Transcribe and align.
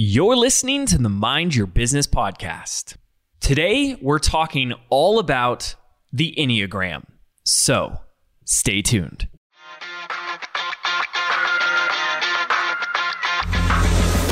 You're 0.00 0.36
listening 0.36 0.86
to 0.86 0.98
the 0.98 1.08
Mind 1.08 1.56
Your 1.56 1.66
Business 1.66 2.06
podcast. 2.06 2.94
Today, 3.40 3.98
we're 4.00 4.20
talking 4.20 4.72
all 4.90 5.18
about 5.18 5.74
the 6.12 6.36
Enneagram. 6.38 7.02
So, 7.44 7.98
stay 8.44 8.80
tuned. 8.80 9.26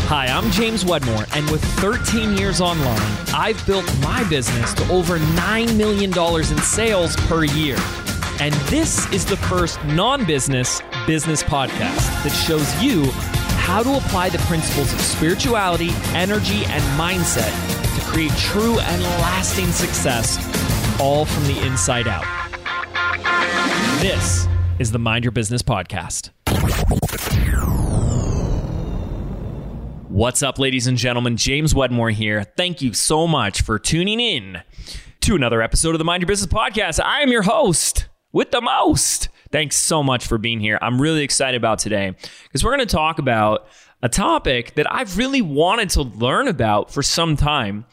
Hi, 0.06 0.26
I'm 0.28 0.52
James 0.52 0.84
Wedmore, 0.84 1.26
and 1.34 1.50
with 1.50 1.64
13 1.80 2.36
years 2.36 2.60
online, 2.60 3.02
I've 3.34 3.60
built 3.66 3.92
my 4.02 4.22
business 4.28 4.72
to 4.74 4.88
over 4.88 5.18
$9 5.18 5.76
million 5.76 6.16
in 6.16 6.58
sales 6.62 7.16
per 7.26 7.42
year. 7.42 7.76
And 8.38 8.54
this 8.70 9.10
is 9.12 9.24
the 9.24 9.36
first 9.36 9.84
non 9.86 10.24
business 10.26 10.80
business 11.08 11.42
podcast 11.42 12.22
that 12.22 12.30
shows 12.30 12.72
you 12.80 13.10
how 13.66 13.82
to 13.82 13.96
apply 13.96 14.28
the 14.28 14.38
principles 14.38 14.92
of 14.92 15.00
spirituality, 15.00 15.88
energy, 16.14 16.64
and 16.66 16.82
mindset 16.96 17.50
to 17.96 18.00
create 18.06 18.30
true 18.36 18.78
and 18.78 19.02
lasting 19.02 19.66
success, 19.72 20.38
all 21.00 21.24
from 21.24 21.42
the 21.48 21.66
inside 21.66 22.06
out. 22.06 22.24
This 24.00 24.46
is 24.78 24.92
the 24.92 25.00
Mind 25.00 25.24
Your 25.24 25.32
Business 25.32 25.62
podcast. 25.62 26.30
What's 30.08 30.44
up, 30.44 30.60
ladies 30.60 30.86
and 30.86 30.96
gentlemen? 30.96 31.36
James 31.36 31.74
Wedmore 31.74 32.10
here. 32.10 32.44
Thank 32.44 32.80
you 32.82 32.92
so 32.92 33.26
much 33.26 33.62
for 33.62 33.80
tuning 33.80 34.20
in 34.20 34.62
to 35.22 35.34
another 35.34 35.60
episode 35.60 35.96
of 35.96 35.98
the 35.98 36.04
Mind 36.04 36.22
Your 36.22 36.28
Business 36.28 36.52
podcast. 36.52 37.02
I 37.04 37.20
am 37.20 37.32
your 37.32 37.42
host 37.42 38.08
with 38.32 38.52
the 38.52 38.60
most. 38.60 39.28
Thanks 39.50 39.76
so 39.76 40.02
much 40.02 40.26
for 40.26 40.38
being 40.38 40.60
here. 40.60 40.78
I'm 40.80 41.00
really 41.00 41.22
excited 41.22 41.56
about 41.56 41.78
today 41.78 42.14
because 42.44 42.64
we're 42.64 42.76
going 42.76 42.86
to 42.86 42.94
talk 42.94 43.18
about 43.18 43.66
a 44.02 44.08
topic 44.08 44.74
that 44.74 44.92
I've 44.92 45.16
really 45.16 45.42
wanted 45.42 45.90
to 45.90 46.02
learn 46.02 46.48
about 46.48 46.90
for 46.90 47.02
some 47.02 47.36
time. 47.36 47.86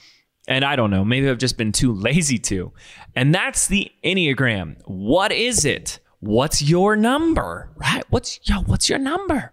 And 0.48 0.66
I 0.66 0.76
don't 0.76 0.89
know, 0.89 1.05
maybe 1.05 1.29
I've 1.29 1.37
just 1.37 1.57
been 1.57 1.71
too 1.71 1.93
lazy 1.93 2.37
to. 2.40 2.71
And 3.15 3.34
that's 3.34 3.68
the 3.68 3.91
Enneagram. 4.04 4.77
What 4.85 5.32
is 5.32 5.65
it? 5.65 5.99
What's 6.20 6.62
your 6.62 6.95
number? 6.95 7.70
Right? 7.76 8.04
What's 8.10 8.40
yo, 8.43 8.62
what's 8.62 8.90
your 8.90 8.99
number? 8.99 9.51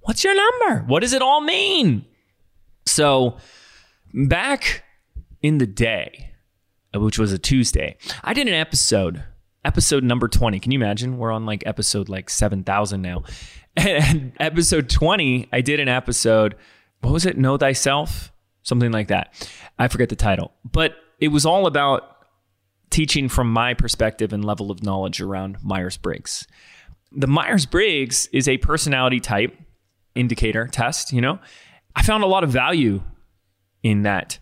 What's 0.00 0.24
your 0.24 0.34
number? 0.34 0.84
What 0.86 1.00
does 1.00 1.12
it 1.12 1.22
all 1.22 1.40
mean? 1.40 2.04
So, 2.86 3.36
back 4.12 4.82
in 5.42 5.58
the 5.58 5.66
day, 5.66 6.32
which 6.94 7.18
was 7.18 7.32
a 7.32 7.38
Tuesday, 7.38 7.96
I 8.24 8.34
did 8.34 8.48
an 8.48 8.54
episode 8.54 9.22
episode 9.64 10.04
number 10.04 10.28
20. 10.28 10.60
Can 10.60 10.72
you 10.72 10.78
imagine? 10.78 11.18
We're 11.18 11.32
on 11.32 11.46
like 11.46 11.62
episode 11.66 12.08
like 12.08 12.30
7,000 12.30 13.02
now. 13.02 13.24
And 13.76 14.32
episode 14.40 14.90
20, 14.90 15.48
I 15.52 15.60
did 15.60 15.78
an 15.78 15.86
episode, 15.86 16.56
what 17.02 17.12
was 17.12 17.24
it? 17.24 17.38
Know 17.38 17.56
Thyself? 17.56 18.32
Something 18.64 18.90
like 18.90 19.08
that. 19.08 19.48
I 19.78 19.86
forget 19.86 20.08
the 20.08 20.16
title. 20.16 20.52
But 20.64 20.96
it 21.20 21.28
was 21.28 21.46
all 21.46 21.68
about 21.68 22.26
teaching 22.90 23.28
from 23.28 23.50
my 23.52 23.74
perspective 23.74 24.32
and 24.32 24.44
level 24.44 24.72
of 24.72 24.82
knowledge 24.82 25.20
around 25.20 25.58
Myers 25.62 25.96
Briggs. 25.96 26.48
The 27.12 27.28
Myers 27.28 27.64
Briggs 27.64 28.28
is 28.32 28.48
a 28.48 28.58
personality 28.58 29.20
type 29.20 29.56
indicator 30.16 30.66
test, 30.66 31.12
you 31.12 31.20
know? 31.20 31.38
I 31.94 32.02
found 32.02 32.24
a 32.24 32.26
lot 32.26 32.44
of 32.44 32.50
value 32.50 33.02
in 33.82 34.02
that 34.02 34.40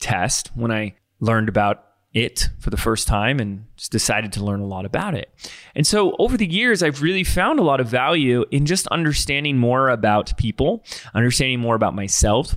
test 0.00 0.50
when 0.54 0.70
I 0.70 0.94
learned 1.20 1.48
about 1.48 1.84
it 2.14 2.50
for 2.58 2.70
the 2.70 2.76
first 2.76 3.06
time 3.08 3.40
and 3.40 3.64
decided 3.90 4.32
to 4.32 4.44
learn 4.44 4.60
a 4.60 4.66
lot 4.66 4.84
about 4.84 5.14
it. 5.14 5.32
And 5.74 5.86
so 5.86 6.14
over 6.18 6.36
the 6.36 6.46
years, 6.46 6.82
I've 6.82 7.02
really 7.02 7.24
found 7.24 7.58
a 7.58 7.62
lot 7.62 7.80
of 7.80 7.88
value 7.88 8.44
in 8.50 8.66
just 8.66 8.86
understanding 8.88 9.58
more 9.58 9.88
about 9.88 10.36
people, 10.36 10.84
understanding 11.14 11.60
more 11.60 11.74
about 11.74 11.94
myself, 11.94 12.56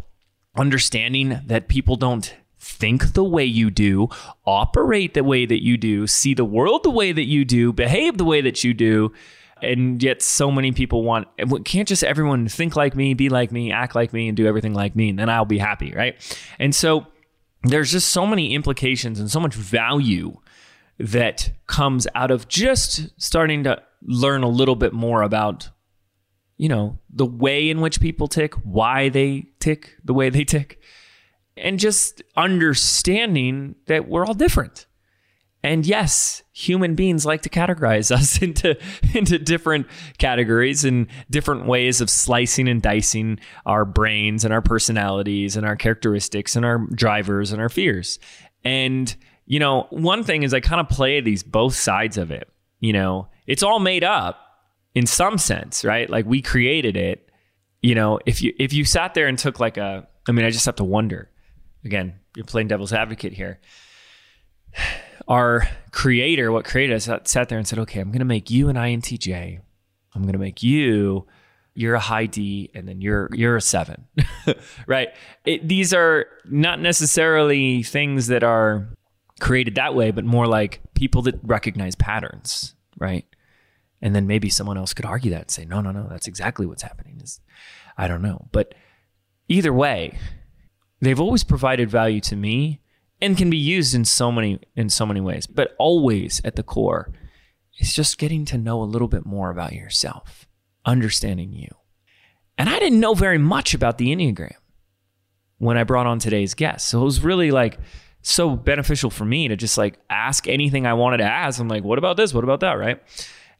understanding 0.55 1.41
that 1.45 1.67
people 1.67 1.95
don't 1.95 2.35
think 2.59 3.13
the 3.13 3.23
way 3.23 3.45
you 3.45 3.69
do, 3.69 4.09
operate 4.45 5.13
the 5.13 5.23
way 5.23 5.45
that 5.45 5.63
you 5.63 5.77
do, 5.77 6.07
see 6.07 6.33
the 6.33 6.45
world 6.45 6.83
the 6.83 6.89
way 6.89 7.11
that 7.11 7.25
you 7.25 7.45
do, 7.45 7.71
behave 7.71 8.17
the 8.17 8.25
way 8.25 8.41
that 8.41 8.63
you 8.63 8.73
do. 8.73 9.13
And 9.61 10.03
yet, 10.03 10.21
so 10.21 10.51
many 10.51 10.73
people 10.73 11.03
want, 11.03 11.27
can't 11.63 11.87
just 11.87 12.03
everyone 12.03 12.47
think 12.49 12.75
like 12.75 12.93
me, 12.95 13.13
be 13.13 13.29
like 13.29 13.51
me, 13.53 13.71
act 13.71 13.95
like 13.95 14.11
me, 14.11 14.27
and 14.27 14.35
do 14.35 14.45
everything 14.45 14.73
like 14.73 14.95
me, 14.95 15.09
and 15.09 15.17
then 15.17 15.29
I'll 15.29 15.45
be 15.45 15.57
happy, 15.57 15.93
right? 15.93 16.15
And 16.59 16.75
so, 16.75 17.07
there's 17.69 17.91
just 17.91 18.09
so 18.09 18.25
many 18.25 18.53
implications 18.53 19.19
and 19.19 19.29
so 19.29 19.39
much 19.39 19.53
value 19.53 20.37
that 20.99 21.51
comes 21.67 22.07
out 22.15 22.31
of 22.31 22.47
just 22.47 23.09
starting 23.21 23.63
to 23.63 23.81
learn 24.01 24.43
a 24.43 24.49
little 24.49 24.75
bit 24.75 24.93
more 24.93 25.21
about 25.21 25.69
you 26.57 26.69
know 26.69 26.99
the 27.09 27.25
way 27.25 27.69
in 27.69 27.81
which 27.81 27.99
people 27.99 28.27
tick 28.27 28.53
why 28.55 29.09
they 29.09 29.45
tick 29.59 29.95
the 30.03 30.13
way 30.13 30.29
they 30.29 30.43
tick 30.43 30.79
and 31.57 31.79
just 31.79 32.21
understanding 32.35 33.75
that 33.87 34.07
we're 34.07 34.25
all 34.25 34.33
different 34.33 34.85
and 35.65 35.83
yes, 35.83 36.43
human 36.53 36.93
beings 36.93 37.25
like 37.25 37.41
to 37.41 37.49
categorize 37.49 38.11
us 38.15 38.39
into, 38.39 38.77
into 39.15 39.39
different 39.39 39.87
categories 40.19 40.85
and 40.85 41.07
different 41.31 41.65
ways 41.65 42.01
of 42.01 42.09
slicing 42.09 42.67
and 42.69 42.83
dicing 42.83 43.39
our 43.65 43.83
brains 43.83 44.45
and 44.45 44.53
our 44.53 44.61
personalities 44.61 45.57
and 45.57 45.65
our 45.65 45.75
characteristics 45.75 46.55
and 46.55 46.65
our 46.65 46.77
drivers 46.93 47.51
and 47.51 47.59
our 47.59 47.69
fears. 47.69 48.19
And, 48.63 49.13
you 49.47 49.59
know, 49.59 49.87
one 49.89 50.23
thing 50.23 50.43
is 50.43 50.53
I 50.53 50.59
kind 50.59 50.79
of 50.79 50.87
play 50.87 51.19
these 51.19 51.41
both 51.41 51.73
sides 51.73 52.17
of 52.17 52.29
it. 52.29 52.47
You 52.79 52.93
know, 52.93 53.29
it's 53.47 53.63
all 53.63 53.79
made 53.79 54.03
up 54.03 54.39
in 54.93 55.07
some 55.07 55.39
sense, 55.39 55.83
right? 55.83 56.07
Like 56.07 56.27
we 56.27 56.43
created 56.43 56.95
it. 56.95 57.27
You 57.81 57.95
know, 57.95 58.19
if 58.25 58.41
you 58.41 58.53
if 58.59 58.73
you 58.73 58.85
sat 58.85 59.15
there 59.15 59.27
and 59.27 59.37
took 59.37 59.59
like 59.59 59.77
a 59.77 60.07
I 60.27 60.31
mean, 60.31 60.45
I 60.45 60.51
just 60.51 60.65
have 60.65 60.75
to 60.75 60.83
wonder. 60.83 61.29
Again, 61.83 62.19
you're 62.35 62.45
playing 62.45 62.67
devil's 62.67 62.93
advocate 62.93 63.33
here 63.33 63.59
our 65.27 65.67
creator, 65.91 66.51
what 66.51 66.65
created 66.65 66.95
us, 66.95 67.09
sat 67.25 67.49
there 67.49 67.57
and 67.57 67.67
said, 67.67 67.79
okay, 67.79 67.99
I'm 67.99 68.09
going 68.09 68.19
to 68.19 68.25
make 68.25 68.49
you 68.49 68.69
an 68.69 68.75
INTJ. 68.75 69.59
I'm 70.13 70.21
going 70.21 70.33
to 70.33 70.39
make 70.39 70.63
you, 70.63 71.25
you're 71.73 71.95
a 71.95 71.99
high 71.99 72.25
D, 72.25 72.71
and 72.73 72.87
then 72.87 73.01
you're 73.01 73.29
you're 73.33 73.57
a 73.57 73.61
seven, 73.61 74.07
right? 74.87 75.09
It, 75.45 75.67
these 75.67 75.93
are 75.93 76.25
not 76.45 76.79
necessarily 76.79 77.83
things 77.83 78.27
that 78.27 78.43
are 78.43 78.87
created 79.41 79.75
that 79.75 79.93
way, 79.93 80.11
but 80.11 80.23
more 80.23 80.47
like 80.47 80.81
people 80.93 81.21
that 81.23 81.35
recognize 81.43 81.95
patterns, 81.95 82.75
right? 82.97 83.25
And 84.01 84.15
then 84.15 84.27
maybe 84.27 84.49
someone 84.49 84.77
else 84.77 84.93
could 84.93 85.05
argue 85.05 85.31
that 85.31 85.41
and 85.41 85.51
say, 85.51 85.65
no, 85.65 85.81
no, 85.81 85.91
no, 85.91 86.07
that's 86.09 86.27
exactly 86.27 86.65
what's 86.65 86.83
happening. 86.83 87.19
Is 87.21 87.41
I 87.97 88.07
don't 88.07 88.21
know, 88.21 88.47
but 88.51 88.73
either 89.49 89.73
way, 89.73 90.17
they've 91.01 91.19
always 91.19 91.43
provided 91.43 91.89
value 91.89 92.21
to 92.21 92.37
me 92.37 92.79
and 93.21 93.37
can 93.37 93.49
be 93.49 93.57
used 93.57 93.95
in 93.95 94.05
so 94.05 94.31
many 94.31 94.59
in 94.75 94.89
so 94.89 95.05
many 95.05 95.21
ways 95.21 95.47
but 95.47 95.75
always 95.79 96.41
at 96.43 96.55
the 96.55 96.63
core 96.63 97.11
is 97.79 97.93
just 97.93 98.17
getting 98.17 98.45
to 98.45 98.57
know 98.57 98.81
a 98.81 98.85
little 98.85 99.07
bit 99.07 99.25
more 99.25 99.49
about 99.49 99.73
yourself 99.73 100.47
understanding 100.85 101.51
you. 101.51 101.69
And 102.57 102.69
i 102.69 102.79
didn't 102.79 102.99
know 102.99 103.13
very 103.13 103.37
much 103.37 103.73
about 103.73 103.97
the 103.97 104.15
enneagram 104.15 104.55
when 105.57 105.77
i 105.77 105.83
brought 105.83 106.07
on 106.07 106.19
today's 106.19 106.53
guest. 106.53 106.87
So 106.87 107.01
it 107.01 107.05
was 107.05 107.21
really 107.21 107.51
like 107.51 107.79
so 108.21 108.55
beneficial 108.55 109.09
for 109.09 109.25
me 109.25 109.47
to 109.47 109.55
just 109.55 109.77
like 109.77 109.99
ask 110.09 110.47
anything 110.47 110.85
i 110.85 110.93
wanted 110.93 111.17
to 111.17 111.25
ask. 111.25 111.59
I'm 111.59 111.67
like 111.67 111.83
what 111.83 111.97
about 111.97 112.17
this? 112.17 112.33
What 112.33 112.43
about 112.43 112.61
that? 112.61 112.73
Right? 112.73 113.01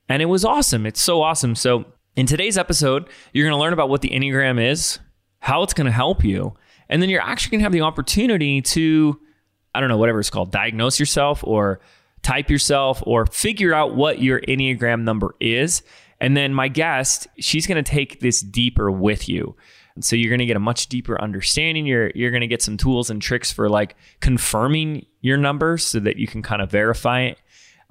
And 0.08 0.22
it 0.22 0.26
was 0.26 0.46
awesome. 0.46 0.86
It's 0.86 1.02
so 1.02 1.24
awesome. 1.24 1.56
So 1.56 1.86
in 2.16 2.26
today's 2.26 2.58
episode 2.58 3.10
you're 3.34 3.46
going 3.46 3.58
to 3.58 3.62
learn 3.62 3.74
about 3.74 3.90
what 3.90 4.02
the 4.02 4.10
enneagram 4.10 4.62
is 4.64 5.00
how 5.40 5.62
it's 5.62 5.74
going 5.74 5.86
to 5.86 5.92
help 5.92 6.24
you 6.24 6.54
and 6.90 7.02
then 7.02 7.10
you're 7.10 7.22
actually 7.22 7.52
going 7.52 7.60
to 7.60 7.64
have 7.64 7.72
the 7.72 7.82
opportunity 7.82 8.62
to 8.62 9.20
I 9.76 9.80
don't 9.80 9.90
know, 9.90 9.98
whatever 9.98 10.20
it's 10.20 10.30
called, 10.30 10.52
diagnose 10.52 11.00
yourself 11.00 11.44
or 11.44 11.80
type 12.22 12.50
yourself 12.50 13.04
or 13.06 13.26
figure 13.26 13.74
out 13.74 13.96
what 13.96 14.22
your 14.22 14.42
Enneagram 14.42 15.04
number 15.04 15.36
is. 15.40 15.84
And 16.20 16.36
then 16.36 16.54
my 16.54 16.68
guest, 16.68 17.28
she's 17.38 17.68
going 17.68 17.84
to 17.84 17.90
take 17.90 18.20
this 18.20 18.42
deeper 18.42 18.90
with 18.90 19.28
you. 19.30 19.56
And 19.96 20.04
so 20.04 20.16
you're 20.16 20.30
going 20.30 20.40
to 20.40 20.46
get 20.46 20.58
a 20.58 20.62
much 20.62 20.88
deeper 20.88 21.22
understanding. 21.22 21.86
You're 21.86 22.12
you're 22.16 22.32
going 22.32 22.42
to 22.42 22.48
get 22.48 22.62
some 22.62 22.78
tools 22.78 23.10
and 23.10 23.22
tricks 23.22 23.52
for 23.52 23.70
like 23.70 23.96
confirming 24.20 25.06
your 25.22 25.38
number 25.38 25.78
so 25.78 26.00
that 26.00 26.18
you 26.18 26.28
can 26.28 26.42
kind 26.42 26.62
of 26.62 26.70
verify 26.70 27.22
it 27.22 27.40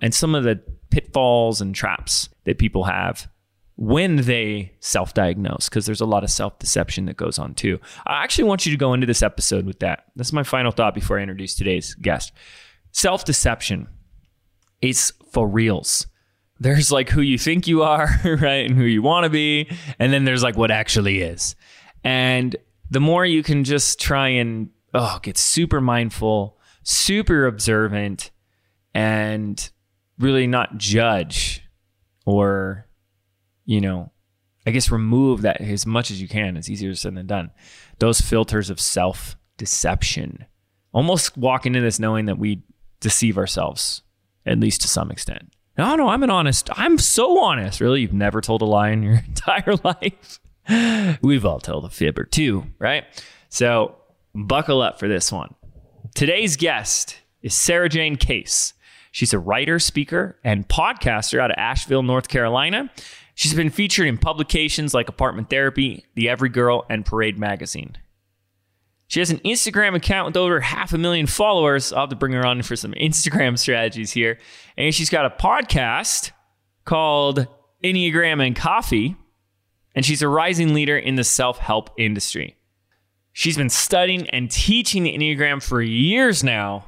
and 0.01 0.15
some 0.15 0.35
of 0.35 0.45
the 0.45 0.61
pitfalls 0.91 1.61
and 1.61 1.75
traps 1.75 2.29
that 2.45 2.59
people 2.59 2.85
have 2.85 3.29
when 3.77 4.17
they 4.17 4.73
self 4.81 5.15
diagnose, 5.15 5.69
because 5.69 5.87
there's 5.87 6.01
a 6.01 6.07
lot 6.07 6.25
of 6.25 6.31
self 6.31 6.59
deception 6.59 7.07
that 7.07 7.17
goes 7.17 7.39
on 7.39 7.55
too. 7.55 7.81
I 8.07 8.23
actually 8.23 8.45
want 8.45 8.67
you 8.67 8.73
to 8.73 8.79
go 8.79 8.95
into 8.95 9.07
this 9.07 9.23
episode 9.23 9.67
with 9.67 9.81
that. 9.81 10.05
That's 10.17 10.33
my 10.33 10.43
final 10.43 10.73
thought 10.73 10.95
before 10.95 11.19
I 11.19 11.23
introduce 11.23 11.55
today's 11.55 11.95
guest. 11.95 12.33
Self 12.93 13.25
deception 13.25 13.89
is 14.81 15.13
for 15.33 15.49
reals. 15.49 16.07
There's 16.61 16.93
like 16.93 17.11
who 17.11 17.21
you 17.21 17.37
think 17.37 17.67
you 17.67 17.83
are, 17.83 18.09
right? 18.25 18.67
And 18.67 18.77
who 18.77 18.85
you 18.85 19.03
want 19.03 19.25
to 19.25 19.31
be. 19.31 19.69
And 19.99 20.13
then 20.13 20.25
there's 20.25 20.43
like 20.43 20.57
what 20.57 20.71
actually 20.71 21.23
is. 21.23 21.57
And 22.05 22.55
the 22.91 23.01
more 23.01 23.27
you 23.27 23.43
can 23.43 23.65
just 23.65 23.99
try 23.99 24.29
and, 24.29 24.71
oh, 24.93 25.19
get 25.23 25.37
super 25.37 25.81
mindful, 25.81 26.59
super 26.85 27.47
observant, 27.47 28.31
and 28.95 29.71
really 30.19 30.47
not 30.47 30.79
judge 30.79 31.63
or 32.25 32.84
you 33.65 33.81
know, 33.81 34.13
I 34.67 34.71
guess, 34.71 34.91
remove 34.91 35.43
that 35.43 35.61
as 35.61 35.87
much 35.87 36.11
as 36.11 36.21
you 36.21 36.29
can. 36.29 36.57
It's 36.57 36.71
easier 36.71 36.95
said 36.95 37.15
than 37.15 37.27
done. 37.27 37.51
Those 37.99 38.21
filters 38.21 38.71
of 38.71 38.81
self 38.81 39.37
deception. 39.57 40.47
Almost 40.93 41.37
walk 41.37 41.67
into 41.67 41.81
this 41.81 41.99
knowing 41.99 42.27
that 42.27 42.39
we 42.39 42.63
deceive 43.01 43.37
ourselves, 43.37 44.03
at 44.47 44.61
least 44.61 44.81
to 44.83 44.89
some 44.89 45.11
extent. 45.11 45.53
No, 45.77 45.97
no, 45.97 46.09
I'm 46.09 46.23
an 46.23 46.31
honest. 46.31 46.71
I'm 46.79 46.99
so 46.99 47.41
honest. 47.41 47.81
Really, 47.81 48.03
you've 48.03 48.13
never 48.13 48.41
told 48.41 48.63
a 48.63 48.65
lie 48.65 48.91
in 48.91 49.03
your 49.03 49.15
entire 49.27 49.75
life. 49.83 50.41
We've 51.23 51.45
all 51.45 51.61
told 51.61 51.85
a 51.85 51.91
fib 51.91 52.19
or 52.19 52.25
two, 52.25 52.65
right? 52.79 53.05
So 53.49 53.97
buckle 54.35 54.83
up 54.83 54.99
for 54.99 55.09
this 55.09 55.31
one. 55.31 55.55
Today's 56.15 56.57
guest 56.57 57.19
is 57.43 57.55
Sarajane 57.55 58.19
Case. 58.19 58.73
She's 59.11 59.33
a 59.33 59.39
writer, 59.39 59.79
speaker, 59.79 60.39
and 60.43 60.67
podcaster 60.69 61.39
out 61.39 61.51
of 61.51 61.57
Asheville, 61.57 62.03
North 62.03 62.29
Carolina. 62.29 62.91
She's 63.35 63.55
been 63.55 63.71
featured 63.71 64.07
in 64.07 64.17
publications 64.19 64.95
like 64.95 65.09
Apartment 65.09 65.51
Therapy, 65.51 66.05
The 66.15 66.29
Every 66.29 66.49
Girl, 66.49 66.85
and 66.89 67.05
Parade 67.05 67.39
Magazine. 67.39 67.97
She 69.09 69.21
has 69.21 69.31
an 69.31 69.39
Instagram 69.39 69.95
account 69.95 70.27
with 70.27 70.37
over 70.37 70.61
half 70.61 70.93
a 70.93 70.99
million 70.99 71.27
followers. 71.27 71.93
I'll 71.93 72.01
have 72.01 72.11
to 72.11 72.17
bring 72.17 72.33
her 72.33 72.47
on 72.47 72.63
for 72.63 72.77
some 72.77 72.93
Instagram 73.01 73.59
strategies 73.59 74.13
here. 74.13 74.39
And 74.77 74.95
she's 74.95 75.11
got 75.11 75.27
a 75.27 75.31
podcast 75.31 76.31
called 76.85 77.47
Enneagram 77.83 78.45
and 78.45 78.57
Coffee. 78.57 79.17
And 79.95 80.05
she's 80.05 80.23
a 80.23 80.29
rising 80.29 80.75
leader 80.75 80.97
in 80.97 81.15
the 81.17 81.25
self 81.25 81.59
help 81.59 81.91
industry. 81.99 82.57
She's 83.33 83.57
been 83.57 83.71
studying 83.71 84.29
and 84.31 84.51
teaching 84.51 85.03
the 85.03 85.17
Enneagram 85.17 85.63
for 85.63 85.83
years 85.83 86.43
now. 86.45 86.87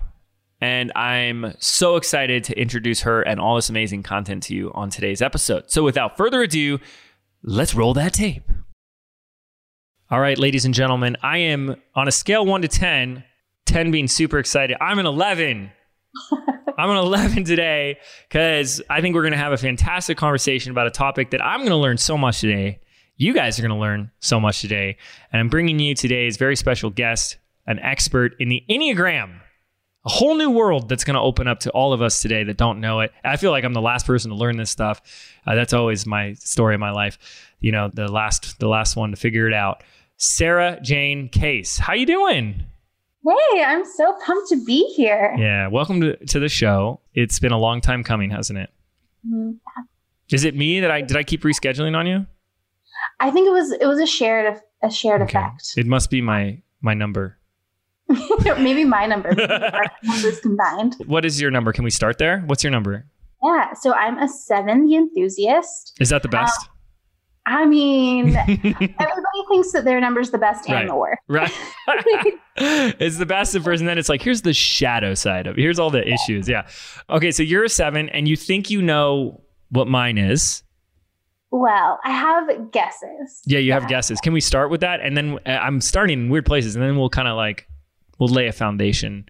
And 0.60 0.90
I'm 0.96 1.54
so 1.58 1.96
excited 1.96 2.44
to 2.44 2.58
introduce 2.58 3.02
her 3.02 3.22
and 3.22 3.38
all 3.38 3.56
this 3.56 3.68
amazing 3.68 4.02
content 4.02 4.42
to 4.44 4.54
you 4.54 4.72
on 4.74 4.88
today's 4.88 5.20
episode. 5.20 5.70
So 5.70 5.84
without 5.84 6.16
further 6.16 6.42
ado, 6.42 6.78
let's 7.42 7.74
roll 7.74 7.92
that 7.94 8.14
tape. 8.14 8.44
All 10.10 10.20
right, 10.20 10.38
ladies 10.38 10.64
and 10.64 10.72
gentlemen, 10.72 11.16
I 11.22 11.38
am 11.38 11.76
on 11.94 12.08
a 12.08 12.12
scale 12.12 12.46
one 12.46 12.62
to 12.62 12.68
10, 12.68 13.24
10 13.66 13.90
being 13.90 14.08
super 14.08 14.38
excited. 14.38 14.76
I'm 14.80 14.98
an 14.98 15.06
11. 15.06 15.70
I'm 16.78 16.90
an 16.90 16.96
11 16.96 17.44
today 17.44 17.98
because 18.28 18.80
I 18.88 19.00
think 19.00 19.14
we're 19.14 19.22
going 19.22 19.32
to 19.32 19.38
have 19.38 19.52
a 19.52 19.56
fantastic 19.56 20.16
conversation 20.16 20.70
about 20.70 20.86
a 20.86 20.90
topic 20.90 21.30
that 21.30 21.44
I'm 21.44 21.60
going 21.60 21.70
to 21.70 21.76
learn 21.76 21.98
so 21.98 22.16
much 22.16 22.40
today. 22.40 22.80
You 23.16 23.32
guys 23.34 23.58
are 23.58 23.62
going 23.62 23.74
to 23.74 23.80
learn 23.80 24.10
so 24.20 24.38
much 24.38 24.60
today. 24.60 24.96
And 25.32 25.40
I'm 25.40 25.48
bringing 25.48 25.78
you 25.78 25.94
today's 25.94 26.36
very 26.36 26.54
special 26.54 26.90
guest, 26.90 27.38
an 27.66 27.78
expert 27.80 28.34
in 28.38 28.48
the 28.48 28.62
Enneagram, 28.70 29.40
a 30.06 30.08
whole 30.08 30.36
new 30.36 30.50
world 30.50 30.88
that's 30.88 31.02
going 31.02 31.14
to 31.14 31.20
open 31.20 31.48
up 31.48 31.58
to 31.60 31.70
all 31.70 31.92
of 31.92 32.00
us 32.00 32.22
today 32.22 32.44
that 32.44 32.56
don't 32.56 32.80
know 32.80 33.00
it. 33.00 33.12
I 33.24 33.36
feel 33.36 33.50
like 33.50 33.64
I'm 33.64 33.72
the 33.72 33.80
last 33.80 34.06
person 34.06 34.30
to 34.30 34.36
learn 34.36 34.56
this 34.56 34.70
stuff. 34.70 35.02
Uh, 35.44 35.56
that's 35.56 35.72
always 35.72 36.06
my 36.06 36.34
story 36.34 36.74
of 36.74 36.80
my 36.80 36.92
life. 36.92 37.18
You 37.58 37.72
know, 37.72 37.90
the 37.92 38.06
last 38.06 38.60
the 38.60 38.68
last 38.68 38.94
one 38.94 39.10
to 39.10 39.16
figure 39.16 39.48
it 39.48 39.54
out. 39.54 39.82
Sarajane 40.18 41.30
Case. 41.32 41.76
How 41.78 41.94
you 41.94 42.06
doing? 42.06 42.64
Hey, 43.26 43.64
I'm 43.64 43.84
so 43.84 44.16
pumped 44.24 44.48
to 44.50 44.64
be 44.64 44.84
here. 44.94 45.34
Yeah, 45.36 45.66
welcome 45.66 46.00
to, 46.00 46.16
to 46.26 46.38
the 46.38 46.48
show. 46.48 47.00
It's 47.12 47.40
been 47.40 47.50
a 47.50 47.58
long 47.58 47.80
time 47.80 48.04
coming, 48.04 48.30
hasn't 48.30 48.60
it? 48.60 48.70
Mm-hmm. 49.26 49.56
Is 50.30 50.44
it 50.44 50.54
me 50.54 50.78
that 50.80 50.90
I 50.92 51.00
did 51.00 51.16
I 51.16 51.24
keep 51.24 51.42
rescheduling 51.42 51.96
on 51.96 52.06
you? 52.06 52.26
I 53.18 53.32
think 53.32 53.48
it 53.48 53.52
was 53.52 53.72
it 53.72 53.86
was 53.86 53.98
a 53.98 54.06
shared 54.06 54.60
a 54.82 54.90
shared 54.90 55.22
okay. 55.22 55.38
effect. 55.38 55.74
It 55.76 55.86
must 55.86 56.10
be 56.10 56.20
my 56.20 56.62
my 56.80 56.94
number. 56.94 57.38
maybe 58.58 58.84
my 58.84 59.06
number. 59.06 59.34
Numbers 60.02 60.40
combined. 60.40 60.96
What 61.06 61.24
is 61.24 61.40
your 61.40 61.50
number? 61.50 61.72
Can 61.72 61.84
we 61.84 61.90
start 61.90 62.18
there? 62.18 62.40
What's 62.40 62.62
your 62.62 62.70
number? 62.70 63.06
Yeah, 63.42 63.72
so 63.74 63.92
I'm 63.92 64.18
a 64.18 64.28
seven, 64.28 64.86
the 64.86 64.96
enthusiast. 64.96 65.94
Is 66.00 66.08
that 66.10 66.22
the 66.22 66.28
best? 66.28 66.68
Um, 66.68 66.76
I 67.46 67.64
mean, 67.64 68.34
everybody 68.36 69.42
thinks 69.48 69.70
that 69.72 69.84
their 69.84 70.00
number's 70.00 70.30
the 70.30 70.38
best 70.38 70.68
and 70.68 70.88
the 70.88 70.96
worst. 70.96 71.22
Right. 71.28 71.52
it's 72.56 73.18
the 73.18 73.26
best 73.26 73.54
at 73.54 73.62
first, 73.62 73.80
and 73.80 73.88
then 73.88 73.98
it's 73.98 74.08
like, 74.08 74.20
here's 74.20 74.42
the 74.42 74.52
shadow 74.52 75.14
side 75.14 75.46
of 75.46 75.56
it. 75.56 75.60
Here's 75.60 75.78
all 75.78 75.90
the 75.90 76.06
issues. 76.06 76.48
Yeah. 76.48 76.66
Okay, 77.08 77.30
so 77.30 77.44
you're 77.44 77.62
a 77.62 77.68
seven, 77.68 78.08
and 78.08 78.26
you 78.26 78.36
think 78.36 78.68
you 78.68 78.82
know 78.82 79.42
what 79.70 79.86
mine 79.86 80.18
is. 80.18 80.64
Well, 81.52 82.00
I 82.04 82.10
have 82.10 82.72
guesses. 82.72 83.42
Yeah, 83.46 83.60
you 83.60 83.72
have 83.72 83.86
guesses. 83.86 84.20
Can 84.20 84.32
we 84.32 84.40
start 84.40 84.68
with 84.68 84.80
that? 84.80 85.00
And 85.00 85.16
then 85.16 85.38
uh, 85.46 85.50
I'm 85.50 85.80
starting 85.80 86.24
in 86.24 86.28
weird 86.28 86.46
places, 86.46 86.74
and 86.74 86.82
then 86.82 86.98
we'll 86.98 87.10
kind 87.10 87.28
of 87.28 87.36
like 87.36 87.68
we'll 88.18 88.28
lay 88.28 88.46
a 88.46 88.52
foundation. 88.52 89.26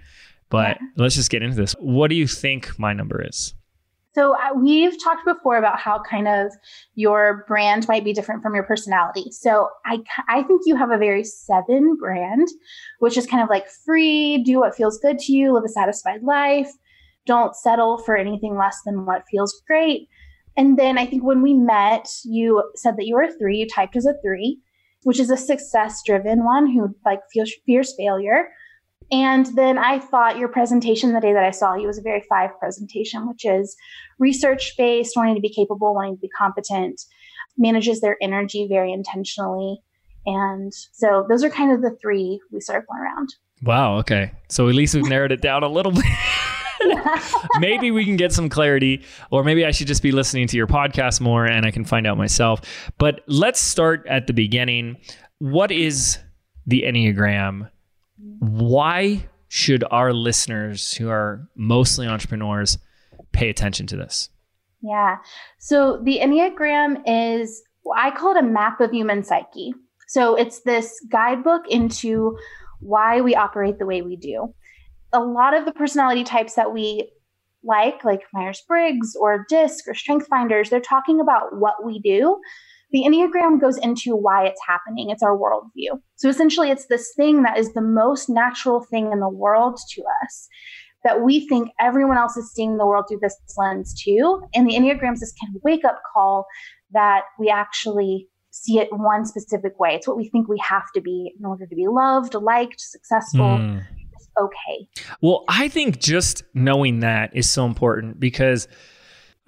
But 0.48 0.78
yeah. 0.80 0.86
let's 0.96 1.16
just 1.16 1.30
get 1.30 1.42
into 1.42 1.56
this. 1.56 1.74
What 1.80 2.08
do 2.08 2.14
you 2.14 2.26
think 2.26 2.78
my 2.78 2.92
number 2.92 3.24
is? 3.24 3.54
So 4.14 4.34
uh, 4.34 4.54
we've 4.54 4.96
talked 5.02 5.26
before 5.26 5.58
about 5.58 5.78
how 5.78 6.00
kind 6.00 6.26
of 6.26 6.50
your 6.94 7.44
brand 7.46 7.86
might 7.86 8.02
be 8.02 8.14
different 8.14 8.42
from 8.42 8.54
your 8.54 8.64
personality. 8.64 9.30
So 9.30 9.68
I 9.84 9.98
I 10.28 10.42
think 10.44 10.62
you 10.64 10.74
have 10.76 10.90
a 10.90 10.96
very 10.96 11.22
seven 11.22 11.96
brand, 11.96 12.48
which 13.00 13.18
is 13.18 13.26
kind 13.26 13.42
of 13.42 13.50
like 13.50 13.68
free, 13.68 14.42
do 14.42 14.60
what 14.60 14.74
feels 14.74 14.98
good 15.00 15.18
to 15.18 15.32
you, 15.34 15.52
live 15.52 15.64
a 15.64 15.68
satisfied 15.68 16.22
life, 16.22 16.70
don't 17.26 17.54
settle 17.54 17.98
for 17.98 18.16
anything 18.16 18.56
less 18.56 18.78
than 18.86 19.04
what 19.04 19.24
feels 19.30 19.62
great. 19.66 20.08
And 20.56 20.78
then 20.78 20.96
I 20.96 21.04
think 21.04 21.22
when 21.22 21.42
we 21.42 21.52
met, 21.52 22.08
you 22.24 22.62
said 22.74 22.96
that 22.96 23.04
you 23.06 23.16
were 23.16 23.24
a 23.24 23.32
three, 23.32 23.58
you 23.58 23.66
typed 23.66 23.96
as 23.96 24.06
a 24.06 24.14
three, 24.24 24.58
which 25.02 25.20
is 25.20 25.28
a 25.28 25.36
success 25.36 26.00
driven 26.06 26.42
one 26.42 26.72
who 26.72 26.94
like 27.04 27.20
fears, 27.32 27.52
fears 27.66 27.92
failure. 27.98 28.48
And 29.10 29.46
then 29.54 29.78
I 29.78 30.00
thought 30.00 30.38
your 30.38 30.48
presentation 30.48 31.12
the 31.12 31.20
day 31.20 31.32
that 31.32 31.44
I 31.44 31.52
saw 31.52 31.74
you 31.74 31.86
was 31.86 31.98
a 31.98 32.02
very 32.02 32.24
five 32.28 32.50
presentation, 32.58 33.28
which 33.28 33.44
is 33.44 33.76
research 34.18 34.74
based, 34.76 35.16
wanting 35.16 35.36
to 35.36 35.40
be 35.40 35.48
capable, 35.48 35.94
wanting 35.94 36.16
to 36.16 36.20
be 36.20 36.28
competent, 36.28 37.02
manages 37.56 38.00
their 38.00 38.16
energy 38.20 38.66
very 38.68 38.92
intentionally. 38.92 39.80
And 40.26 40.72
so 40.74 41.24
those 41.28 41.44
are 41.44 41.50
kind 41.50 41.72
of 41.72 41.82
the 41.82 41.96
three 42.00 42.40
we 42.50 42.60
going 42.66 43.00
around. 43.00 43.28
Wow. 43.62 43.98
Okay. 43.98 44.32
So 44.48 44.68
at 44.68 44.74
least 44.74 44.94
we've 44.94 45.08
narrowed 45.08 45.32
it 45.32 45.40
down 45.40 45.62
a 45.62 45.68
little 45.68 45.92
bit. 45.92 46.04
maybe 47.60 47.90
we 47.90 48.04
can 48.04 48.16
get 48.16 48.32
some 48.32 48.48
clarity, 48.48 49.02
or 49.30 49.44
maybe 49.44 49.64
I 49.64 49.70
should 49.70 49.86
just 49.86 50.02
be 50.02 50.12
listening 50.12 50.46
to 50.48 50.56
your 50.56 50.66
podcast 50.66 51.20
more 51.20 51.46
and 51.46 51.64
I 51.64 51.70
can 51.70 51.84
find 51.84 52.06
out 52.06 52.18
myself. 52.18 52.60
But 52.98 53.22
let's 53.28 53.60
start 53.60 54.04
at 54.08 54.26
the 54.26 54.32
beginning. 54.32 54.96
What 55.38 55.70
is 55.70 56.18
the 56.66 56.82
Enneagram? 56.82 57.70
Why 58.18 59.28
should 59.48 59.84
our 59.90 60.12
listeners, 60.12 60.94
who 60.94 61.08
are 61.08 61.48
mostly 61.54 62.06
entrepreneurs, 62.06 62.78
pay 63.32 63.48
attention 63.48 63.86
to 63.88 63.96
this? 63.96 64.30
Yeah. 64.82 65.16
So 65.58 66.00
the 66.02 66.18
Enneagram 66.22 67.02
is, 67.06 67.62
I 67.94 68.10
call 68.10 68.36
it 68.36 68.38
a 68.38 68.46
map 68.46 68.80
of 68.80 68.90
human 68.90 69.22
psyche. 69.22 69.74
So 70.08 70.34
it's 70.36 70.60
this 70.60 71.00
guidebook 71.10 71.62
into 71.68 72.38
why 72.80 73.20
we 73.20 73.34
operate 73.34 73.78
the 73.78 73.86
way 73.86 74.02
we 74.02 74.16
do. 74.16 74.54
A 75.12 75.20
lot 75.20 75.54
of 75.54 75.64
the 75.64 75.72
personality 75.72 76.24
types 76.24 76.54
that 76.54 76.72
we 76.72 77.10
like, 77.64 78.04
like 78.04 78.22
Myers 78.32 78.62
Briggs 78.66 79.16
or 79.16 79.44
DISC 79.48 79.88
or 79.88 79.94
Strength 79.94 80.28
Finders, 80.28 80.70
they're 80.70 80.80
talking 80.80 81.20
about 81.20 81.56
what 81.56 81.84
we 81.84 81.98
do. 81.98 82.38
The 82.96 83.02
Enneagram 83.02 83.60
goes 83.60 83.76
into 83.76 84.16
why 84.16 84.46
it's 84.46 84.60
happening. 84.66 85.10
It's 85.10 85.22
our 85.22 85.36
worldview. 85.36 86.00
So 86.14 86.30
essentially, 86.30 86.70
it's 86.70 86.86
this 86.86 87.12
thing 87.14 87.42
that 87.42 87.58
is 87.58 87.74
the 87.74 87.82
most 87.82 88.30
natural 88.30 88.86
thing 88.90 89.12
in 89.12 89.20
the 89.20 89.28
world 89.28 89.78
to 89.90 90.02
us 90.24 90.48
that 91.04 91.20
we 91.20 91.46
think 91.46 91.68
everyone 91.78 92.16
else 92.16 92.38
is 92.38 92.50
seeing 92.54 92.78
the 92.78 92.86
world 92.86 93.04
through 93.06 93.18
this 93.20 93.36
lens 93.58 93.92
too. 94.02 94.40
And 94.54 94.66
the 94.66 94.76
Enneagram 94.76 95.12
is 95.12 95.20
this 95.20 95.34
kind 95.38 95.54
of 95.54 95.60
wake 95.62 95.84
up 95.84 96.00
call 96.10 96.46
that 96.92 97.24
we 97.38 97.50
actually 97.50 98.28
see 98.50 98.78
it 98.78 98.88
one 98.90 99.26
specific 99.26 99.78
way. 99.78 99.90
It's 99.90 100.08
what 100.08 100.16
we 100.16 100.30
think 100.30 100.48
we 100.48 100.58
have 100.66 100.90
to 100.94 101.02
be 101.02 101.34
in 101.38 101.44
order 101.44 101.66
to 101.66 101.76
be 101.76 101.88
loved, 101.88 102.32
liked, 102.32 102.80
successful. 102.80 103.58
Mm. 103.58 103.84
Okay. 104.40 104.88
Well, 105.20 105.44
I 105.48 105.68
think 105.68 106.00
just 106.00 106.44
knowing 106.54 107.00
that 107.00 107.36
is 107.36 107.52
so 107.52 107.66
important 107.66 108.18
because 108.18 108.68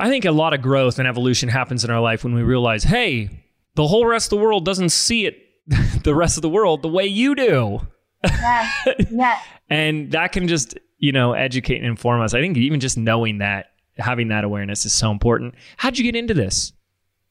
I 0.01 0.09
think 0.09 0.25
a 0.25 0.33
lot 0.33 0.55
of 0.55 0.63
growth 0.63 0.99
and 0.99 1.09
evolution 1.09 1.49
happens 1.49 1.85
in 1.85 1.91
our 1.91 2.01
life 2.01 2.23
when 2.23 2.35
we 2.35 2.43
realize, 2.43 2.85
hey, 2.85 3.31
the 3.75 3.87
whole 3.87 4.07
rest 4.07 4.27
of 4.27 4.39
the 4.39 4.45
world 4.45 4.65
doesn't 4.65 4.91
see 4.91 5.27
it, 5.27 5.39
the 6.05 6.15
rest 6.15 6.37
of 6.37 6.43
the 6.43 6.49
world, 6.49 6.83
the 6.83 6.89
way 6.89 7.07
you 7.07 7.35
do. 7.35 7.81
Yeah. 8.25 8.71
yeah. 9.11 9.39
and 9.71 10.13
that 10.13 10.33
can 10.33 10.49
just, 10.49 10.79
you 10.99 11.13
know, 11.13 11.33
educate 11.33 11.77
and 11.79 11.87
inform 11.87 12.21
us. 12.21 12.35
I 12.35 12.41
think 12.41 12.57
even 12.57 12.81
just 12.81 12.97
knowing 12.97 13.39
that, 13.39 13.67
having 13.97 14.29
that 14.29 14.45
awareness 14.45 14.87
is 14.87 14.93
so 14.93 15.11
important. 15.11 15.55
How'd 15.77 15.99
you 15.99 16.05
get 16.05 16.15
into 16.17 16.35
this? 16.35 16.73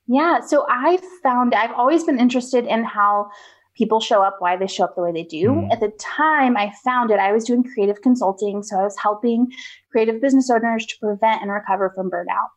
Yeah. 0.07 0.41
So 0.41 0.65
I 0.69 0.99
found 1.23 1.53
I've 1.53 1.71
always 1.71 2.03
been 2.03 2.19
interested 2.19 2.65
in 2.65 2.83
how 2.83 3.29
people 3.77 3.99
show 3.99 4.23
up, 4.23 4.37
why 4.39 4.57
they 4.57 4.67
show 4.67 4.83
up 4.83 4.95
the 4.95 5.01
way 5.01 5.11
they 5.11 5.23
do. 5.23 5.49
Mm. 5.49 5.71
At 5.71 5.79
the 5.79 5.91
time 5.99 6.57
I 6.57 6.71
found 6.83 7.11
it, 7.11 7.19
I 7.19 7.31
was 7.31 7.43
doing 7.43 7.63
creative 7.63 8.01
consulting. 8.01 8.63
So 8.63 8.79
I 8.79 8.83
was 8.83 8.97
helping 8.97 9.47
creative 9.91 10.21
business 10.21 10.49
owners 10.49 10.85
to 10.85 10.95
prevent 10.99 11.41
and 11.41 11.51
recover 11.51 11.91
from 11.95 12.09
burnout. 12.09 12.49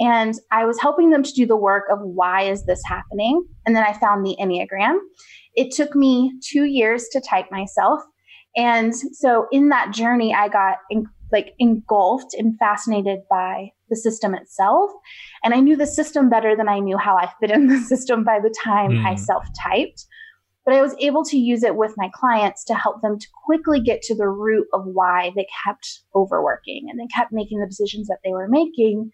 And 0.00 0.34
I 0.50 0.64
was 0.64 0.80
helping 0.80 1.10
them 1.10 1.22
to 1.22 1.32
do 1.32 1.46
the 1.46 1.56
work 1.56 1.84
of 1.90 2.00
why 2.00 2.42
is 2.42 2.66
this 2.66 2.82
happening? 2.84 3.44
And 3.64 3.76
then 3.76 3.84
I 3.84 3.92
found 3.92 4.26
the 4.26 4.36
Enneagram. 4.40 4.98
It 5.54 5.72
took 5.72 5.94
me 5.94 6.32
two 6.42 6.64
years 6.64 7.08
to 7.12 7.20
type 7.20 7.46
myself. 7.50 8.00
And 8.56 8.94
so 8.94 9.46
in 9.52 9.68
that 9.68 9.92
journey, 9.92 10.34
I 10.34 10.48
got 10.48 10.78
like 11.32 11.54
engulfed 11.58 12.34
and 12.34 12.56
fascinated 12.58 13.20
by 13.28 13.70
the 13.90 13.96
system 13.96 14.34
itself. 14.34 14.90
And 15.42 15.54
I 15.54 15.60
knew 15.60 15.76
the 15.76 15.86
system 15.86 16.28
better 16.28 16.56
than 16.56 16.68
I 16.68 16.78
knew 16.78 16.96
how 16.96 17.16
I 17.16 17.30
fit 17.40 17.50
in 17.50 17.66
the 17.66 17.78
system 17.88 18.24
by 18.24 18.40
the 18.40 18.54
time 18.62 18.92
mm. 18.92 19.04
I 19.04 19.14
self 19.14 19.44
typed. 19.62 20.06
But 20.64 20.74
I 20.74 20.80
was 20.80 20.94
able 20.98 21.24
to 21.24 21.36
use 21.36 21.62
it 21.62 21.76
with 21.76 21.92
my 21.96 22.10
clients 22.14 22.64
to 22.64 22.74
help 22.74 23.02
them 23.02 23.18
to 23.18 23.26
quickly 23.44 23.80
get 23.80 24.00
to 24.02 24.14
the 24.14 24.28
root 24.28 24.66
of 24.72 24.86
why 24.86 25.30
they 25.36 25.46
kept 25.64 26.00
overworking 26.14 26.86
and 26.88 26.98
they 26.98 27.06
kept 27.06 27.32
making 27.32 27.60
the 27.60 27.66
decisions 27.66 28.08
that 28.08 28.20
they 28.24 28.32
were 28.32 28.48
making 28.48 29.10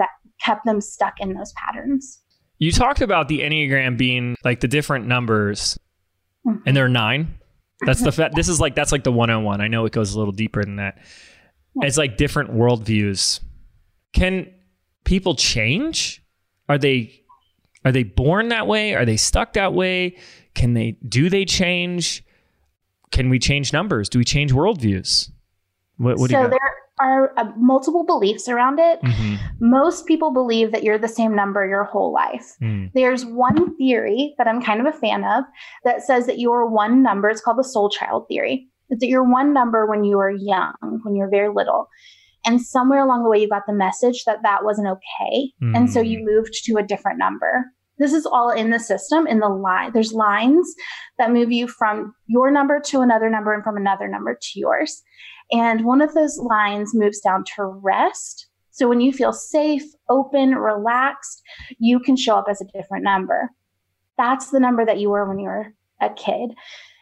that 0.00 0.08
kept 0.40 0.64
them 0.64 0.80
stuck 0.80 1.20
in 1.20 1.34
those 1.34 1.52
patterns. 1.52 2.20
You 2.58 2.72
talked 2.72 3.00
about 3.00 3.28
the 3.28 3.40
Enneagram 3.40 3.96
being 3.96 4.36
like 4.44 4.58
the 4.60 4.66
different 4.66 5.06
numbers, 5.06 5.78
mm-hmm. 6.44 6.58
and 6.66 6.76
there 6.76 6.84
are 6.84 6.90
nine. 6.90 7.38
That's 7.86 8.02
the 8.02 8.10
fa- 8.10 8.30
this 8.34 8.48
is 8.48 8.60
like 8.60 8.74
that's 8.74 8.90
like 8.90 9.04
the 9.04 9.12
101. 9.12 9.60
I 9.60 9.68
know 9.68 9.84
it 9.84 9.92
goes 9.92 10.14
a 10.14 10.18
little 10.18 10.32
deeper 10.32 10.64
than 10.64 10.76
that. 10.76 10.98
It's 11.76 11.96
like 11.96 12.16
different 12.16 12.52
worldviews. 12.52 13.40
Can 14.12 14.52
people 15.04 15.36
change? 15.36 16.22
Are 16.68 16.78
they 16.78 17.22
are 17.84 17.92
they 17.92 18.02
born 18.02 18.48
that 18.48 18.66
way? 18.66 18.94
Are 18.94 19.04
they 19.04 19.16
stuck 19.16 19.52
that 19.52 19.72
way? 19.72 20.16
Can 20.58 20.74
they 20.74 20.96
do 21.08 21.30
they 21.30 21.44
change? 21.44 22.24
Can 23.12 23.30
we 23.30 23.38
change 23.38 23.72
numbers? 23.72 24.08
Do 24.08 24.18
we 24.18 24.24
change 24.24 24.52
worldviews? 24.52 25.30
What, 25.98 26.18
what 26.18 26.30
so 26.30 26.48
there 26.48 26.58
are 27.00 27.32
uh, 27.36 27.52
multiple 27.56 28.04
beliefs 28.04 28.48
around 28.48 28.80
it. 28.80 29.00
Mm-hmm. 29.02 29.36
Most 29.60 30.06
people 30.06 30.32
believe 30.32 30.72
that 30.72 30.82
you're 30.82 30.98
the 30.98 31.06
same 31.06 31.34
number 31.34 31.64
your 31.66 31.84
whole 31.84 32.12
life. 32.12 32.56
Mm. 32.60 32.90
There's 32.92 33.24
one 33.24 33.76
theory 33.76 34.34
that 34.36 34.48
I'm 34.48 34.60
kind 34.60 34.80
of 34.80 34.92
a 34.92 34.98
fan 34.98 35.22
of 35.24 35.44
that 35.84 36.02
says 36.02 36.26
that 36.26 36.38
you 36.38 36.50
are 36.52 36.66
one 36.66 37.04
number. 37.04 37.28
It's 37.28 37.40
called 37.40 37.58
the 37.58 37.64
soul 37.64 37.88
child 37.88 38.26
theory. 38.26 38.66
It's 38.88 39.00
that 39.00 39.06
you're 39.06 39.28
one 39.28 39.52
number 39.52 39.86
when 39.86 40.02
you 40.02 40.16
were 40.16 40.30
young, 40.30 40.74
when 41.04 41.14
you 41.14 41.22
were 41.22 41.30
very 41.30 41.54
little. 41.54 41.88
And 42.44 42.60
somewhere 42.60 43.04
along 43.04 43.22
the 43.22 43.30
way, 43.30 43.38
you 43.38 43.48
got 43.48 43.66
the 43.66 43.72
message 43.72 44.24
that 44.24 44.42
that 44.42 44.64
wasn't 44.64 44.88
okay. 44.88 45.52
Mm. 45.62 45.76
And 45.76 45.92
so 45.92 46.00
you 46.00 46.18
hmm. 46.18 46.24
moved 46.24 46.64
to 46.64 46.76
a 46.78 46.82
different 46.82 47.18
number. 47.18 47.66
This 47.98 48.12
is 48.12 48.26
all 48.26 48.50
in 48.50 48.70
the 48.70 48.78
system, 48.78 49.26
in 49.26 49.40
the 49.40 49.48
line. 49.48 49.92
There's 49.92 50.12
lines 50.12 50.72
that 51.18 51.32
move 51.32 51.50
you 51.50 51.68
from 51.68 52.14
your 52.26 52.50
number 52.50 52.80
to 52.86 53.00
another 53.00 53.28
number 53.28 53.52
and 53.52 53.64
from 53.64 53.76
another 53.76 54.08
number 54.08 54.38
to 54.40 54.60
yours. 54.60 55.02
And 55.50 55.84
one 55.84 56.00
of 56.00 56.14
those 56.14 56.38
lines 56.38 56.94
moves 56.94 57.20
down 57.20 57.44
to 57.56 57.64
rest. 57.64 58.46
So 58.70 58.88
when 58.88 59.00
you 59.00 59.12
feel 59.12 59.32
safe, 59.32 59.82
open, 60.08 60.54
relaxed, 60.54 61.42
you 61.78 61.98
can 61.98 62.16
show 62.16 62.36
up 62.36 62.46
as 62.48 62.60
a 62.60 62.78
different 62.78 63.02
number. 63.02 63.50
That's 64.16 64.50
the 64.50 64.60
number 64.60 64.84
that 64.84 65.00
you 65.00 65.10
were 65.10 65.26
when 65.28 65.38
you 65.38 65.48
were 65.48 65.74
a 66.00 66.10
kid. 66.10 66.50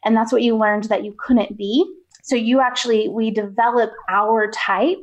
And 0.05 0.17
that's 0.17 0.33
what 0.33 0.43
you 0.43 0.57
learned 0.57 0.85
that 0.85 1.05
you 1.05 1.15
couldn't 1.19 1.59
be. 1.59 1.85
So 2.23 2.35
you 2.35 2.61
actually, 2.61 3.09
we 3.09 3.31
develop 3.31 3.91
our 4.09 4.51
type 4.51 4.99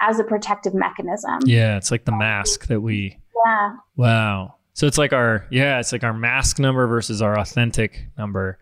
as 0.00 0.18
a 0.18 0.24
protective 0.24 0.74
mechanism. 0.74 1.38
Yeah, 1.44 1.76
it's 1.76 1.90
like 1.90 2.04
the 2.04 2.16
mask 2.16 2.66
that 2.66 2.80
we. 2.80 3.18
Yeah. 3.46 3.76
Wow. 3.96 4.55
So 4.76 4.86
it's 4.86 4.98
like 4.98 5.14
our 5.14 5.46
yeah, 5.50 5.80
it's 5.80 5.90
like 5.90 6.04
our 6.04 6.12
mask 6.12 6.58
number 6.58 6.86
versus 6.86 7.22
our 7.22 7.38
authentic 7.38 8.08
number. 8.18 8.58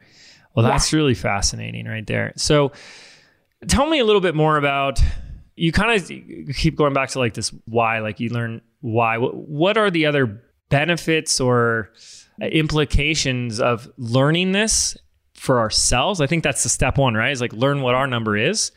Well, 0.55 0.65
that's 0.65 0.93
yeah. 0.93 0.99
really 0.99 1.15
fascinating 1.15 1.87
right 1.87 2.07
there. 2.07 2.33
So 2.37 2.71
tell 3.67 3.91
me 3.91 3.99
a 3.99 4.05
little 4.05 4.21
bit 4.21 4.37
more 4.37 4.57
about 4.57 5.01
you 5.57 5.73
kind 5.73 6.01
of 6.01 6.55
keep 6.55 6.77
going 6.77 6.95
back 6.95 7.09
to 7.11 7.19
like 7.19 7.35
this 7.35 7.53
why 7.65 7.99
like 7.99 8.21
you 8.21 8.29
learn 8.29 8.61
why 8.81 9.17
what 9.19 9.77
are 9.77 9.91
the 9.91 10.07
other 10.07 10.41
benefits 10.69 11.41
or 11.41 11.91
implications 12.41 13.61
of 13.61 13.89
learning 13.97 14.53
this 14.53 14.97
for 15.35 15.61
ourselves 15.61 16.21
i 16.21 16.27
think 16.27 16.43
that's 16.43 16.63
the 16.65 16.69
step 16.69 16.99
one 16.99 17.15
right 17.15 17.31
is 17.31 17.41
like 17.41 17.53
learn 17.53 17.81
what 17.81 17.95
our 17.95 18.07
number 18.07 18.37
is 18.37 18.73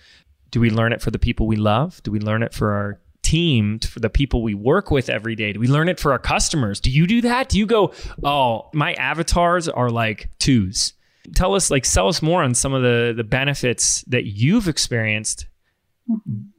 do 0.51 0.59
we 0.59 0.69
learn 0.69 0.93
it 0.93 1.01
for 1.01 1.11
the 1.11 1.19
people 1.19 1.47
we 1.47 1.55
love 1.55 2.01
do 2.03 2.11
we 2.11 2.19
learn 2.19 2.43
it 2.43 2.53
for 2.53 2.73
our 2.73 2.99
team 3.27 3.77
for 3.79 3.99
the 3.99 4.09
people 4.09 4.41
we 4.41 4.53
work 4.53 4.89
with 4.89 5.09
every 5.09 5.35
day 5.35 5.51
do 5.51 5.59
we 5.59 5.67
learn 5.67 5.89
it 5.89 5.99
for 5.99 6.13
our 6.13 6.19
customers? 6.19 6.79
Do 6.79 6.89
you 6.89 7.05
do 7.05 7.19
that? 7.21 7.49
Do 7.49 7.59
you 7.59 7.65
go 7.65 7.91
oh 8.23 8.69
my 8.73 8.93
avatars 8.93 9.67
are 9.67 9.89
like 9.89 10.29
twos. 10.39 10.93
Tell 11.35 11.53
us 11.53 11.69
like 11.69 11.83
sell 11.83 12.07
us 12.07 12.21
more 12.21 12.41
on 12.41 12.53
some 12.53 12.73
of 12.73 12.83
the 12.83 13.13
the 13.15 13.25
benefits 13.25 14.01
that 14.03 14.25
you've 14.27 14.69
experienced 14.69 15.45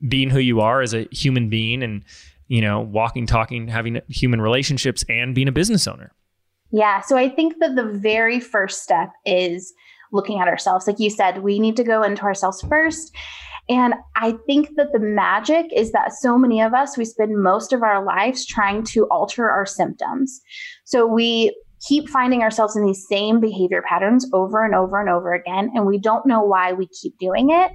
being 0.07 0.29
who 0.29 0.41
you 0.41 0.61
are 0.61 0.83
as 0.83 0.93
a 0.93 1.09
human 1.11 1.49
being 1.49 1.83
and 1.83 2.05
you 2.49 2.61
know 2.61 2.81
walking 2.81 3.27
talking 3.27 3.67
having 3.69 4.03
human 4.09 4.43
relationships 4.43 5.03
and 5.09 5.35
being 5.35 5.49
a 5.49 5.53
business 5.53 5.87
owner. 5.87 6.13
Yeah 6.71 7.01
so 7.01 7.17
i 7.17 7.31
think 7.31 7.61
that 7.61 7.77
the 7.77 7.85
very 7.85 8.41
first 8.41 8.83
step 8.83 9.11
is 9.25 9.73
looking 10.13 10.41
at 10.41 10.49
ourselves. 10.49 10.87
Like 10.87 10.99
you 10.99 11.09
said 11.09 11.43
we 11.43 11.59
need 11.59 11.77
to 11.77 11.85
go 11.85 12.03
into 12.03 12.25
ourselves 12.25 12.61
first 12.69 13.15
and 13.69 13.95
I 14.17 14.33
think 14.47 14.71
that 14.77 14.93
the 14.93 14.99
magic 14.99 15.67
is 15.75 15.93
that 15.93 16.13
so 16.13 16.39
many 16.39 16.61
of 16.61 16.75
us, 16.75 16.97
we 16.97 17.05
spend 17.05 17.43
most 17.43 17.73
of 17.73 17.83
our 17.83 18.05
lives 18.05 18.47
trying 18.47 18.85
to 18.85 19.07
alter 19.11 19.51
our 19.51 19.67
symptoms. 19.67 20.41
So 20.85 21.07
we 21.07 21.55
keep 21.87 22.09
finding 22.09 22.43
ourselves 22.43 22.77
in 22.77 22.85
these 22.85 23.07
same 23.09 23.41
behavior 23.41 23.83
patterns 23.89 24.29
over 24.33 24.65
and 24.65 24.75
over 24.75 25.01
and 25.01 25.09
over 25.09 25.33
again, 25.33 25.71
and 25.75 25.87
we 25.87 25.99
don't 25.99 26.27
know 26.27 26.43
why 26.43 26.73
we 26.73 26.89
keep 26.89 27.17
doing 27.19 27.51
it. 27.51 27.71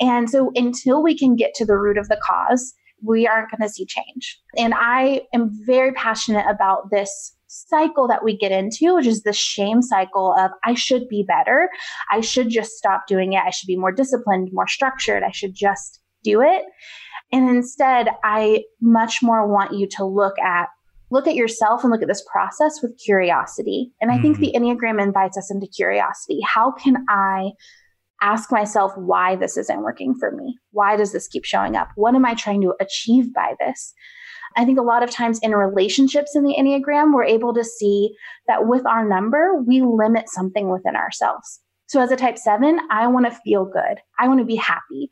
And 0.00 0.28
so 0.28 0.50
until 0.54 1.02
we 1.02 1.16
can 1.16 1.36
get 1.36 1.54
to 1.54 1.64
the 1.64 1.76
root 1.76 1.98
of 1.98 2.08
the 2.08 2.20
cause, 2.22 2.74
we 3.02 3.26
aren't 3.26 3.50
going 3.50 3.66
to 3.66 3.72
see 3.72 3.86
change. 3.86 4.38
And 4.58 4.74
I 4.76 5.22
am 5.32 5.50
very 5.64 5.92
passionate 5.92 6.44
about 6.48 6.90
this 6.90 7.34
cycle 7.50 8.06
that 8.08 8.24
we 8.24 8.36
get 8.36 8.52
into, 8.52 8.94
which 8.94 9.06
is 9.06 9.22
the 9.22 9.32
shame 9.32 9.82
cycle 9.82 10.34
of 10.38 10.52
I 10.64 10.74
should 10.74 11.08
be 11.08 11.24
better. 11.26 11.68
I 12.10 12.20
should 12.20 12.48
just 12.48 12.72
stop 12.72 13.06
doing 13.08 13.32
it. 13.32 13.42
I 13.44 13.50
should 13.50 13.66
be 13.66 13.76
more 13.76 13.92
disciplined, 13.92 14.50
more 14.52 14.68
structured. 14.68 15.22
I 15.22 15.32
should 15.32 15.54
just 15.54 16.00
do 16.22 16.40
it. 16.40 16.62
And 17.32 17.48
instead, 17.48 18.08
I 18.24 18.64
much 18.80 19.22
more 19.22 19.46
want 19.46 19.72
you 19.72 19.86
to 19.96 20.04
look 20.04 20.38
at 20.38 20.68
look 21.12 21.26
at 21.26 21.34
yourself 21.34 21.82
and 21.82 21.90
look 21.90 22.02
at 22.02 22.08
this 22.08 22.24
process 22.30 22.80
with 22.80 22.96
curiosity. 23.04 23.92
And 24.00 24.12
I 24.12 24.14
mm-hmm. 24.14 24.22
think 24.22 24.38
the 24.38 24.52
Enneagram 24.54 25.02
invites 25.02 25.36
us 25.36 25.50
into 25.50 25.66
curiosity. 25.66 26.38
How 26.44 26.70
can 26.70 27.04
I 27.08 27.50
ask 28.22 28.52
myself 28.52 28.92
why 28.96 29.34
this 29.34 29.56
isn't 29.56 29.82
working 29.82 30.14
for 30.14 30.30
me? 30.30 30.56
Why 30.70 30.96
does 30.96 31.12
this 31.12 31.26
keep 31.26 31.44
showing 31.44 31.74
up? 31.74 31.88
What 31.96 32.14
am 32.14 32.24
I 32.24 32.34
trying 32.34 32.60
to 32.62 32.74
achieve 32.80 33.34
by 33.34 33.54
this? 33.58 33.92
I 34.56 34.64
think 34.64 34.78
a 34.78 34.82
lot 34.82 35.02
of 35.02 35.10
times 35.10 35.38
in 35.42 35.52
relationships 35.52 36.34
in 36.34 36.44
the 36.44 36.56
Enneagram, 36.58 37.14
we're 37.14 37.24
able 37.24 37.54
to 37.54 37.64
see 37.64 38.14
that 38.48 38.66
with 38.66 38.84
our 38.86 39.08
number, 39.08 39.62
we 39.62 39.82
limit 39.82 40.28
something 40.28 40.70
within 40.70 40.96
ourselves. 40.96 41.60
So 41.86 42.00
as 42.00 42.10
a 42.10 42.16
type 42.16 42.38
seven, 42.38 42.80
I 42.90 43.06
want 43.06 43.26
to 43.26 43.38
feel 43.44 43.64
good. 43.64 43.98
I 44.18 44.28
want 44.28 44.40
to 44.40 44.46
be 44.46 44.56
happy. 44.56 45.10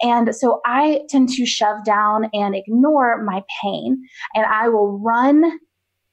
And 0.00 0.34
so 0.34 0.60
I 0.64 1.02
tend 1.08 1.28
to 1.30 1.46
shove 1.46 1.84
down 1.84 2.28
and 2.32 2.54
ignore 2.54 3.22
my 3.22 3.42
pain. 3.62 4.04
And 4.34 4.44
I 4.46 4.68
will 4.68 4.98
run 4.98 5.58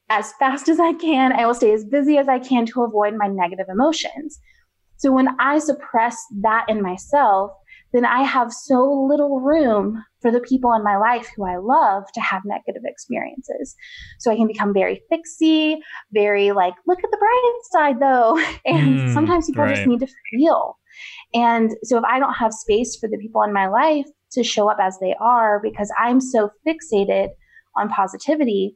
as 0.09 0.33
fast 0.33 0.69
as 0.69 0.79
I 0.79 0.93
can. 0.93 1.31
I 1.31 1.45
will 1.45 1.53
stay 1.53 1.73
as 1.73 1.85
busy 1.85 2.17
as 2.17 2.27
I 2.27 2.39
can 2.39 2.65
to 2.67 2.83
avoid 2.83 3.15
my 3.15 3.27
negative 3.27 3.67
emotions. 3.69 4.39
So 4.97 5.11
when 5.11 5.29
I 5.39 5.59
suppress 5.59 6.17
that 6.41 6.65
in 6.67 6.81
myself, 6.81 7.51
then 7.93 8.05
I 8.05 8.23
have 8.23 8.51
so 8.51 8.83
little 8.91 9.39
room 9.39 10.03
for 10.21 10.31
the 10.31 10.39
people 10.39 10.73
in 10.73 10.83
my 10.83 10.97
life 10.97 11.29
who 11.35 11.45
I 11.45 11.57
love 11.57 12.03
to 12.13 12.21
have 12.21 12.43
negative 12.45 12.83
experiences. 12.85 13.75
So 14.19 14.31
I 14.31 14.35
can 14.35 14.47
become 14.47 14.73
very 14.73 15.01
fixy, 15.11 15.77
very 16.11 16.51
like, 16.51 16.73
look 16.87 16.99
at 17.03 17.11
the 17.11 17.17
bright 17.17 17.59
side 17.71 17.99
though. 17.99 18.39
And 18.65 18.99
mm, 18.99 19.13
sometimes 19.13 19.47
people 19.47 19.63
right. 19.63 19.75
just 19.75 19.87
need 19.87 19.99
to 20.01 20.07
feel. 20.31 20.77
And 21.33 21.71
so 21.83 21.97
if 21.97 22.03
I 22.03 22.19
don't 22.19 22.33
have 22.33 22.53
space 22.53 22.97
for 22.99 23.07
the 23.07 23.17
people 23.17 23.41
in 23.43 23.53
my 23.53 23.67
life 23.67 24.05
to 24.33 24.43
show 24.43 24.69
up 24.69 24.77
as 24.81 24.97
they 24.99 25.15
are 25.19 25.59
because 25.61 25.91
I'm 25.99 26.19
so 26.19 26.51
fixated 26.67 27.29
on 27.75 27.89
positivity, 27.89 28.75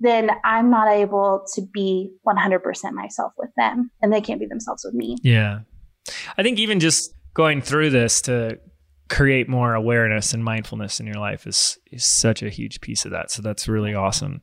then 0.00 0.30
I'm 0.44 0.70
not 0.70 0.88
able 0.88 1.44
to 1.54 1.62
be 1.72 2.10
100% 2.26 2.92
myself 2.92 3.32
with 3.36 3.50
them 3.56 3.90
and 4.00 4.12
they 4.12 4.20
can't 4.20 4.40
be 4.40 4.46
themselves 4.46 4.84
with 4.84 4.94
me. 4.94 5.16
Yeah. 5.22 5.60
I 6.36 6.42
think 6.42 6.58
even 6.58 6.80
just 6.80 7.14
going 7.34 7.60
through 7.60 7.90
this 7.90 8.22
to 8.22 8.58
create 9.08 9.48
more 9.48 9.74
awareness 9.74 10.34
and 10.34 10.44
mindfulness 10.44 11.00
in 11.00 11.06
your 11.06 11.16
life 11.16 11.46
is 11.46 11.78
is 11.90 12.04
such 12.04 12.42
a 12.42 12.50
huge 12.50 12.80
piece 12.80 13.04
of 13.04 13.10
that. 13.10 13.30
So 13.30 13.42
that's 13.42 13.68
really 13.68 13.94
awesome. 13.94 14.42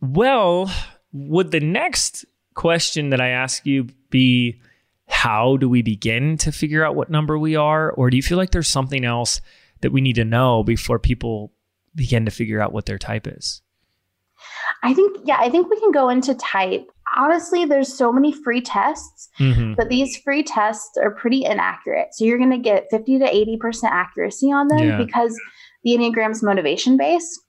Well, 0.00 0.70
would 1.12 1.50
the 1.50 1.60
next 1.60 2.24
question 2.54 3.10
that 3.10 3.20
I 3.20 3.28
ask 3.28 3.66
you 3.66 3.88
be 4.10 4.60
how 5.08 5.56
do 5.56 5.68
we 5.68 5.82
begin 5.82 6.36
to 6.38 6.52
figure 6.52 6.84
out 6.84 6.94
what 6.94 7.10
number 7.10 7.38
we 7.38 7.56
are? 7.56 7.90
Or 7.90 8.10
do 8.10 8.16
you 8.16 8.22
feel 8.22 8.38
like 8.38 8.52
there's 8.52 8.68
something 8.68 9.04
else 9.04 9.40
that 9.80 9.92
we 9.92 10.00
need 10.00 10.14
to 10.14 10.24
know 10.24 10.62
before 10.62 10.98
people 10.98 11.52
begin 11.94 12.24
to 12.24 12.30
figure 12.30 12.60
out 12.60 12.72
what 12.72 12.86
their 12.86 12.98
type 12.98 13.26
is? 13.26 13.60
I 14.82 14.94
think, 14.94 15.18
yeah, 15.24 15.36
I 15.38 15.50
think 15.50 15.68
we 15.68 15.78
can 15.80 15.90
go 15.90 16.08
into 16.08 16.34
type. 16.34 16.90
Honestly, 17.16 17.64
there's 17.64 17.92
so 17.92 18.12
many 18.12 18.32
free 18.32 18.60
tests, 18.60 19.28
mm-hmm. 19.38 19.74
but 19.74 19.88
these 19.88 20.16
free 20.18 20.42
tests 20.42 20.96
are 21.02 21.10
pretty 21.10 21.44
inaccurate. 21.44 22.08
So 22.12 22.24
you're 22.24 22.38
going 22.38 22.50
to 22.50 22.58
get 22.58 22.86
50 22.90 23.18
to 23.18 23.24
80% 23.24 23.84
accuracy 23.84 24.52
on 24.52 24.68
them 24.68 24.78
yeah. 24.78 24.96
because 24.96 25.38
the 25.82 25.94
Enneagram's 25.94 26.42
motivation 26.42 26.96
based. 26.96 27.40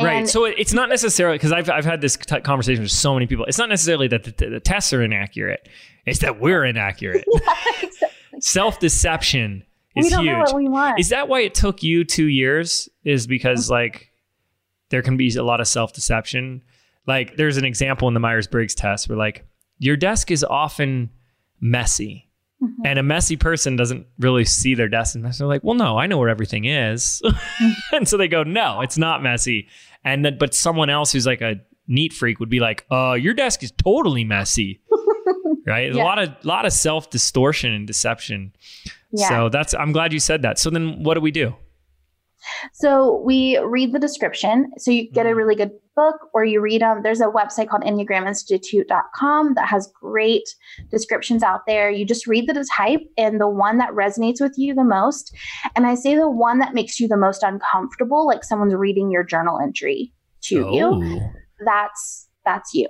right. 0.00 0.28
So 0.28 0.44
it's 0.44 0.72
not 0.72 0.88
necessarily 0.88 1.36
because 1.36 1.52
I've, 1.52 1.68
I've 1.68 1.84
had 1.84 2.00
this 2.00 2.16
t- 2.16 2.40
conversation 2.40 2.82
with 2.82 2.92
so 2.92 3.14
many 3.14 3.26
people. 3.26 3.44
It's 3.44 3.58
not 3.58 3.68
necessarily 3.68 4.08
that 4.08 4.24
the, 4.24 4.48
the 4.48 4.60
tests 4.60 4.92
are 4.92 5.02
inaccurate. 5.02 5.68
It's 6.06 6.20
that 6.20 6.40
we're 6.40 6.64
inaccurate. 6.64 7.24
yeah, 7.32 7.54
exactly. 7.82 8.40
Self 8.40 8.78
deception 8.78 9.64
is 9.96 10.04
we 10.04 10.10
don't 10.10 10.24
huge. 10.24 10.32
know 10.32 10.40
what 10.40 10.54
we 10.54 10.68
want. 10.68 10.98
Is 10.98 11.10
that 11.10 11.28
why 11.28 11.40
it 11.40 11.54
took 11.54 11.82
you 11.82 12.04
two 12.04 12.28
years? 12.28 12.88
Is 13.04 13.26
because 13.26 13.68
like 13.70 14.10
there 14.90 15.02
can 15.02 15.16
be 15.16 15.34
a 15.36 15.42
lot 15.42 15.60
of 15.60 15.68
self 15.68 15.92
deception. 15.92 16.62
Like 17.06 17.36
there's 17.36 17.56
an 17.56 17.64
example 17.64 18.08
in 18.08 18.14
the 18.14 18.20
Myers 18.20 18.46
Briggs 18.46 18.74
test 18.74 19.08
where 19.08 19.18
like 19.18 19.44
your 19.78 19.96
desk 19.96 20.30
is 20.30 20.44
often 20.44 21.10
messy. 21.60 22.28
Mhm. 22.62 22.68
And 22.84 22.98
a 22.98 23.02
messy 23.02 23.36
person 23.36 23.74
doesn't 23.76 24.06
really 24.18 24.44
see 24.44 24.74
their 24.74 24.88
desk 24.88 25.14
and 25.14 25.24
they're 25.24 25.46
like, 25.46 25.64
well, 25.64 25.74
no, 25.74 25.98
I 25.98 26.06
know 26.06 26.18
where 26.18 26.28
everything 26.28 26.66
is. 26.66 27.22
and 27.92 28.06
so 28.06 28.16
they 28.18 28.28
go, 28.28 28.42
no, 28.42 28.82
it's 28.82 28.98
not 28.98 29.22
messy. 29.22 29.66
And 30.04 30.24
then, 30.24 30.36
but 30.38 30.54
someone 30.54 30.90
else 30.90 31.10
who's 31.12 31.26
like 31.26 31.40
a 31.40 31.56
neat 31.88 32.12
freak 32.12 32.38
would 32.38 32.50
be 32.50 32.60
like, 32.60 32.84
uh, 32.90 33.14
your 33.14 33.32
desk 33.34 33.62
is 33.62 33.70
totally 33.72 34.24
messy. 34.24 34.80
right? 35.66 35.94
Yeah. 35.94 36.02
A 36.02 36.04
lot 36.04 36.18
of 36.18 36.30
lot 36.44 36.66
of 36.66 36.72
self 36.72 37.08
distortion 37.10 37.72
and 37.72 37.86
deception. 37.86 38.52
Yeah. 39.12 39.28
So 39.28 39.48
that's 39.48 39.74
I'm 39.74 39.92
glad 39.92 40.12
you 40.12 40.20
said 40.20 40.42
that. 40.42 40.58
So 40.58 40.68
then 40.70 41.02
what 41.02 41.14
do 41.14 41.20
we 41.20 41.30
do? 41.30 41.54
So 42.72 43.22
we 43.24 43.58
read 43.58 43.92
the 43.92 43.98
description. 43.98 44.70
So 44.78 44.90
you 44.90 45.10
get 45.10 45.26
a 45.26 45.30
Mhm. 45.30 45.36
really 45.36 45.54
good 45.56 45.72
book, 46.00 46.30
or 46.32 46.44
you 46.44 46.60
read 46.60 46.80
them. 46.80 47.02
There's 47.02 47.20
a 47.20 47.26
website 47.26 47.68
called 47.68 47.82
EnneagramInstitute.com 47.82 49.54
that 49.54 49.68
has 49.68 49.92
great 50.00 50.48
descriptions 50.90 51.42
out 51.42 51.60
there. 51.66 51.90
You 51.90 52.06
just 52.06 52.26
read 52.26 52.48
the 52.48 52.66
type 52.74 53.02
and 53.18 53.38
the 53.38 53.48
one 53.48 53.76
that 53.78 53.90
resonates 53.90 54.40
with 54.40 54.54
you 54.56 54.74
the 54.74 54.84
most. 54.84 55.36
And 55.76 55.86
I 55.86 55.94
say 55.94 56.14
the 56.14 56.30
one 56.30 56.58
that 56.60 56.72
makes 56.72 56.98
you 56.98 57.06
the 57.06 57.18
most 57.18 57.42
uncomfortable, 57.42 58.26
like 58.26 58.44
someone's 58.44 58.74
reading 58.74 59.10
your 59.10 59.24
journal 59.24 59.58
entry 59.62 60.12
to 60.44 60.70
you. 60.72 60.86
Oh. 60.86 61.32
That's 61.64 62.28
that's 62.46 62.72
you. 62.72 62.86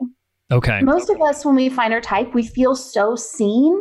Okay. 0.52 0.80
Most 0.82 1.10
of 1.10 1.20
us, 1.20 1.44
when 1.44 1.56
we 1.56 1.68
find 1.68 1.92
our 1.92 2.00
type, 2.00 2.32
we 2.34 2.46
feel 2.46 2.76
so 2.76 3.16
seen 3.16 3.80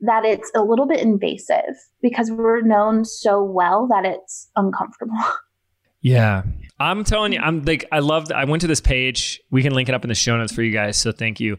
that 0.00 0.24
it's 0.24 0.50
a 0.54 0.62
little 0.62 0.86
bit 0.86 1.00
invasive 1.00 1.74
because 2.02 2.30
we're 2.30 2.60
known 2.60 3.04
so 3.04 3.42
well 3.42 3.86
that 3.88 4.04
it's 4.04 4.50
uncomfortable. 4.56 5.16
Yeah. 6.00 6.42
I'm 6.80 7.04
telling 7.04 7.32
you, 7.32 7.40
I'm 7.40 7.62
like, 7.64 7.84
I 7.90 7.98
love, 7.98 8.30
I 8.32 8.44
went 8.44 8.60
to 8.60 8.66
this 8.66 8.80
page. 8.80 9.40
We 9.50 9.62
can 9.62 9.74
link 9.74 9.88
it 9.88 9.94
up 9.94 10.04
in 10.04 10.08
the 10.08 10.14
show 10.14 10.36
notes 10.36 10.52
for 10.52 10.62
you 10.62 10.72
guys. 10.72 10.96
So 10.96 11.12
thank 11.12 11.40
you. 11.40 11.58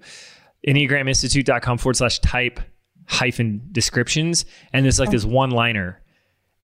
EnneagramInstitute.com 0.68 1.78
forward 1.78 1.96
slash 1.96 2.20
type 2.20 2.60
hyphen 3.06 3.62
descriptions. 3.72 4.46
And 4.72 4.86
there's 4.86 5.00
like 5.00 5.12
this 5.12 5.26
one 5.26 5.52
liner. 5.52 6.02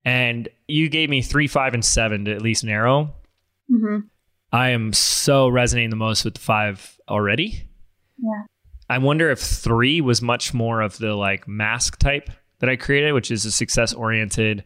And 0.06 0.48
you 0.68 0.88
gave 0.90 1.10
me 1.10 1.22
three, 1.22 1.48
five, 1.48 1.74
and 1.74 1.84
seven 1.84 2.26
to 2.26 2.34
at 2.34 2.42
least 2.42 2.64
narrow. 2.64 3.14
hmm 3.70 4.00
I 4.52 4.70
am 4.70 4.94
so 4.94 5.50
resonating 5.50 5.90
the 5.90 5.98
most 5.98 6.24
with 6.24 6.36
the 6.36 6.40
five 6.40 6.98
already. 7.10 7.68
Yeah. 8.18 8.44
I 8.90 9.00
wonder 9.00 9.30
if 9.30 9.40
three 9.40 10.00
was 10.00 10.22
much 10.22 10.54
more 10.54 10.82
of 10.82 10.98
the 10.98 11.14
like 11.14 11.46
mask 11.48 12.00
type 12.00 12.30
that 12.60 12.70
I 12.70 12.78
created, 12.78 13.12
which 13.14 13.32
is 13.32 13.44
a 13.44 13.52
success 13.52 13.92
oriented, 13.92 14.64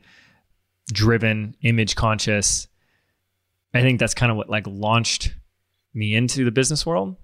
driven, 0.91 1.55
image 1.63 1.95
conscious. 1.95 2.67
I 3.73 3.81
think 3.81 3.99
that's 3.99 4.13
kind 4.13 4.31
of 4.31 4.37
what 4.37 4.49
like 4.49 4.65
launched 4.67 5.33
me 5.93 6.15
into 6.15 6.45
the 6.45 6.51
business 6.51 6.85
world. 6.85 7.15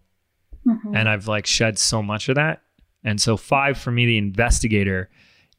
hmm 0.63 0.95
And 0.95 1.09
I've 1.09 1.27
like 1.27 1.45
shed 1.45 1.77
so 1.79 2.01
much 2.03 2.29
of 2.29 2.35
that. 2.35 2.61
And 3.03 3.21
so 3.21 3.37
five 3.37 3.77
for 3.77 3.91
me, 3.91 4.05
the 4.05 4.17
investigator, 4.17 5.09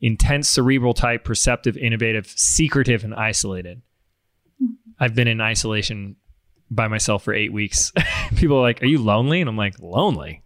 intense, 0.00 0.48
cerebral 0.48 0.94
type, 0.94 1.24
perceptive, 1.24 1.76
innovative, 1.76 2.26
secretive, 2.26 3.04
and 3.04 3.14
isolated. 3.14 3.82
I've 4.98 5.14
been 5.14 5.28
in 5.28 5.40
isolation 5.40 6.16
by 6.70 6.88
myself 6.88 7.22
for 7.22 7.34
eight 7.34 7.52
weeks. 7.52 7.92
People 8.36 8.58
are 8.58 8.62
like, 8.62 8.82
Are 8.82 8.86
you 8.86 8.98
lonely? 8.98 9.40
And 9.40 9.48
I'm 9.48 9.56
like, 9.56 9.78
Lonely? 9.80 10.42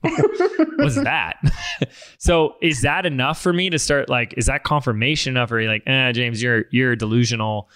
What's 0.00 0.96
that? 0.96 1.36
so 2.18 2.56
is 2.60 2.82
that 2.82 3.06
enough 3.06 3.40
for 3.40 3.52
me 3.52 3.70
to 3.70 3.78
start 3.78 4.08
like, 4.08 4.34
is 4.36 4.46
that 4.46 4.64
confirmation 4.64 5.36
enough? 5.36 5.52
Or 5.52 5.56
are 5.56 5.60
you 5.60 5.68
like, 5.68 5.84
eh, 5.86 6.12
James, 6.12 6.42
you're 6.42 6.64
you're 6.72 6.96
delusional. 6.96 7.70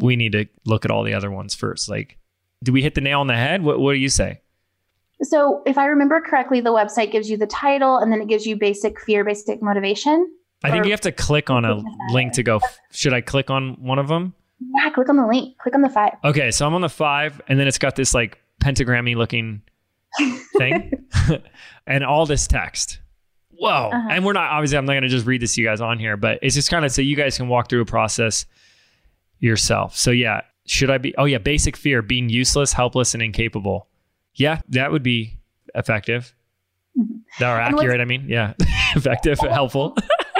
We 0.00 0.16
need 0.16 0.32
to 0.32 0.46
look 0.64 0.84
at 0.84 0.90
all 0.90 1.02
the 1.02 1.14
other 1.14 1.30
ones 1.30 1.54
first. 1.54 1.88
Like, 1.88 2.18
do 2.62 2.72
we 2.72 2.82
hit 2.82 2.94
the 2.94 3.00
nail 3.00 3.20
on 3.20 3.26
the 3.26 3.36
head? 3.36 3.62
What 3.62 3.80
what 3.80 3.92
do 3.92 3.98
you 3.98 4.08
say? 4.08 4.40
So, 5.22 5.62
if 5.66 5.76
I 5.76 5.86
remember 5.86 6.20
correctly, 6.20 6.60
the 6.60 6.70
website 6.70 7.12
gives 7.12 7.28
you 7.28 7.36
the 7.36 7.46
title 7.46 7.98
and 7.98 8.12
then 8.12 8.22
it 8.22 8.28
gives 8.28 8.46
you 8.46 8.56
basic 8.56 9.00
fear, 9.00 9.24
basic 9.24 9.62
motivation. 9.62 10.30
I 10.62 10.70
think 10.70 10.84
you 10.84 10.90
have 10.90 11.00
to 11.02 11.12
click 11.12 11.48
on 11.48 11.64
a 11.64 11.82
link 12.12 12.34
to 12.34 12.42
go. 12.42 12.60
Should 12.90 13.14
I 13.14 13.22
click 13.22 13.50
on 13.50 13.82
one 13.82 13.98
of 13.98 14.08
them? 14.08 14.34
Yeah, 14.60 14.90
click 14.90 15.08
on 15.08 15.16
the 15.16 15.26
link. 15.26 15.56
Click 15.58 15.74
on 15.74 15.80
the 15.80 15.88
five. 15.88 16.12
Okay, 16.22 16.50
so 16.50 16.66
I'm 16.66 16.74
on 16.74 16.82
the 16.82 16.88
five, 16.90 17.40
and 17.48 17.58
then 17.58 17.66
it's 17.66 17.78
got 17.78 17.96
this 17.96 18.12
like 18.12 18.38
pentagrammy 18.62 19.16
looking 19.16 19.62
thing, 20.58 21.06
and 21.86 22.04
all 22.04 22.26
this 22.26 22.46
text. 22.46 23.00
Whoa! 23.52 23.90
Uh-huh. 23.92 24.08
And 24.10 24.24
we're 24.24 24.34
not 24.34 24.50
obviously. 24.50 24.76
I'm 24.76 24.84
not 24.84 24.92
going 24.92 25.02
to 25.02 25.08
just 25.08 25.26
read 25.26 25.40
this 25.40 25.54
to 25.54 25.62
you 25.62 25.66
guys 25.66 25.80
on 25.80 25.98
here, 25.98 26.16
but 26.18 26.38
it's 26.42 26.54
just 26.54 26.70
kind 26.70 26.84
of 26.84 26.92
so 26.92 27.00
you 27.00 27.16
guys 27.16 27.38
can 27.38 27.48
walk 27.48 27.70
through 27.70 27.82
a 27.82 27.86
process 27.86 28.44
yourself. 29.40 29.96
So 29.96 30.10
yeah, 30.10 30.42
should 30.66 30.90
I 30.90 30.98
be? 30.98 31.14
Oh 31.16 31.24
yeah, 31.24 31.38
basic 31.38 31.76
fear: 31.76 32.00
being 32.02 32.28
useless, 32.28 32.72
helpless, 32.72 33.14
and 33.14 33.22
incapable. 33.22 33.88
Yeah, 34.34 34.60
that 34.68 34.92
would 34.92 35.02
be 35.02 35.40
effective. 35.74 36.34
That 37.38 37.48
are 37.48 37.60
accurate. 37.60 38.00
I 38.00 38.04
mean, 38.04 38.26
yeah, 38.28 38.54
effective, 38.94 39.38
helpful. 39.40 39.96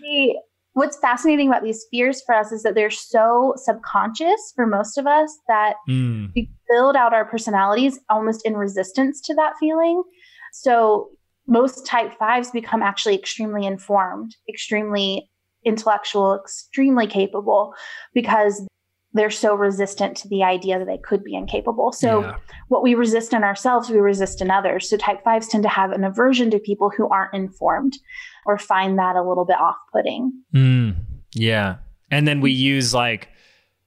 the, 0.00 0.34
what's 0.72 0.98
fascinating 0.98 1.48
about 1.48 1.62
these 1.62 1.86
fears 1.90 2.22
for 2.24 2.34
us 2.34 2.52
is 2.52 2.62
that 2.62 2.74
they're 2.74 2.90
so 2.90 3.54
subconscious 3.56 4.52
for 4.54 4.66
most 4.66 4.98
of 4.98 5.06
us 5.06 5.36
that 5.48 5.76
Mm. 5.88 6.32
we 6.34 6.50
build 6.68 6.96
out 6.96 7.14
our 7.14 7.24
personalities 7.24 7.98
almost 8.10 8.44
in 8.44 8.54
resistance 8.56 9.20
to 9.22 9.34
that 9.34 9.52
feeling. 9.60 10.02
So 10.52 11.10
most 11.46 11.86
type 11.86 12.18
fives 12.18 12.50
become 12.50 12.82
actually 12.82 13.14
extremely 13.14 13.66
informed, 13.66 14.34
extremely 14.48 15.30
intellectual, 15.66 16.34
extremely 16.40 17.06
capable 17.06 17.74
because 18.14 18.66
they're 19.12 19.30
so 19.30 19.54
resistant 19.54 20.16
to 20.18 20.28
the 20.28 20.42
idea 20.42 20.78
that 20.78 20.86
they 20.86 20.98
could 20.98 21.24
be 21.24 21.34
incapable. 21.34 21.90
So 21.90 22.22
Yeah. 22.22 22.36
what 22.68 22.82
we 22.82 22.94
resist 22.94 23.32
in 23.32 23.44
ourselves, 23.44 23.88
we 23.88 23.98
resist 23.98 24.42
in 24.42 24.50
others. 24.50 24.90
So 24.90 24.96
type 24.96 25.24
fives 25.24 25.48
tend 25.48 25.62
to 25.62 25.70
have 25.70 25.90
an 25.92 26.04
aversion 26.04 26.50
to 26.50 26.58
people 26.58 26.90
who 26.94 27.08
aren't 27.08 27.32
informed 27.32 27.94
or 28.44 28.58
find 28.58 28.98
that 28.98 29.16
a 29.16 29.22
little 29.22 29.46
bit 29.46 29.56
off 29.58 29.76
putting. 29.92 30.32
Mm, 30.54 30.96
yeah. 31.32 31.76
And 32.10 32.28
then 32.28 32.40
we 32.40 32.52
use 32.52 32.92
like 32.92 33.28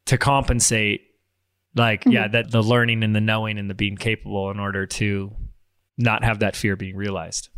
to 0.06 0.18
compensate, 0.18 1.02
like, 1.76 2.04
yeah, 2.06 2.28
that 2.28 2.50
the 2.50 2.64
learning 2.64 3.04
and 3.04 3.16
the 3.16 3.22
knowing 3.22 3.60
and 3.60 3.70
the 3.70 3.76
being 3.76 3.98
capable 3.98 4.50
in 4.50 4.60
order 4.60 4.88
to 4.88 5.32
not 5.98 6.24
have 6.24 6.40
that 6.40 6.56
fear 6.56 6.76
being 6.76 6.96
realized. 6.96 7.49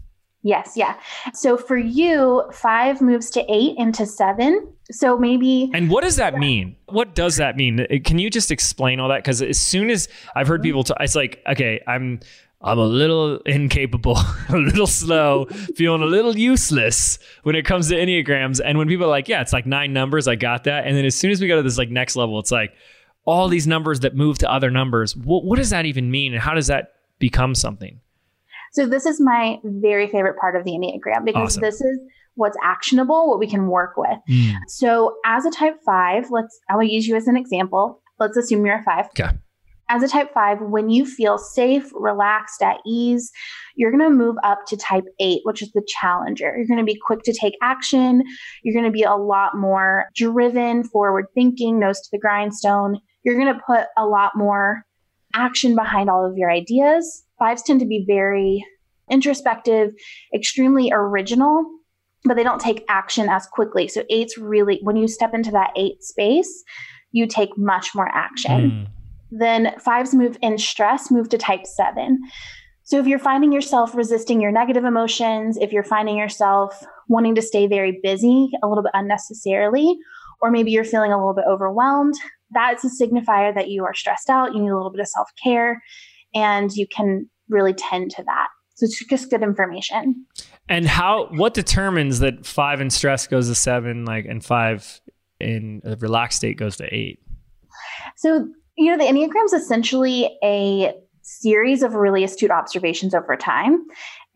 Yes, 0.43 0.73
yeah. 0.75 0.99
So 1.33 1.55
for 1.55 1.77
you, 1.77 2.43
five 2.51 2.99
moves 3.01 3.29
to 3.31 3.45
eight 3.51 3.77
into 3.77 4.05
seven. 4.05 4.67
So 4.89 5.17
maybe 5.17 5.69
And 5.73 5.89
what 5.89 6.03
does 6.03 6.15
that 6.15 6.35
mean? 6.35 6.75
What 6.87 7.15
does 7.15 7.37
that 7.37 7.55
mean? 7.55 7.81
Uh, 7.81 7.97
Can 8.03 8.17
you 8.17 8.29
just 8.29 8.51
explain 8.51 8.99
all 8.99 9.09
that? 9.09 9.23
Because 9.23 9.41
as 9.41 9.59
soon 9.59 9.89
as 9.89 10.09
I've 10.35 10.47
heard 10.47 10.63
people, 10.63 10.83
t- 10.83 10.93
it's 10.99 11.15
like, 11.15 11.41
okay, 11.47 11.81
I'm. 11.87 12.19
I'm 12.63 12.77
a 12.77 12.85
little 12.85 13.37
incapable, 13.37 14.19
a 14.49 14.55
little 14.55 14.85
slow, 14.85 15.45
feeling 15.75 16.03
a 16.03 16.05
little 16.05 16.37
useless 16.37 17.17
when 17.41 17.55
it 17.55 17.65
comes 17.65 17.89
to 17.89 17.95
Enneagrams. 17.95 18.61
And 18.63 18.77
when 18.77 18.87
people 18.87 19.07
are 19.07 19.09
like, 19.09 19.27
yeah, 19.27 19.41
it's 19.41 19.51
like 19.51 19.65
nine 19.65 19.93
numbers, 19.93 20.27
I 20.27 20.35
got 20.35 20.65
that. 20.65 20.85
And 20.85 20.95
then 20.95 21.03
as 21.03 21.15
soon 21.15 21.31
as 21.31 21.41
we 21.41 21.47
go 21.47 21.55
to 21.55 21.63
this 21.63 21.79
like 21.79 21.89
next 21.89 22.15
level, 22.15 22.37
it's 22.37 22.51
like 22.51 22.71
all 23.25 23.47
these 23.47 23.65
numbers 23.65 24.01
that 24.01 24.15
move 24.15 24.37
to 24.39 24.51
other 24.51 24.69
numbers. 24.69 25.15
What, 25.15 25.43
what 25.43 25.57
does 25.57 25.71
that 25.71 25.87
even 25.87 26.11
mean? 26.11 26.33
And 26.33 26.41
how 26.43 26.53
does 26.53 26.67
that 26.67 26.93
become 27.17 27.55
something? 27.55 27.99
So 28.71 28.85
this 28.85 29.05
is 29.05 29.19
my 29.19 29.59
very 29.63 30.07
favorite 30.07 30.37
part 30.37 30.55
of 30.55 30.63
the 30.63 30.71
Enneagram 30.71 31.25
because 31.25 31.57
Awesome. 31.57 31.61
this 31.61 31.81
is 31.81 31.99
what's 32.35 32.57
actionable, 32.63 33.29
what 33.29 33.39
we 33.39 33.47
can 33.47 33.67
work 33.67 33.97
with. 33.97 34.17
Mm. 34.29 34.55
So 34.67 35.17
as 35.25 35.45
a 35.45 35.51
type 35.51 35.75
five, 35.85 36.31
let's 36.31 36.59
I 36.69 36.75
will 36.75 36.83
use 36.83 37.07
you 37.07 37.15
as 37.15 37.27
an 37.27 37.35
example. 37.37 38.01
Let's 38.19 38.37
assume 38.37 38.65
you're 38.65 38.79
a 38.79 38.83
five. 38.83 39.05
Okay. 39.07 39.29
As 39.89 40.03
a 40.03 40.07
type 40.07 40.33
five, 40.33 40.61
when 40.61 40.89
you 40.89 41.05
feel 41.05 41.37
safe, 41.37 41.91
relaxed, 41.93 42.61
at 42.61 42.77
ease, 42.85 43.29
you're 43.75 43.91
going 43.91 44.03
to 44.03 44.09
move 44.09 44.37
up 44.41 44.59
to 44.67 44.77
type 44.77 45.03
eight, 45.19 45.41
which 45.43 45.61
is 45.61 45.69
the 45.73 45.85
challenger. 45.85 46.53
You're 46.55 46.67
going 46.67 46.79
to 46.79 46.85
be 46.85 46.97
quick 46.97 47.23
to 47.23 47.33
take 47.33 47.55
action. 47.61 48.23
You're 48.63 48.73
going 48.73 48.85
to 48.85 48.91
be 48.91 49.03
a 49.03 49.15
lot 49.15 49.57
more 49.57 50.05
driven, 50.15 50.85
forward 50.85 51.25
thinking, 51.35 51.77
nose 51.77 51.99
to 51.99 52.07
the 52.13 52.19
grindstone. 52.19 53.01
You're 53.23 53.37
going 53.37 53.53
to 53.53 53.61
put 53.67 53.87
a 53.97 54.05
lot 54.05 54.31
more 54.35 54.85
action 55.33 55.75
behind 55.75 56.09
all 56.09 56.25
of 56.25 56.37
your 56.37 56.49
ideas. 56.49 57.25
Fives 57.41 57.63
tend 57.63 57.79
to 57.79 57.87
be 57.87 58.05
very 58.07 58.63
introspective, 59.09 59.91
extremely 60.33 60.91
original, 60.93 61.65
but 62.25 62.35
they 62.35 62.43
don't 62.43 62.61
take 62.61 62.85
action 62.87 63.27
as 63.29 63.47
quickly. 63.47 63.87
So, 63.87 64.03
eight's 64.11 64.37
really, 64.37 64.79
when 64.83 64.95
you 64.95 65.07
step 65.07 65.33
into 65.33 65.49
that 65.51 65.71
eight 65.75 66.03
space, 66.03 66.63
you 67.11 67.25
take 67.25 67.57
much 67.57 67.95
more 67.95 68.09
action. 68.13 68.71
Mm. 68.71 68.87
Then 69.31 69.75
fives 69.79 70.13
move 70.13 70.37
in 70.41 70.57
stress, 70.57 71.09
move 71.09 71.29
to 71.29 71.37
type 71.37 71.65
seven. 71.65 72.19
So 72.83 72.99
if 72.99 73.07
you're 73.07 73.19
finding 73.19 73.53
yourself 73.53 73.95
resisting 73.95 74.41
your 74.41 74.51
negative 74.51 74.83
emotions, 74.83 75.57
if 75.57 75.71
you're 75.71 75.81
finding 75.81 76.17
yourself 76.17 76.85
wanting 77.07 77.35
to 77.35 77.41
stay 77.41 77.65
very 77.65 77.99
busy 78.03 78.49
a 78.61 78.67
little 78.67 78.83
bit 78.83 78.91
unnecessarily, 78.93 79.97
or 80.41 80.51
maybe 80.51 80.71
you're 80.71 80.83
feeling 80.83 81.13
a 81.13 81.17
little 81.17 81.33
bit 81.33 81.45
overwhelmed, 81.47 82.15
that's 82.51 82.83
a 82.83 82.89
signifier 82.89 83.55
that 83.55 83.69
you 83.69 83.85
are 83.85 83.93
stressed 83.93 84.29
out. 84.29 84.53
You 84.53 84.61
need 84.61 84.71
a 84.71 84.75
little 84.75 84.91
bit 84.91 84.99
of 84.99 85.07
self 85.07 85.29
care, 85.41 85.81
and 86.35 86.69
you 86.73 86.85
can 86.85 87.29
really 87.51 87.73
tend 87.73 88.11
to 88.11 88.23
that. 88.23 88.47
So 88.75 88.85
it's 88.85 89.03
just 89.05 89.29
good 89.29 89.43
information. 89.43 90.25
And 90.67 90.87
how? 90.87 91.27
What 91.31 91.53
determines 91.53 92.19
that 92.19 92.45
five 92.45 92.81
in 92.81 92.89
stress 92.89 93.27
goes 93.27 93.47
to 93.47 93.55
seven, 93.55 94.05
like, 94.05 94.25
and 94.25 94.43
five 94.43 95.01
in 95.39 95.81
a 95.83 95.95
relaxed 95.97 96.37
state 96.37 96.57
goes 96.57 96.77
to 96.77 96.93
eight? 96.93 97.19
So 98.17 98.47
you 98.77 98.89
know, 98.89 98.97
the 98.97 99.11
Enneagram 99.11 99.45
is 99.45 99.53
essentially 99.53 100.35
a 100.43 100.93
series 101.21 101.83
of 101.83 101.93
really 101.93 102.23
astute 102.23 102.51
observations 102.51 103.13
over 103.13 103.35
time, 103.35 103.85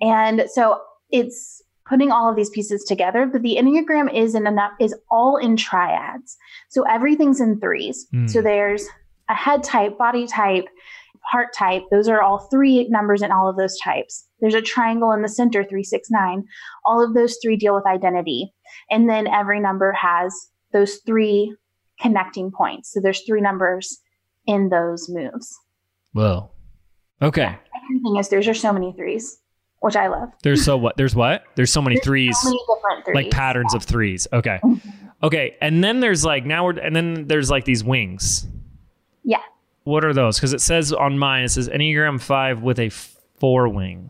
and 0.02 0.44
so 0.54 0.80
it's 1.10 1.64
putting 1.88 2.12
all 2.12 2.30
of 2.30 2.36
these 2.36 2.50
pieces 2.50 2.84
together. 2.84 3.26
But 3.26 3.42
the 3.42 3.58
Enneagram 3.60 4.14
is 4.14 4.36
in 4.36 4.48
enough 4.48 4.72
is 4.80 4.96
all 5.10 5.38
in 5.38 5.56
triads. 5.56 6.38
So 6.70 6.84
everything's 6.84 7.40
in 7.40 7.60
threes. 7.60 8.08
Mm. 8.14 8.30
So 8.30 8.42
there's 8.42 8.86
a 9.30 9.36
head 9.36 9.64
type, 9.64 9.98
body 9.98 10.28
type, 10.28 10.66
heart 11.30 11.54
type. 11.54 11.84
Those 11.92 12.08
are 12.08 12.22
all 12.22 12.48
three 12.52 12.88
numbers 12.90 13.22
in 13.22 13.32
all 13.32 13.50
of 13.50 13.58
those 13.58 13.78
types. 13.80 14.28
There's 14.42 14.54
a 14.54 14.62
triangle 14.62 15.12
in 15.12 15.22
the 15.22 15.30
center, 15.30 15.64
369. 15.64 16.46
All 16.86 17.04
of 17.04 17.14
those 17.14 17.38
three 17.42 17.56
deal 17.56 17.76
with 17.76 17.86
identity. 17.86 18.54
And 18.90 19.10
then 19.10 19.28
every 19.28 19.60
number 19.60 19.92
has 19.94 20.34
those 20.74 20.96
three 21.06 21.56
connecting 22.00 22.52
points. 22.52 22.94
So 22.94 23.00
there's 23.00 23.22
three 23.22 23.42
numbers 23.42 24.00
in 24.46 24.70
those 24.70 25.10
moves. 25.10 25.58
Whoa. 26.14 26.50
Okay. 27.22 27.44
Yeah. 27.44 27.56
The 27.92 28.00
thing 28.04 28.18
is, 28.18 28.30
there's 28.30 28.46
just 28.46 28.62
so 28.62 28.74
many 28.74 28.94
threes, 28.94 29.40
which 29.80 29.96
I 29.96 30.08
love. 30.08 30.30
There's 30.44 30.64
so 30.64 30.78
what? 30.78 30.98
There's 30.98 31.16
what? 31.16 31.44
There's 31.56 31.72
so 31.72 31.82
many 31.82 31.96
there's 31.96 32.06
threes. 32.06 32.40
So 32.40 32.50
many 32.50 32.62
different 32.76 33.06
threes. 33.06 33.16
Like 33.16 33.32
patterns 33.32 33.74
of 33.74 33.84
threes. 33.84 34.28
Okay. 34.34 34.60
Mm-hmm. 34.64 34.90
Okay. 35.24 35.56
And 35.62 35.84
then 35.84 36.02
there's 36.02 36.26
like 36.26 36.46
now 36.46 36.66
we're 36.66 36.78
and 36.78 36.96
then 36.96 37.28
there's 37.28 37.50
like 37.50 37.66
these 37.66 37.84
wings. 37.84 38.48
Yeah. 39.24 39.42
What 39.86 40.04
are 40.04 40.14
those? 40.14 40.38
Because 40.38 40.54
it 40.54 40.62
says 40.62 40.92
on 40.92 41.18
mine, 41.18 41.46
it 41.46 41.50
says 41.50 41.70
Enneagram 41.70 42.20
5 42.20 42.62
with 42.62 42.80
a 42.80 42.90
four 42.90 43.70
wing. 43.70 44.10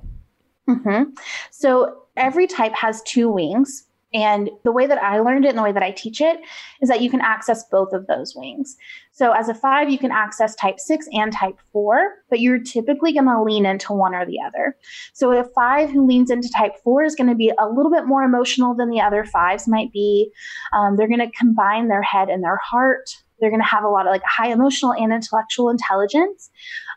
Mm-hmm. 0.70 1.12
So 1.52 2.04
every 2.18 2.48
type 2.48 2.74
has 2.74 3.02
two 3.04 3.30
wings. 3.30 3.86
And 4.14 4.50
the 4.64 4.72
way 4.72 4.88
that 4.88 5.04
I 5.04 5.20
learned 5.20 5.44
it 5.44 5.50
and 5.50 5.58
the 5.58 5.62
way 5.62 5.74
that 5.74 5.84
I 5.84 5.92
teach 5.92 6.22
it 6.22 6.40
is 6.82 6.88
that 6.88 7.02
you 7.02 7.10
can 7.10 7.20
access 7.20 7.66
both 7.70 7.92
of 7.92 8.08
those 8.08 8.34
wings. 8.34 8.78
So 9.12 9.34
as 9.34 9.50
a 9.50 9.54
five, 9.54 9.90
you 9.90 9.98
can 9.98 10.12
access 10.12 10.56
type 10.56 10.80
six 10.80 11.06
and 11.12 11.34
type 11.34 11.60
four, 11.74 12.14
but 12.30 12.40
you're 12.40 12.60
typically 12.60 13.12
going 13.12 13.26
to 13.26 13.44
lean 13.44 13.66
into 13.66 13.92
one 13.92 14.16
or 14.16 14.26
the 14.26 14.40
other. 14.40 14.78
So 15.12 15.34
a 15.34 15.44
five 15.54 15.92
who 15.92 16.08
leans 16.08 16.32
into 16.32 16.50
type 16.50 16.78
four 16.82 17.04
is 17.04 17.14
going 17.14 17.30
to 17.30 17.36
be 17.36 17.52
a 17.60 17.68
little 17.68 17.92
bit 17.92 18.06
more 18.06 18.24
emotional 18.24 18.74
than 18.74 18.90
the 18.90 19.02
other 19.02 19.26
fives 19.26 19.68
might 19.68 19.92
be. 19.92 20.32
Um, 20.72 20.96
they're 20.96 21.10
going 21.10 21.20
to 21.20 21.38
combine 21.38 21.90
their 21.90 22.04
head 22.04 22.30
and 22.30 22.42
their 22.42 22.58
heart. 22.64 23.10
They're 23.46 23.52
going 23.52 23.62
to 23.62 23.68
have 23.68 23.84
a 23.84 23.90
lot 23.90 24.08
of 24.08 24.12
like 24.12 24.24
high 24.24 24.52
emotional 24.52 24.92
and 24.92 25.14
intellectual 25.14 25.70
intelligence. 25.70 26.50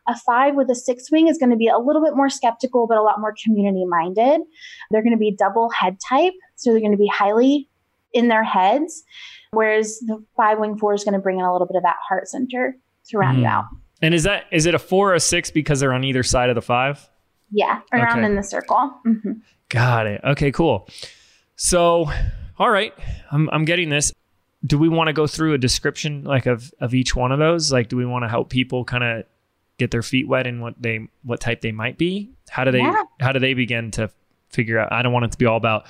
A 0.07 0.17
five 0.17 0.55
with 0.55 0.71
a 0.71 0.75
six 0.75 1.11
wing 1.11 1.29
is 1.29 1.37
going 1.37 1.51
to 1.51 1.57
be 1.57 1.69
a 1.69 1.77
little 1.77 2.03
bit 2.03 2.17
more 2.17 2.31
skeptical, 2.31 2.87
but 2.87 2.97
a 2.97 3.03
lot 3.03 3.21
more 3.21 3.35
community 3.45 3.85
minded. 3.85 4.41
They're 4.91 5.03
going 5.03 5.13
to 5.13 5.19
be 5.19 5.31
double 5.31 5.69
head 5.69 5.99
type. 6.09 6.33
So 6.57 6.71
they're 6.71 6.81
going 6.81 6.93
to 6.93 6.97
be 6.97 7.07
highly 7.07 7.69
in 8.15 8.29
their 8.29 8.43
heads. 8.43 9.05
Whereas 9.51 9.99
the 10.07 10.25
five 10.35 10.59
wing 10.59 10.79
four 10.79 10.95
is 10.95 11.05
going 11.05 11.13
to 11.13 11.21
bring 11.21 11.39
in 11.39 11.45
a 11.45 11.53
little 11.53 11.67
bit 11.67 11.77
of 11.77 11.83
that 11.83 11.97
heart 12.09 12.27
center 12.29 12.75
to 13.09 13.19
round 13.19 13.37
mm. 13.37 13.43
you 13.43 13.47
out. 13.47 13.65
And 14.01 14.15
is 14.15 14.23
that, 14.23 14.47
is 14.51 14.65
it 14.65 14.75
a 14.75 14.79
four 14.79 15.13
or 15.13 15.15
a 15.15 15.21
six 15.21 15.51
because 15.51 15.81
they're 15.81 15.93
on 15.93 16.05
either 16.05 16.23
side 16.23 16.49
of 16.49 16.55
the 16.55 16.63
five? 16.63 17.07
Yeah, 17.51 17.81
around 17.93 18.21
okay. 18.21 18.27
in 18.27 18.35
the 18.35 18.43
circle. 18.43 18.95
Mm-hmm. 19.07 19.33
Got 19.69 20.07
it. 20.07 20.23
Okay, 20.25 20.53
cool. 20.53 20.89
So, 21.57 22.11
all 22.59 22.71
right, 22.71 22.95
I'm, 23.31 23.51
I'm 23.53 23.67
getting 23.67 23.91
this 23.91 24.13
do 24.69 24.79
we 24.79 24.89
want 24.89 25.09
to 25.09 25.13
go 25.13 25.27
through 25.27 25.55
a 25.55 25.59
description 25.59 26.23
like 26.25 26.47
of 26.47 26.73
of 26.81 26.95
each 26.95 27.17
one 27.17 27.33
of 27.33 27.39
those? 27.39 27.73
Like, 27.73 27.89
do 27.89 27.97
we 27.97 28.07
want 28.07 28.25
to 28.25 28.29
help 28.29 28.51
people 28.51 28.85
kind 28.85 29.03
of 29.03 29.25
get 29.79 29.91
their 29.91 30.03
feet 30.03 30.29
wet 30.29 30.47
in 30.47 30.61
what 30.61 30.75
they 30.81 31.09
what 31.23 31.41
type 31.41 31.63
they 31.63 31.73
might 31.73 31.99
be? 31.99 32.31
How 32.51 32.65
do 32.65 32.71
they 32.71 32.81
yeah. 32.81 33.03
how 33.21 33.33
do 33.33 33.41
they 33.41 33.55
begin 33.55 33.91
to 33.93 34.11
figure 34.51 34.79
out? 34.79 34.93
I 34.93 35.03
don't 35.03 35.13
want 35.13 35.25
it 35.25 35.33
to 35.33 35.39
be 35.39 35.47
all 35.47 35.57
about. 35.57 35.87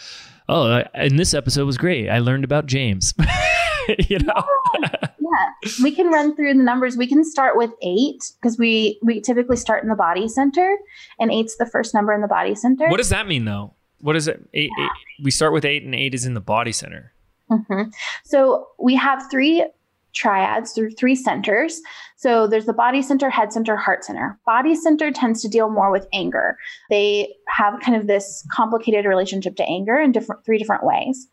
Oh, 0.48 0.62
uh, 0.62 0.84
and 0.94 1.18
this 1.18 1.34
episode 1.34 1.66
was 1.66 1.76
great. 1.76 2.08
I 2.08 2.20
learned 2.20 2.44
about 2.44 2.66
James. 2.66 3.12
you 4.08 4.18
know. 4.20 4.44
Yeah. 4.80 4.90
yeah, 5.18 5.70
we 5.82 5.90
can 5.90 6.08
run 6.08 6.34
through 6.36 6.54
the 6.54 6.62
numbers. 6.62 6.96
We 6.96 7.06
can 7.06 7.24
start 7.24 7.56
with 7.56 7.72
eight 7.82 8.32
because 8.40 8.58
we 8.58 8.98
we 9.02 9.20
typically 9.20 9.56
start 9.56 9.82
in 9.82 9.88
the 9.88 9.96
body 9.96 10.28
center, 10.28 10.76
and 11.18 11.32
eight's 11.32 11.56
the 11.56 11.66
first 11.66 11.94
number 11.94 12.12
in 12.12 12.20
the 12.20 12.28
body 12.28 12.54
center. 12.54 12.88
What 12.88 12.98
does 12.98 13.10
that 13.10 13.26
mean, 13.26 13.44
though? 13.44 13.74
What 14.00 14.14
is 14.14 14.28
it? 14.28 14.48
Eight, 14.54 14.70
yeah. 14.78 14.84
eight, 14.84 15.24
we 15.24 15.32
start 15.32 15.52
with 15.52 15.64
eight, 15.64 15.82
and 15.82 15.94
eight 15.94 16.14
is 16.14 16.24
in 16.24 16.34
the 16.34 16.40
body 16.40 16.70
center. 16.70 17.12
Mm-hmm. 17.50 17.90
So 18.24 18.68
we 18.78 18.94
have 18.96 19.22
three 19.30 19.66
triads 20.14 20.72
through 20.72 20.90
three 20.92 21.14
centers. 21.14 21.80
So 22.16 22.46
there's 22.46 22.66
the 22.66 22.72
body 22.72 23.02
center, 23.02 23.30
head 23.30 23.52
center, 23.52 23.76
heart 23.76 24.04
center. 24.04 24.38
Body 24.46 24.74
center 24.74 25.10
tends 25.12 25.42
to 25.42 25.48
deal 25.48 25.70
more 25.70 25.92
with 25.92 26.06
anger. 26.12 26.56
They 26.90 27.34
have 27.48 27.80
kind 27.80 27.96
of 27.96 28.06
this 28.06 28.44
complicated 28.52 29.04
relationship 29.04 29.56
to 29.56 29.64
anger 29.64 29.98
in 29.98 30.12
different 30.12 30.44
three 30.44 30.58
different 30.58 30.84
ways. 30.84 31.28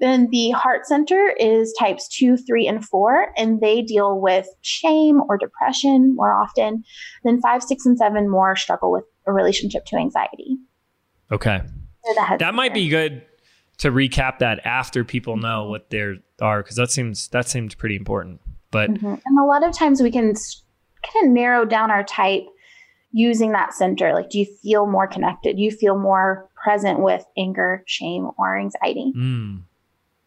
Then 0.00 0.28
the 0.30 0.50
heart 0.50 0.86
center 0.86 1.34
is 1.40 1.74
types 1.76 2.06
two, 2.06 2.36
three, 2.36 2.68
and 2.68 2.84
four, 2.84 3.32
and 3.36 3.60
they 3.60 3.82
deal 3.82 4.20
with 4.20 4.46
shame 4.60 5.20
or 5.28 5.36
depression 5.36 6.14
more 6.14 6.32
often. 6.32 6.84
Then 7.24 7.40
five, 7.40 7.64
six, 7.64 7.84
and 7.84 7.98
seven 7.98 8.28
more 8.28 8.54
struggle 8.54 8.92
with 8.92 9.04
a 9.26 9.32
relationship 9.32 9.86
to 9.86 9.96
anxiety. 9.96 10.56
Okay. 11.32 11.62
That 12.38 12.54
might 12.54 12.72
be 12.72 12.88
good 12.88 13.22
to 13.78 13.90
recap 13.90 14.38
that 14.38 14.64
after 14.66 15.04
people 15.04 15.36
know 15.36 15.64
what 15.64 15.90
there 15.90 16.16
are 16.40 16.62
because 16.62 16.76
that 16.76 16.90
seems 16.90 17.28
that 17.28 17.48
seems 17.48 17.74
pretty 17.74 17.96
important 17.96 18.40
but 18.70 18.90
mm-hmm. 18.90 19.06
and 19.06 19.38
a 19.40 19.44
lot 19.44 19.66
of 19.66 19.76
times 19.76 20.02
we 20.02 20.10
can 20.10 20.34
kind 21.02 21.26
of 21.26 21.30
narrow 21.32 21.64
down 21.64 21.90
our 21.90 22.04
type 22.04 22.46
using 23.12 23.52
that 23.52 23.72
center. 23.72 24.12
Like 24.12 24.30
do 24.30 24.38
you 24.38 24.46
feel 24.62 24.86
more 24.86 25.06
connected? 25.06 25.56
Do 25.56 25.62
you 25.62 25.70
feel 25.70 25.98
more 25.98 26.48
present 26.62 27.00
with 27.00 27.24
anger 27.36 27.82
shame 27.86 28.30
or 28.38 28.58
anxiety? 28.58 29.12
Mm. 29.16 29.62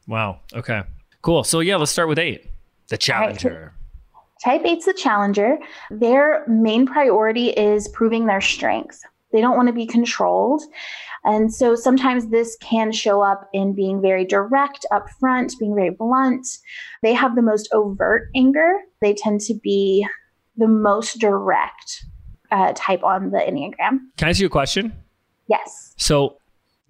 wow. 0.07 0.39
Okay. 0.53 0.81
Cool. 1.21 1.43
So 1.43 1.59
yeah 1.59 1.75
let's 1.75 1.91
start 1.91 2.09
with 2.09 2.19
eight. 2.19 2.47
The 2.87 2.97
challenger 2.97 3.73
right. 4.13 4.59
type 4.59 4.65
eight's 4.65 4.85
the 4.85 4.93
challenger. 4.93 5.57
Their 5.91 6.45
main 6.47 6.85
priority 6.85 7.49
is 7.49 7.87
proving 7.89 8.25
their 8.25 8.41
strength 8.41 9.01
they 9.31 9.41
don't 9.41 9.55
want 9.55 9.67
to 9.67 9.73
be 9.73 9.85
controlled 9.85 10.63
and 11.23 11.53
so 11.53 11.75
sometimes 11.75 12.27
this 12.27 12.57
can 12.61 12.91
show 12.91 13.21
up 13.21 13.49
in 13.53 13.73
being 13.73 14.01
very 14.01 14.25
direct, 14.25 14.85
upfront, 14.91 15.57
being 15.59 15.75
very 15.75 15.91
blunt. 15.91 16.47
They 17.03 17.13
have 17.13 17.35
the 17.35 17.43
most 17.43 17.69
overt 17.73 18.29
anger. 18.35 18.79
They 19.01 19.13
tend 19.13 19.41
to 19.41 19.53
be 19.53 20.07
the 20.57 20.67
most 20.67 21.19
direct 21.19 22.05
uh, 22.51 22.73
type 22.75 23.03
on 23.03 23.31
the 23.31 23.37
Enneagram. 23.37 23.99
Can 24.17 24.27
I 24.27 24.29
ask 24.29 24.39
you 24.39 24.47
a 24.47 24.49
question? 24.49 24.93
Yes. 25.47 25.93
So 25.97 26.37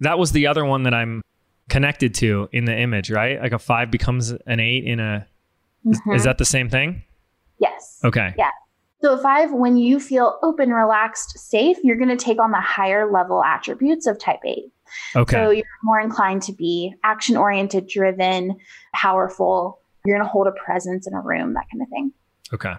that 0.00 0.18
was 0.18 0.32
the 0.32 0.46
other 0.46 0.64
one 0.64 0.84
that 0.84 0.94
I'm 0.94 1.20
connected 1.68 2.14
to 2.16 2.48
in 2.52 2.64
the 2.64 2.76
image, 2.76 3.10
right? 3.10 3.40
Like 3.40 3.52
a 3.52 3.58
five 3.58 3.90
becomes 3.90 4.30
an 4.30 4.60
eight 4.60 4.84
in 4.84 4.98
a. 4.98 5.26
Mm-hmm. 5.84 6.12
Is 6.12 6.24
that 6.24 6.38
the 6.38 6.44
same 6.44 6.70
thing? 6.70 7.02
Yes. 7.58 8.00
Okay. 8.04 8.34
Yeah. 8.38 8.50
So, 9.02 9.18
five, 9.18 9.52
when 9.52 9.76
you 9.76 9.98
feel 9.98 10.38
open, 10.44 10.70
relaxed, 10.70 11.36
safe, 11.36 11.76
you're 11.82 11.96
going 11.96 12.16
to 12.16 12.16
take 12.16 12.40
on 12.40 12.52
the 12.52 12.60
higher 12.60 13.10
level 13.10 13.42
attributes 13.42 14.06
of 14.06 14.16
type 14.18 14.38
eight. 14.46 14.72
Okay. 15.16 15.36
So, 15.36 15.50
you're 15.50 15.64
more 15.82 16.00
inclined 16.00 16.42
to 16.42 16.52
be 16.52 16.94
action 17.02 17.36
oriented, 17.36 17.88
driven, 17.88 18.56
powerful. 18.94 19.80
You're 20.04 20.16
going 20.16 20.26
to 20.26 20.30
hold 20.30 20.46
a 20.46 20.52
presence 20.52 21.08
in 21.08 21.14
a 21.14 21.20
room, 21.20 21.54
that 21.54 21.64
kind 21.72 21.82
of 21.82 21.88
thing. 21.88 22.12
Okay. 22.52 22.74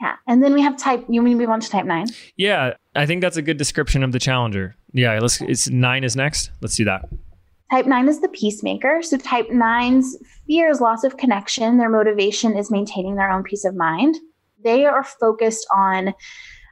Yeah. 0.00 0.16
And 0.26 0.42
then 0.42 0.54
we 0.54 0.62
have 0.62 0.78
type, 0.78 1.04
you 1.10 1.20
mean 1.20 1.36
we 1.36 1.44
move 1.44 1.50
on 1.50 1.60
to 1.60 1.68
type 1.68 1.84
nine? 1.84 2.06
Yeah. 2.36 2.72
I 2.94 3.04
think 3.04 3.20
that's 3.20 3.36
a 3.36 3.42
good 3.42 3.58
description 3.58 4.02
of 4.02 4.12
the 4.12 4.18
challenger. 4.18 4.74
Yeah. 4.92 5.18
Let's, 5.20 5.42
it's 5.42 5.68
nine 5.68 6.04
is 6.04 6.16
next. 6.16 6.52
Let's 6.62 6.76
do 6.76 6.86
that. 6.86 7.06
Type 7.70 7.86
9 7.86 8.08
is 8.08 8.20
the 8.20 8.28
peacemaker. 8.28 9.00
So, 9.00 9.16
type 9.16 9.48
9's 9.48 10.16
fear 10.48 10.68
is 10.68 10.80
loss 10.80 11.04
of 11.04 11.18
connection. 11.18 11.78
Their 11.78 11.88
motivation 11.88 12.56
is 12.56 12.68
maintaining 12.68 13.14
their 13.14 13.30
own 13.30 13.44
peace 13.44 13.64
of 13.64 13.76
mind. 13.76 14.16
They 14.62 14.84
are 14.84 15.04
focused 15.04 15.66
on 15.74 16.14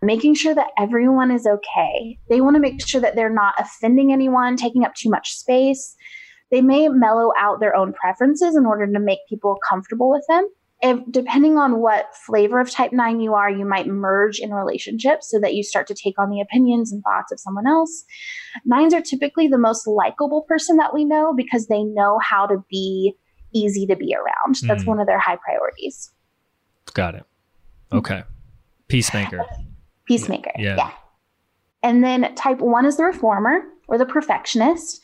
making 0.02 0.34
sure 0.34 0.54
that 0.54 0.68
everyone 0.78 1.30
is 1.30 1.46
okay. 1.46 2.18
They 2.28 2.40
want 2.40 2.54
to 2.56 2.60
make 2.60 2.86
sure 2.86 3.00
that 3.00 3.16
they're 3.16 3.32
not 3.32 3.54
offending 3.58 4.12
anyone, 4.12 4.56
taking 4.56 4.84
up 4.84 4.94
too 4.94 5.10
much 5.10 5.30
space. 5.32 5.96
They 6.50 6.62
may 6.62 6.88
mellow 6.88 7.30
out 7.38 7.60
their 7.60 7.74
own 7.74 7.92
preferences 7.92 8.56
in 8.56 8.64
order 8.64 8.86
to 8.86 9.00
make 9.00 9.18
people 9.28 9.58
comfortable 9.68 10.10
with 10.10 10.24
them. 10.28 10.48
If, 10.80 11.00
depending 11.10 11.58
on 11.58 11.80
what 11.80 12.14
flavor 12.14 12.60
of 12.60 12.70
type 12.70 12.92
9 12.92 13.20
you 13.20 13.34
are, 13.34 13.50
you 13.50 13.66
might 13.66 13.88
merge 13.88 14.38
in 14.38 14.54
relationships 14.54 15.28
so 15.28 15.40
that 15.40 15.54
you 15.54 15.64
start 15.64 15.88
to 15.88 15.94
take 15.94 16.16
on 16.20 16.30
the 16.30 16.40
opinions 16.40 16.92
and 16.92 17.02
thoughts 17.02 17.32
of 17.32 17.40
someone 17.40 17.66
else. 17.66 18.04
Nines 18.64 18.94
are 18.94 19.02
typically 19.02 19.48
the 19.48 19.58
most 19.58 19.88
likable 19.88 20.42
person 20.42 20.76
that 20.76 20.94
we 20.94 21.04
know 21.04 21.34
because 21.36 21.66
they 21.66 21.82
know 21.82 22.20
how 22.22 22.46
to 22.46 22.64
be 22.70 23.14
easy 23.52 23.86
to 23.86 23.96
be 23.96 24.14
around. 24.14 24.56
That's 24.62 24.84
mm. 24.84 24.88
one 24.88 25.00
of 25.00 25.08
their 25.08 25.18
high 25.18 25.38
priorities. 25.44 26.12
Got 26.94 27.16
it. 27.16 27.24
Okay. 27.92 28.22
Peacemaker. 28.88 29.44
Peacemaker. 30.06 30.52
Yeah. 30.56 30.76
yeah. 30.76 30.90
And 31.82 32.02
then 32.02 32.34
type 32.34 32.58
one 32.58 32.86
is 32.86 32.96
the 32.96 33.04
reformer 33.04 33.62
or 33.88 33.98
the 33.98 34.06
perfectionist. 34.06 35.00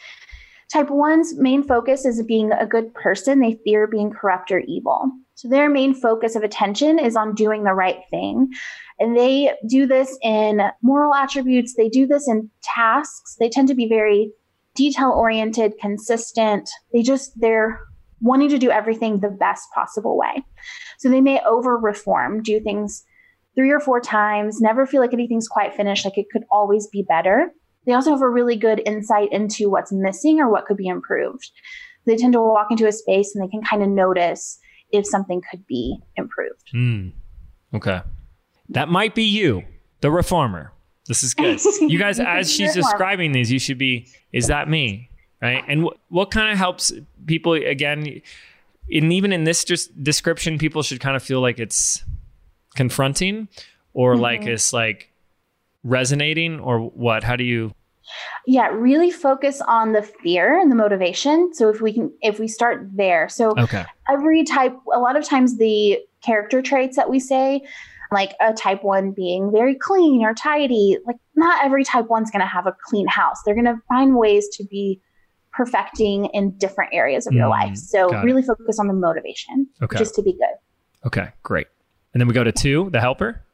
Type 0.73 0.89
1's 0.89 1.37
main 1.39 1.63
focus 1.63 2.05
is 2.05 2.23
being 2.23 2.51
a 2.51 2.67
good 2.67 2.93
person. 2.95 3.41
They 3.41 3.61
fear 3.65 3.87
being 3.87 4.11
corrupt 4.11 4.51
or 4.51 4.61
evil. 4.61 5.11
So 5.37 5.49
their 5.49 5.69
main 5.69 5.95
focus 5.95 6.37
of 6.37 6.43
attention 6.43 6.99
is 6.99 7.17
on 7.17 7.35
doing 7.35 7.65
the 7.65 7.75
right 7.75 8.01
thing. 8.11 8.51
And 8.99 9.17
they 9.17 9.55
do 9.69 9.87
this 9.87 10.17
in 10.23 10.63
moral 10.83 11.15
attributes, 11.15 11.75
they 11.75 11.89
do 11.89 12.07
this 12.07 12.29
in 12.29 12.51
tasks. 12.63 13.37
They 13.39 13.49
tend 13.49 13.69
to 13.69 13.75
be 13.75 13.89
very 13.89 14.31
detail 14.75 15.11
oriented, 15.11 15.75
consistent. 15.81 16.69
They 16.93 17.03
just, 17.03 17.39
they're 17.41 17.81
wanting 18.21 18.49
to 18.51 18.59
do 18.59 18.71
everything 18.71 19.21
the 19.21 19.29
best 19.29 19.69
possible 19.75 20.17
way. 20.17 20.45
So 20.99 21.09
they 21.09 21.21
may 21.21 21.41
over 21.41 21.77
reform, 21.77 22.43
do 22.43 22.61
things 22.61 23.05
three 23.55 23.71
or 23.71 23.81
four 23.81 24.01
times, 24.01 24.61
never 24.61 24.87
feel 24.87 25.01
like 25.01 25.13
anything's 25.13 25.49
quite 25.49 25.75
finished, 25.75 26.05
like 26.05 26.19
it 26.19 26.27
could 26.33 26.45
always 26.51 26.87
be 26.89 27.03
better. 27.03 27.53
They 27.87 27.93
also 27.93 28.11
have 28.11 28.23
a 28.23 28.29
really 28.29 28.57
good 28.57 28.83
insight 28.87 29.33
into 29.33 29.71
what's 29.71 29.93
missing 29.93 30.41
or 30.41 30.51
what 30.51 30.65
could 30.67 30.77
be 30.77 30.89
improved. 30.89 31.51
They 32.07 32.17
tend 32.17 32.33
to 32.33 32.41
walk 32.41 32.69
into 32.71 32.87
a 32.87 32.93
space 32.93 33.35
and 33.35 33.45
they 33.45 33.51
can 33.51 33.63
kind 33.63 33.83
of 33.83 33.89
notice 33.89 34.59
if 34.91 35.07
something 35.07 35.43
could 35.51 35.67
be 35.67 35.99
improved. 36.17 36.71
Mm. 36.75 37.13
Okay. 37.75 38.01
That 38.71 38.89
might 38.89 39.15
be 39.15 39.25
you, 39.25 39.63
the 40.01 40.11
reformer. 40.11 40.73
This 41.07 41.23
is 41.23 41.35
good. 41.35 41.61
You 41.81 41.99
guys, 41.99 42.19
as 42.19 42.51
she's 42.51 42.75
describing 42.75 43.33
these, 43.33 43.53
you 43.53 43.59
should 43.59 43.79
be, 43.79 44.09
is 44.33 44.47
that 44.47 44.69
me? 44.69 45.11
Right. 45.43 45.63
And 45.69 45.83
w- 45.83 45.99
what 46.09 46.31
kind 46.31 46.53
of 46.53 46.59
helps 46.59 46.93
people, 47.27 47.53
again, 47.53 48.23
and 48.91 49.13
even 49.13 49.33
in 49.33 49.45
this 49.45 49.65
just 49.65 50.03
description, 50.03 50.59
people 50.59 50.83
should 50.83 51.01
kind 51.01 51.17
of 51.17 51.23
feel 51.23 51.41
like 51.41 51.59
it's 51.59 52.05
confronting 52.75 53.49
or 53.93 54.15
mm-hmm. 54.15 54.23
like 54.23 54.43
it's 54.47 54.73
like 54.73 55.11
resonating 55.83 56.61
or 56.61 56.81
what? 56.81 57.23
How 57.23 57.37
do 57.37 57.45
you? 57.45 57.75
Yeah, 58.47 58.69
really 58.69 59.11
focus 59.11 59.63
on 59.67 59.93
the 59.93 60.03
fear 60.03 60.59
and 60.59 60.71
the 60.71 60.77
motivation. 60.77 61.55
So 61.55 61.71
if 61.71 61.81
we 61.81 61.93
can, 61.93 62.13
if 62.21 62.39
we 62.39 62.49
start 62.49 62.87
there, 62.93 63.29
so 63.29 63.55
okay. 63.59 63.85
every 64.11 64.45
type, 64.45 64.77
a 64.95 64.99
lot 64.99 65.17
of 65.17 65.25
times 65.25 65.57
the 65.57 65.99
character 66.23 66.61
traits 66.61 66.97
that 66.97 67.09
we 67.09 67.19
say, 67.19 67.63
like 68.13 68.35
a 68.41 68.53
type 68.53 68.85
one 68.85 69.13
being 69.13 69.51
very 69.51 69.75
clean 69.75 70.23
or 70.23 70.35
tidy, 70.35 70.99
like 71.07 71.17
not 71.35 71.65
every 71.65 71.85
type 71.85 72.09
one's 72.09 72.31
going 72.31 72.41
to 72.41 72.47
have 72.47 72.67
a 72.67 72.77
clean 72.85 73.07
house. 73.07 73.43
They're 73.45 73.55
going 73.55 73.65
to 73.65 73.81
find 73.89 74.17
ways 74.17 74.49
to 74.57 74.65
be 74.65 75.01
perfecting 75.57 76.27
in 76.27 76.57
different 76.59 76.93
areas 76.93 77.27
of 77.27 77.33
mm, 77.33 77.39
your 77.39 77.49
life. 77.49 77.77
So 77.77 78.09
really 78.23 78.43
it. 78.43 78.47
focus 78.47 78.79
on 78.79 78.89
the 78.89 78.95
motivation, 78.95 79.67
okay. 79.83 79.99
just 79.99 80.15
to 80.17 80.23
be 80.23 80.33
good. 80.33 81.07
Okay, 81.07 81.29
great. 81.43 81.67
And 82.13 82.21
then 82.21 82.29
we 82.29 82.35
go 82.35 82.45
to 82.45 82.53
two, 82.53 82.91
the 82.91 83.01
helper. 83.01 83.45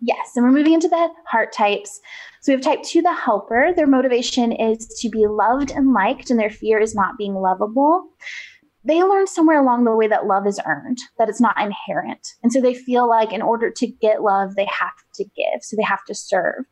Yes, 0.00 0.36
and 0.36 0.44
we're 0.44 0.52
moving 0.52 0.74
into 0.74 0.88
the 0.88 1.08
heart 1.26 1.52
types. 1.52 2.00
So 2.40 2.52
we 2.52 2.54
have 2.54 2.62
type 2.62 2.82
two, 2.84 3.02
the 3.02 3.12
helper. 3.12 3.72
Their 3.74 3.86
motivation 3.86 4.52
is 4.52 4.86
to 5.00 5.08
be 5.08 5.26
loved 5.26 5.72
and 5.72 5.92
liked, 5.92 6.30
and 6.30 6.38
their 6.38 6.50
fear 6.50 6.78
is 6.78 6.94
not 6.94 7.18
being 7.18 7.34
lovable. 7.34 8.04
They 8.84 9.02
learn 9.02 9.26
somewhere 9.26 9.60
along 9.60 9.84
the 9.84 9.96
way 9.96 10.06
that 10.06 10.26
love 10.26 10.46
is 10.46 10.60
earned, 10.64 10.98
that 11.18 11.28
it's 11.28 11.40
not 11.40 11.60
inherent. 11.60 12.34
And 12.42 12.52
so 12.52 12.60
they 12.60 12.74
feel 12.74 13.08
like 13.08 13.32
in 13.32 13.42
order 13.42 13.70
to 13.70 13.86
get 13.86 14.22
love, 14.22 14.54
they 14.54 14.66
have 14.66 14.92
to 15.18 15.24
give. 15.36 15.62
So 15.62 15.76
they 15.76 15.82
have 15.82 16.04
to 16.06 16.14
serve. 16.14 16.64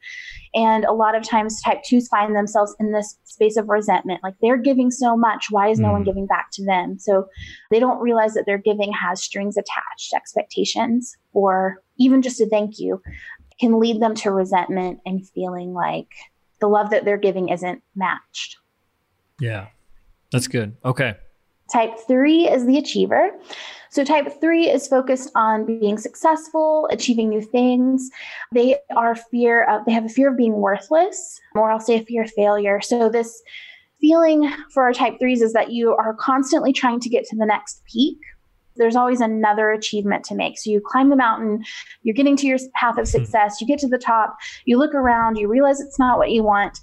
And 0.54 0.84
a 0.84 0.92
lot 0.92 1.14
of 1.14 1.22
times, 1.22 1.60
type 1.62 1.82
twos 1.84 2.08
find 2.08 2.34
themselves 2.34 2.74
in 2.80 2.92
this 2.92 3.18
space 3.24 3.56
of 3.56 3.68
resentment. 3.68 4.22
Like 4.22 4.34
they're 4.40 4.56
giving 4.56 4.90
so 4.90 5.16
much. 5.16 5.46
Why 5.50 5.68
is 5.68 5.78
no 5.78 5.92
one 5.92 6.02
mm. 6.02 6.06
giving 6.06 6.26
back 6.26 6.48
to 6.54 6.64
them? 6.64 6.98
So 6.98 7.26
they 7.70 7.78
don't 7.78 8.00
realize 8.00 8.34
that 8.34 8.44
their 8.46 8.58
giving 8.58 8.92
has 8.92 9.22
strings 9.22 9.56
attached, 9.56 10.14
expectations, 10.14 11.16
or 11.32 11.82
even 11.98 12.22
just 12.22 12.40
a 12.40 12.46
thank 12.46 12.78
you 12.78 13.02
can 13.60 13.78
lead 13.78 14.00
them 14.00 14.14
to 14.14 14.30
resentment 14.30 15.00
and 15.06 15.28
feeling 15.30 15.72
like 15.72 16.08
the 16.60 16.68
love 16.68 16.90
that 16.90 17.04
they're 17.04 17.16
giving 17.16 17.48
isn't 17.48 17.82
matched. 17.94 18.56
Yeah, 19.40 19.68
that's 20.32 20.48
good. 20.48 20.76
Okay. 20.84 21.16
Type 21.72 21.98
three 22.06 22.48
is 22.48 22.64
the 22.64 22.78
achiever. 22.78 23.30
So, 23.90 24.04
type 24.04 24.40
three 24.40 24.68
is 24.70 24.86
focused 24.86 25.30
on 25.34 25.64
being 25.64 25.98
successful, 25.98 26.88
achieving 26.92 27.28
new 27.28 27.40
things. 27.40 28.10
They 28.52 28.76
are 28.94 29.16
fear 29.16 29.64
of, 29.64 29.84
they 29.84 29.92
have 29.92 30.04
a 30.04 30.08
fear 30.08 30.30
of 30.30 30.36
being 30.36 30.54
worthless, 30.54 31.40
or 31.54 31.70
I'll 31.70 31.80
say 31.80 31.98
a 31.98 32.04
fear 32.04 32.22
of 32.22 32.30
failure. 32.32 32.80
So, 32.80 33.08
this 33.08 33.42
feeling 34.00 34.52
for 34.72 34.84
our 34.84 34.92
type 34.92 35.18
threes 35.18 35.42
is 35.42 35.54
that 35.54 35.72
you 35.72 35.92
are 35.94 36.14
constantly 36.14 36.72
trying 36.72 37.00
to 37.00 37.08
get 37.08 37.24
to 37.26 37.36
the 37.36 37.46
next 37.46 37.82
peak. 37.84 38.18
There's 38.76 38.96
always 38.96 39.20
another 39.20 39.70
achievement 39.70 40.24
to 40.24 40.34
make. 40.34 40.58
So, 40.58 40.70
you 40.70 40.80
climb 40.84 41.10
the 41.10 41.16
mountain, 41.16 41.64
you're 42.02 42.14
getting 42.14 42.36
to 42.36 42.46
your 42.46 42.58
path 42.74 42.98
of 42.98 43.08
hmm. 43.08 43.12
success, 43.12 43.60
you 43.60 43.66
get 43.66 43.80
to 43.80 43.88
the 43.88 43.98
top, 43.98 44.36
you 44.66 44.78
look 44.78 44.94
around, 44.94 45.36
you 45.36 45.48
realize 45.48 45.80
it's 45.80 45.98
not 45.98 46.18
what 46.18 46.30
you 46.30 46.44
want, 46.44 46.78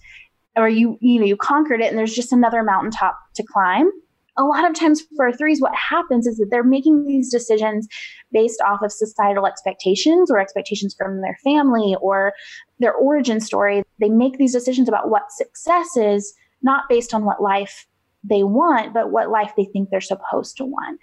or 0.57 0.67
you, 0.67 0.97
you 0.99 1.19
know, 1.19 1.25
you 1.25 1.37
conquered 1.37 1.79
it, 1.79 1.89
and 1.89 1.97
there's 1.97 2.13
just 2.13 2.33
another 2.33 2.63
mountaintop 2.63 3.17
to 3.35 3.43
climb 3.43 3.89
a 4.37 4.43
lot 4.43 4.69
of 4.69 4.75
times 4.75 5.03
for 5.15 5.31
threes, 5.31 5.61
what 5.61 5.75
happens 5.75 6.25
is 6.25 6.37
that 6.37 6.47
they're 6.49 6.63
making 6.63 7.05
these 7.05 7.29
decisions 7.29 7.87
based 8.31 8.61
off 8.61 8.81
of 8.81 8.91
societal 8.91 9.45
expectations 9.45 10.31
or 10.31 10.39
expectations 10.39 10.95
from 10.97 11.21
their 11.21 11.37
family 11.43 11.95
or 12.01 12.33
their 12.79 12.93
origin 12.93 13.39
story. 13.39 13.83
They 13.99 14.09
make 14.09 14.37
these 14.37 14.53
decisions 14.53 14.89
about 14.89 15.09
what 15.09 15.31
success 15.31 15.95
is, 15.97 16.33
not 16.61 16.85
based 16.89 17.13
on 17.13 17.25
what 17.25 17.41
life 17.41 17.85
they 18.23 18.43
want, 18.43 18.93
but 18.93 19.11
what 19.11 19.29
life 19.29 19.51
they 19.57 19.65
think 19.65 19.89
they're 19.89 20.01
supposed 20.01 20.57
to 20.57 20.65
want. 20.65 20.99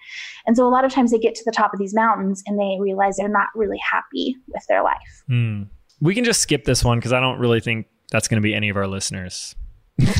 And 0.46 0.56
so 0.56 0.66
a 0.66 0.70
lot 0.70 0.84
of 0.84 0.92
times 0.92 1.10
they 1.10 1.18
get 1.18 1.34
to 1.36 1.44
the 1.44 1.52
top 1.52 1.72
of 1.72 1.78
these 1.78 1.94
mountains 1.94 2.42
and 2.46 2.58
they 2.58 2.78
realize 2.80 3.16
they're 3.16 3.28
not 3.28 3.48
really 3.54 3.78
happy 3.78 4.36
with 4.48 4.64
their 4.68 4.82
life. 4.82 5.22
Hmm. 5.28 5.64
We 6.00 6.14
can 6.14 6.24
just 6.24 6.40
skip 6.40 6.64
this 6.64 6.82
one 6.82 6.98
because 6.98 7.12
I 7.12 7.20
don't 7.20 7.38
really 7.38 7.60
think 7.60 7.86
that's 8.10 8.26
going 8.26 8.40
to 8.40 8.42
be 8.42 8.54
any 8.54 8.70
of 8.70 8.76
our 8.76 8.86
listeners 8.86 9.54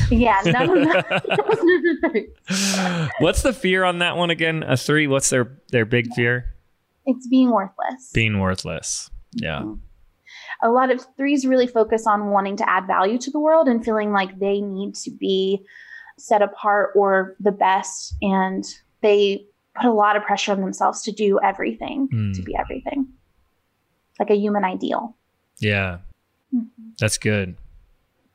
yeah, 0.09 0.41
no, 0.45 0.73
no. 0.73 0.91
What's 3.19 3.41
the 3.41 3.53
fear 3.53 3.83
on 3.83 3.99
that 3.99 4.17
one 4.17 4.29
again? 4.29 4.63
A 4.63 4.77
three. 4.77 5.07
What's 5.07 5.29
their 5.29 5.57
their 5.71 5.85
big 5.85 6.13
fear? 6.13 6.53
It's 7.05 7.27
being 7.27 7.51
worthless. 7.51 8.11
Being 8.13 8.39
worthless. 8.39 9.09
Yeah. 9.33 9.61
Mm-hmm. 9.61 9.73
A 10.63 10.69
lot 10.69 10.91
of 10.91 11.05
threes 11.17 11.45
really 11.45 11.67
focus 11.67 12.05
on 12.05 12.27
wanting 12.27 12.55
to 12.57 12.69
add 12.69 12.85
value 12.85 13.17
to 13.17 13.31
the 13.31 13.39
world 13.39 13.67
and 13.67 13.83
feeling 13.83 14.11
like 14.11 14.39
they 14.39 14.61
need 14.61 14.93
to 14.95 15.11
be 15.11 15.65
set 16.17 16.41
apart 16.41 16.91
or 16.95 17.35
the 17.39 17.51
best, 17.51 18.15
and 18.21 18.63
they 19.01 19.45
put 19.75 19.85
a 19.85 19.93
lot 19.93 20.15
of 20.15 20.23
pressure 20.23 20.51
on 20.51 20.61
themselves 20.61 21.01
to 21.03 21.11
do 21.11 21.39
everything, 21.43 22.07
mm. 22.13 22.35
to 22.35 22.43
be 22.43 22.55
everything, 22.55 23.07
like 24.19 24.29
a 24.29 24.35
human 24.35 24.63
ideal. 24.63 25.15
Yeah, 25.57 25.99
mm-hmm. 26.53 26.89
that's 26.99 27.17
good. 27.17 27.57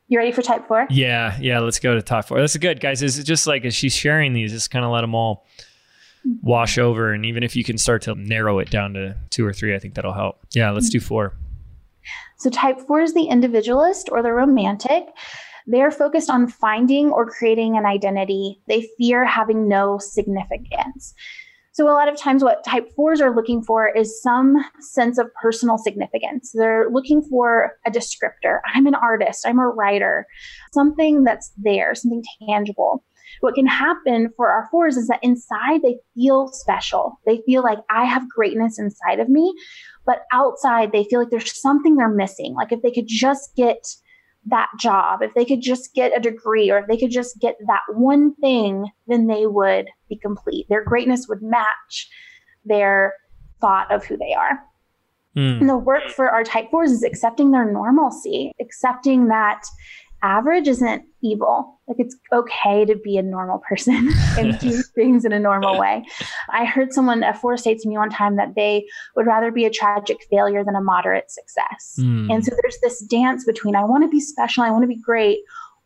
You 0.09 0.19
ready 0.19 0.33
for 0.33 0.42
type 0.42 0.69
four? 0.69 0.87
Yeah, 0.88 1.37
yeah. 1.40 1.59
Let's 1.59 1.79
go 1.81 1.95
to 1.95 2.03
type 2.03 2.27
four. 2.27 2.38
That's 2.38 2.57
good, 2.57 2.81
guys. 2.81 3.03
Is 3.03 3.23
just 3.25 3.47
like 3.47 3.64
as 3.64 3.75
she's 3.75 3.95
sharing 3.95 4.33
these, 4.33 4.53
just 4.53 4.71
kind 4.71 4.85
of 4.85 4.92
let 4.92 5.01
them 5.01 5.14
all 5.14 5.47
wash 6.42 6.79
over, 6.79 7.12
and 7.12 7.25
even 7.25 7.42
if 7.42 7.57
you 7.57 7.64
can 7.64 7.79
start 7.79 8.03
to 8.03 8.14
narrow 8.14 8.59
it 8.59 8.71
down 8.71 8.95
to 8.95 9.16
two 9.31 9.45
or 9.45 9.53
three, 9.53 9.75
I 9.75 9.79
think 9.79 9.95
that'll 9.95 10.12
help. 10.12 10.38
Yeah, 10.53 10.71
let's 10.71 10.88
do 10.90 11.01
four. 11.01 11.35
So 12.38 12.51
type 12.51 12.79
four 12.87 13.01
is 13.01 13.14
the 13.14 13.25
individualist 13.25 14.09
or 14.12 14.23
the 14.23 14.33
romantic. 14.33 15.05
They're 15.66 15.90
focused 15.90 16.31
on 16.31 16.47
finding 16.47 17.11
or 17.11 17.27
creating 17.27 17.77
an 17.77 17.87
identity. 17.87 18.61
They 18.69 18.88
fear 18.99 19.25
having 19.25 19.69
no 19.69 19.99
significance. 19.99 21.14
So, 21.77 21.91
a 21.91 21.93
lot 21.93 22.09
of 22.09 22.17
times, 22.17 22.43
what 22.43 22.65
type 22.65 22.91
fours 22.97 23.21
are 23.21 23.37
looking 23.37 23.62
for 23.62 23.87
is 23.87 24.23
some 24.23 24.57
sense 24.81 25.19
of 25.19 25.27
personal 25.35 25.77
significance. 25.77 26.53
They're 26.55 26.89
looking 26.91 27.21
for 27.21 27.73
a 27.87 27.91
descriptor. 27.91 28.61
I'm 28.75 28.87
an 28.87 28.95
artist, 28.95 29.47
I'm 29.47 29.59
a 29.59 29.69
writer, 29.69 30.27
something 30.73 31.25
that's 31.25 31.53
there, 31.59 31.95
something 31.95 32.25
tangible. 32.49 33.05
What 33.41 33.57
can 33.57 33.67
happen 33.67 34.31
for 34.39 34.49
our 34.49 34.67
fours 34.71 34.97
is 34.97 35.09
that 35.09 35.19
inside 35.23 35.83
they 35.83 35.99
feel 36.15 36.49
special. 36.49 37.21
They 37.27 37.43
feel 37.45 37.62
like 37.62 37.81
I 37.91 38.07
have 38.07 38.27
greatness 38.27 38.79
inside 38.79 39.21
of 39.21 39.29
me, 39.29 39.53
but 40.07 40.23
outside 40.33 40.93
they 40.93 41.05
feel 41.05 41.21
like 41.21 41.29
there's 41.29 41.61
something 41.61 41.97
they're 41.97 42.09
missing. 42.09 42.55
Like 42.55 42.73
if 42.73 42.81
they 42.81 42.91
could 42.91 43.07
just 43.07 43.55
get 43.55 43.87
that 44.47 44.69
job, 44.79 45.23
if 45.23 45.35
they 45.35 45.45
could 45.45 45.61
just 45.61 45.95
get 45.95 46.17
a 46.17 46.21
degree 46.21 46.71
or 46.71 46.79
if 46.79 46.87
they 46.87 46.97
could 46.97 47.11
just 47.11 47.39
get 47.41 47.57
that 47.67 47.83
one 47.91 48.35
thing, 48.37 48.87
then 49.07 49.27
they 49.27 49.47
would 49.47 49.87
be 50.09 50.17
complete. 50.17 50.67
Their 50.69 50.85
greatness 50.85 51.27
would 51.29 51.43
match 51.43 52.09
their 52.65 53.15
thought 53.61 53.91
of 53.93 54.05
who 54.05 54.17
they 54.17 54.35
are. 54.35 54.61
Mm. 55.37 55.61
And 55.61 55.69
the 55.69 55.77
work 55.77 56.09
for 56.09 56.31
our 56.31 56.45
type 56.45 56.71
fours 56.71 56.91
is 56.91 57.03
accepting 57.03 57.51
their 57.51 57.71
normalcy, 57.71 58.53
accepting 58.61 59.29
that 59.29 59.63
average 60.22 60.68
isn't 60.68 61.02
evil. 61.22 61.81
Like 61.87 61.98
it's 62.00 62.16
okay 62.33 62.85
to 62.85 62.96
be 62.96 63.16
a 63.16 63.22
normal 63.22 63.62
person 63.68 64.11
and 64.38 64.59
do 64.59 64.83
things 64.94 65.24
in 65.24 65.33
a 65.33 65.38
normal 65.38 65.79
way. 65.79 66.05
I 66.50 66.64
heard 66.64 66.92
someone, 66.92 67.22
a 67.22 67.35
four 67.35 67.57
say 67.57 67.74
to 67.74 67.88
me 67.88 67.96
one 67.96 68.11
time 68.11 68.37
that 68.37 68.55
they 68.55 68.87
would 69.14 69.26
rather 69.26 69.50
be 69.50 69.64
a 69.64 69.70
tragic 69.70 70.18
failure 70.31 70.64
than 70.64 70.74
a 70.74 70.81
moderate 70.81 71.31
success. 71.31 71.98
Mm. 72.00 72.33
And 72.33 72.44
so 72.44 72.52
there's 72.61 72.79
this 72.83 73.05
dance 73.07 73.44
between 73.44 73.76
I 73.76 73.85
want 73.85 74.05
to 74.05 74.09
be 74.09 74.20
special, 74.20 74.62
I 74.62 74.70
want 74.70 74.83
to 74.83 74.88
be 74.88 75.00
great, 75.00 75.40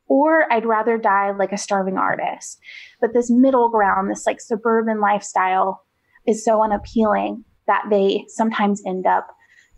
or 0.07 0.53
I'd 0.53 0.67
rather 0.67 0.99
die 0.99 1.33
like 1.33 1.53
a 1.53 1.59
starving 1.59 1.99
artist. 1.99 2.59
But 3.01 3.13
this 3.13 3.31
middle 3.31 3.69
ground, 3.69 4.11
this 4.11 4.27
like 4.27 4.41
suburban 4.41 5.01
lifestyle 5.01 5.85
is 6.27 6.45
so 6.45 6.63
unappealing 6.63 7.45
that 7.67 7.85
they 7.91 8.25
sometimes 8.29 8.83
end 8.87 9.07
up 9.07 9.29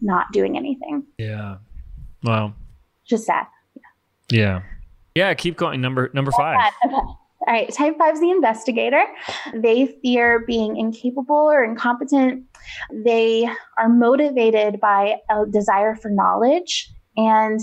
not 0.01 0.33
doing 0.33 0.57
anything. 0.57 1.05
Yeah. 1.19 1.57
Wow. 2.23 2.55
Just 3.05 3.27
sad. 3.27 3.47
Yeah. 4.33 4.63
Yeah, 5.15 5.35
keep 5.35 5.57
going. 5.57 5.81
Number 5.81 6.11
number 6.15 6.31
five. 6.33 6.73
Okay. 6.85 6.95
All 6.95 7.53
right, 7.53 7.73
type 7.73 7.99
five 7.99 8.15
is 8.15 8.21
the 8.21 8.31
investigator. 8.31 9.03
They 9.53 9.99
fear 10.01 10.45
being 10.47 10.77
incapable 10.77 11.35
or 11.35 11.65
incompetent. 11.65 12.45
They 12.93 13.51
are 13.79 13.89
motivated 13.89 14.79
by 14.81 15.17
a 15.29 15.45
desire 15.47 15.97
for 15.97 16.09
knowledge. 16.09 16.89
And 17.17 17.61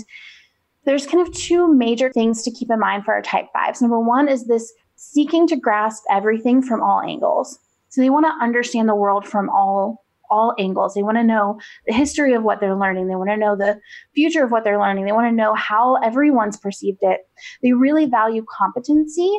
there's 0.84 1.06
kind 1.06 1.26
of 1.26 1.34
two 1.34 1.72
major 1.72 2.12
things 2.12 2.42
to 2.42 2.50
keep 2.50 2.70
in 2.70 2.78
mind 2.78 3.04
for 3.04 3.14
our 3.14 3.22
type 3.22 3.46
fives. 3.54 3.80
Number 3.80 3.98
one 3.98 4.28
is 4.28 4.46
this 4.46 4.70
seeking 4.96 5.46
to 5.46 5.56
grasp 5.56 6.02
everything 6.10 6.60
from 6.60 6.82
all 6.82 7.00
angles. 7.00 7.58
So 7.88 8.02
they 8.02 8.10
want 8.10 8.26
to 8.26 8.44
understand 8.44 8.86
the 8.86 8.94
world 8.94 9.26
from 9.26 9.48
all 9.48 10.04
all 10.30 10.54
angles. 10.58 10.94
They 10.94 11.02
want 11.02 11.18
to 11.18 11.24
know 11.24 11.58
the 11.86 11.92
history 11.92 12.34
of 12.34 12.42
what 12.42 12.60
they're 12.60 12.76
learning. 12.76 13.08
They 13.08 13.16
want 13.16 13.30
to 13.30 13.36
know 13.36 13.56
the 13.56 13.80
future 14.14 14.44
of 14.44 14.50
what 14.50 14.64
they're 14.64 14.80
learning. 14.80 15.04
They 15.04 15.12
want 15.12 15.28
to 15.28 15.36
know 15.36 15.54
how 15.54 15.96
everyone's 15.96 16.56
perceived 16.56 16.98
it. 17.02 17.20
They 17.62 17.72
really 17.72 18.06
value 18.06 18.44
competency 18.58 19.36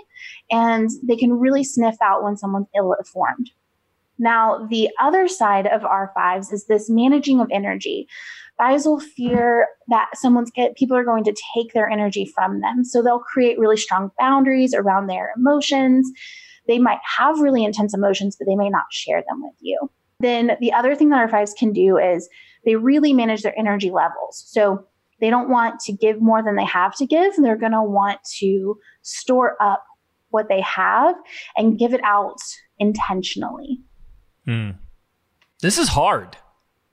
and 0.49 0.89
they 1.03 1.15
can 1.15 1.33
really 1.33 1.63
sniff 1.63 1.95
out 2.01 2.23
when 2.23 2.37
someone's 2.37 2.67
ill 2.75 2.93
informed. 2.93 3.51
Now, 4.21 4.67
the 4.69 4.87
other 5.01 5.27
side 5.27 5.65
of 5.65 5.81
R5s 5.81 6.53
is 6.53 6.67
this 6.67 6.89
managing 6.91 7.39
of 7.41 7.47
energy. 7.51 8.07
Fives 8.55 8.85
will 8.85 8.99
fear 8.99 9.67
that 9.87 10.09
someone's 10.13 10.51
get 10.51 10.75
people 10.75 10.95
are 10.95 11.03
going 11.03 11.23
to 11.23 11.35
take 11.55 11.73
their 11.73 11.89
energy 11.89 12.31
from 12.35 12.61
them. 12.61 12.83
So 12.83 13.01
they'll 13.01 13.17
create 13.17 13.57
really 13.57 13.77
strong 13.77 14.11
boundaries 14.19 14.75
around 14.75 15.07
their 15.07 15.31
emotions. 15.35 16.07
They 16.67 16.77
might 16.77 16.99
have 17.17 17.39
really 17.39 17.63
intense 17.63 17.95
emotions, 17.95 18.35
but 18.37 18.45
they 18.45 18.55
may 18.55 18.69
not 18.69 18.85
share 18.91 19.23
them 19.27 19.41
with 19.41 19.55
you. 19.59 19.89
Then 20.21 20.57
the 20.59 20.73
other 20.73 20.95
thing 20.95 21.09
that 21.09 21.19
our 21.19 21.27
fives 21.27 21.53
can 21.53 21.73
do 21.73 21.97
is 21.97 22.29
they 22.65 22.75
really 22.75 23.13
manage 23.13 23.41
their 23.41 23.57
energy 23.57 23.91
levels. 23.91 24.43
So 24.47 24.85
they 25.19 25.29
don't 25.29 25.49
want 25.49 25.79
to 25.81 25.93
give 25.93 26.21
more 26.21 26.43
than 26.43 26.55
they 26.55 26.65
have 26.65 26.95
to 26.95 27.05
give. 27.05 27.35
They're 27.37 27.55
going 27.55 27.71
to 27.71 27.83
want 27.83 28.19
to 28.39 28.77
store 29.01 29.55
up 29.61 29.83
what 30.29 30.47
they 30.49 30.61
have 30.61 31.15
and 31.55 31.77
give 31.77 31.93
it 31.93 32.01
out 32.03 32.39
intentionally. 32.79 33.79
Mm. 34.47 34.75
This 35.61 35.77
is 35.77 35.89
hard. 35.89 36.37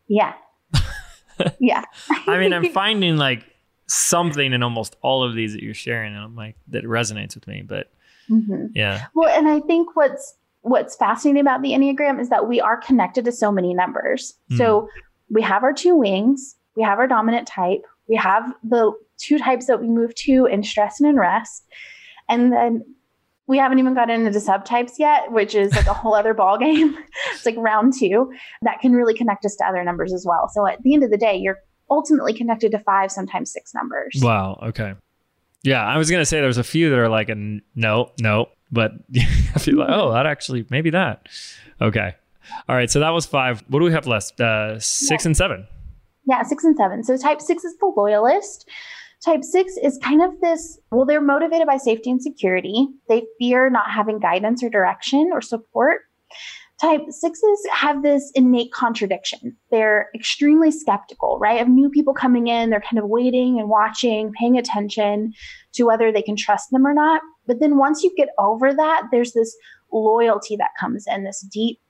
Yeah. 0.08 0.34
yeah. 1.58 1.84
I 2.26 2.38
mean, 2.38 2.52
I'm 2.52 2.68
finding 2.72 3.16
like 3.16 3.44
something 3.86 4.52
in 4.52 4.62
almost 4.62 4.96
all 5.00 5.22
of 5.22 5.34
these 5.34 5.54
that 5.54 5.62
you're 5.62 5.74
sharing, 5.74 6.14
and 6.14 6.22
I'm 6.22 6.36
like 6.36 6.56
that 6.68 6.84
resonates 6.84 7.34
with 7.34 7.46
me. 7.46 7.62
But 7.66 7.90
mm-hmm. 8.28 8.66
yeah. 8.74 9.06
Well, 9.14 9.34
and 9.34 9.48
I 9.48 9.60
think 9.60 9.96
what's 9.96 10.36
what's 10.68 10.96
fascinating 10.96 11.40
about 11.40 11.62
the 11.62 11.70
Enneagram 11.70 12.20
is 12.20 12.28
that 12.28 12.48
we 12.48 12.60
are 12.60 12.76
connected 12.76 13.24
to 13.24 13.32
so 13.32 13.50
many 13.50 13.74
numbers. 13.74 14.34
Mm. 14.52 14.58
So 14.58 14.88
we 15.30 15.42
have 15.42 15.62
our 15.62 15.72
two 15.72 15.96
wings, 15.96 16.56
we 16.76 16.82
have 16.82 16.98
our 16.98 17.06
dominant 17.06 17.46
type, 17.46 17.82
we 18.08 18.16
have 18.16 18.52
the 18.62 18.92
two 19.18 19.38
types 19.38 19.66
that 19.66 19.80
we 19.80 19.88
move 19.88 20.14
to 20.14 20.46
in 20.46 20.62
stress 20.62 21.00
and 21.00 21.08
in 21.08 21.16
rest. 21.16 21.64
And 22.28 22.52
then 22.52 22.84
we 23.46 23.58
haven't 23.58 23.78
even 23.78 23.94
gotten 23.94 24.26
into 24.26 24.38
subtypes 24.38 24.92
yet, 24.98 25.32
which 25.32 25.54
is 25.54 25.74
like 25.74 25.86
a 25.86 25.94
whole 25.94 26.14
other 26.14 26.34
ball 26.34 26.58
game. 26.58 26.96
it's 27.32 27.46
like 27.46 27.56
round 27.58 27.94
two 27.98 28.30
that 28.62 28.80
can 28.80 28.92
really 28.92 29.14
connect 29.14 29.44
us 29.44 29.56
to 29.56 29.64
other 29.64 29.82
numbers 29.82 30.12
as 30.12 30.24
well. 30.26 30.48
So 30.52 30.66
at 30.66 30.82
the 30.82 30.94
end 30.94 31.02
of 31.02 31.10
the 31.10 31.16
day, 31.16 31.36
you're 31.36 31.58
ultimately 31.90 32.34
connected 32.34 32.70
to 32.72 32.78
five, 32.78 33.10
sometimes 33.10 33.52
six 33.52 33.74
numbers. 33.74 34.20
Wow. 34.22 34.58
Okay. 34.62 34.94
Yeah, 35.64 35.84
I 35.84 35.96
was 35.98 36.10
gonna 36.10 36.24
say 36.24 36.40
there's 36.40 36.58
a 36.58 36.64
few 36.64 36.90
that 36.90 36.98
are 36.98 37.08
like 37.08 37.28
a 37.28 37.34
no, 37.74 38.12
no, 38.20 38.46
but 38.70 38.92
I 39.16 39.58
feel 39.58 39.78
like, 39.78 39.90
oh, 39.90 40.12
that 40.12 40.26
actually 40.26 40.66
maybe 40.70 40.90
that. 40.90 41.28
Okay. 41.80 42.14
All 42.68 42.76
right. 42.76 42.90
So 42.90 43.00
that 43.00 43.10
was 43.10 43.26
five. 43.26 43.62
What 43.68 43.80
do 43.80 43.84
we 43.84 43.92
have 43.92 44.06
left? 44.06 44.40
Uh, 44.40 44.78
six 44.78 45.24
yeah. 45.24 45.28
and 45.28 45.36
seven. 45.36 45.66
Yeah, 46.26 46.42
six 46.42 46.64
and 46.64 46.76
seven. 46.76 47.04
So 47.04 47.16
type 47.16 47.40
six 47.40 47.64
is 47.64 47.76
the 47.78 47.92
loyalist. 47.96 48.68
Type 49.24 49.42
six 49.42 49.76
is 49.82 49.98
kind 49.98 50.22
of 50.22 50.40
this, 50.40 50.78
well, 50.92 51.04
they're 51.04 51.20
motivated 51.20 51.66
by 51.66 51.76
safety 51.76 52.10
and 52.10 52.22
security. 52.22 52.86
They 53.08 53.24
fear 53.38 53.68
not 53.68 53.90
having 53.90 54.20
guidance 54.20 54.62
or 54.62 54.70
direction 54.70 55.30
or 55.32 55.40
support. 55.40 56.02
Type 56.80 57.00
sixes 57.08 57.66
have 57.72 58.04
this 58.04 58.30
innate 58.36 58.72
contradiction. 58.72 59.56
They're 59.72 60.10
extremely 60.14 60.70
skeptical, 60.70 61.36
right? 61.40 61.60
Of 61.60 61.66
new 61.66 61.90
people 61.90 62.14
coming 62.14 62.46
in, 62.46 62.70
they're 62.70 62.80
kind 62.80 63.00
of 63.00 63.08
waiting 63.08 63.58
and 63.58 63.68
watching, 63.68 64.32
paying 64.38 64.56
attention 64.56 65.32
to 65.72 65.82
whether 65.82 66.12
they 66.12 66.22
can 66.22 66.36
trust 66.36 66.70
them 66.70 66.86
or 66.86 66.94
not. 66.94 67.20
But 67.48 67.58
then 67.58 67.78
once 67.78 68.04
you 68.04 68.14
get 68.16 68.28
over 68.38 68.72
that, 68.72 69.08
there's 69.10 69.32
this 69.32 69.56
loyalty 69.92 70.54
that 70.56 70.70
comes 70.78 71.06
in, 71.08 71.24
this 71.24 71.40
deep 71.40 71.80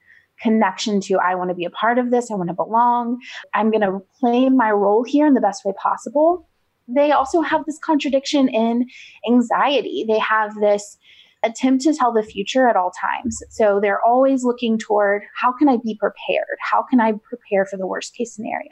connection 0.40 1.00
to 1.00 1.18
I 1.18 1.34
want 1.34 1.50
to 1.50 1.54
be 1.54 1.64
a 1.64 1.70
part 1.70 1.98
of 1.98 2.10
this, 2.10 2.30
I 2.30 2.34
want 2.34 2.48
to 2.48 2.54
belong, 2.54 3.18
I'm 3.54 3.70
going 3.70 3.82
to 3.82 4.00
play 4.18 4.48
my 4.48 4.70
role 4.70 5.04
here 5.04 5.26
in 5.26 5.34
the 5.34 5.40
best 5.40 5.64
way 5.64 5.72
possible. 5.82 6.48
They 6.86 7.10
also 7.12 7.42
have 7.42 7.64
this 7.66 7.78
contradiction 7.84 8.48
in 8.48 8.86
anxiety. 9.28 10.04
They 10.08 10.20
have 10.20 10.54
this 10.54 10.96
attempt 11.42 11.84
to 11.84 11.94
tell 11.94 12.12
the 12.12 12.22
future 12.22 12.68
at 12.68 12.76
all 12.76 12.90
times. 13.00 13.42
So 13.50 13.78
they're 13.80 14.04
always 14.04 14.44
looking 14.44 14.78
toward 14.78 15.22
how 15.36 15.52
can 15.52 15.68
I 15.68 15.76
be 15.84 15.96
prepared? 15.98 16.58
How 16.60 16.82
can 16.82 17.00
I 17.00 17.12
prepare 17.12 17.66
for 17.66 17.76
the 17.76 17.86
worst 17.86 18.14
case 18.14 18.34
scenario? 18.34 18.68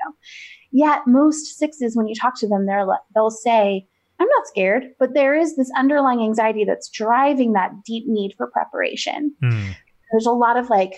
Yet 0.73 1.03
most 1.07 1.59
sixes, 1.59 1.97
when 1.97 2.09
you 2.09 2.15
talk 2.15 2.39
to 2.41 2.49
them, 2.49 2.67
they're 2.67 2.87
they'll 3.15 3.31
say, 3.31 3.87
I'm 4.19 4.29
not 4.29 4.47
scared, 4.47 4.85
but 4.99 5.15
there 5.15 5.35
is 5.35 5.57
this 5.57 5.71
underlying 5.77 6.21
anxiety 6.21 6.65
that's 6.65 6.89
driving 6.89 7.53
that 7.53 7.73
deep 7.85 8.05
need 8.07 8.35
for 8.37 8.47
preparation. 8.47 9.35
Mm. 9.43 9.75
There's 10.11 10.27
a 10.27 10.33
lot 10.33 10.57
of 10.57 10.71
like, 10.71 10.95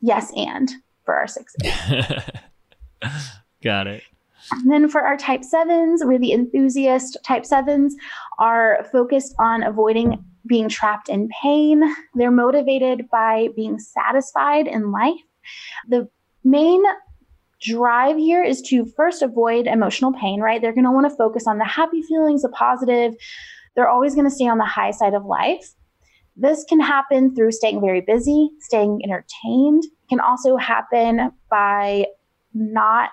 yes, 0.00 0.32
and 0.36 0.70
for 1.04 1.14
our 1.14 1.26
sixes. 1.26 1.62
Got 3.62 3.86
it. 3.86 4.02
And 4.50 4.70
then 4.70 4.88
for 4.88 5.02
our 5.02 5.16
type 5.16 5.44
sevens, 5.44 6.02
we're 6.04 6.18
the 6.18 6.32
enthusiast. 6.32 7.16
Type 7.24 7.46
sevens 7.46 7.94
are 8.38 8.86
focused 8.90 9.34
on 9.38 9.62
avoiding 9.62 10.24
being 10.46 10.68
trapped 10.68 11.08
in 11.08 11.28
pain. 11.42 11.82
They're 12.14 12.32
motivated 12.32 13.08
by 13.10 13.48
being 13.54 13.78
satisfied 13.78 14.66
in 14.66 14.90
life. 14.90 15.20
The 15.88 16.08
main 16.44 16.82
drive 17.62 18.16
here 18.16 18.42
is 18.42 18.60
to 18.62 18.84
first 18.96 19.22
avoid 19.22 19.66
emotional 19.66 20.12
pain, 20.12 20.40
right? 20.40 20.60
They're 20.60 20.74
going 20.74 20.84
to 20.84 20.90
want 20.90 21.08
to 21.10 21.16
focus 21.16 21.46
on 21.46 21.58
the 21.58 21.64
happy 21.64 22.02
feelings, 22.02 22.42
the 22.42 22.48
positive. 22.48 23.14
They're 23.74 23.88
always 23.88 24.14
going 24.14 24.28
to 24.28 24.34
stay 24.34 24.48
on 24.48 24.58
the 24.58 24.64
high 24.64 24.90
side 24.90 25.14
of 25.14 25.24
life. 25.24 25.72
This 26.36 26.64
can 26.68 26.80
happen 26.80 27.34
through 27.34 27.52
staying 27.52 27.80
very 27.80 28.00
busy, 28.00 28.50
staying 28.60 29.00
entertained. 29.04 29.84
It 29.84 30.08
can 30.08 30.20
also 30.20 30.56
happen 30.56 31.30
by 31.50 32.06
not 32.54 33.10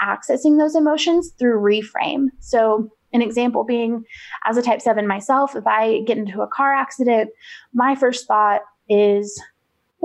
accessing 0.00 0.58
those 0.58 0.74
emotions 0.74 1.32
through 1.38 1.60
reframe. 1.60 2.26
So, 2.40 2.90
an 3.12 3.22
example 3.22 3.64
being, 3.64 4.04
as 4.44 4.56
a 4.56 4.62
type 4.62 4.82
7 4.82 5.06
myself, 5.06 5.54
if 5.54 5.66
I 5.66 6.00
get 6.00 6.18
into 6.18 6.42
a 6.42 6.48
car 6.48 6.74
accident, 6.74 7.30
my 7.72 7.94
first 7.94 8.26
thought 8.26 8.62
is, 8.88 9.40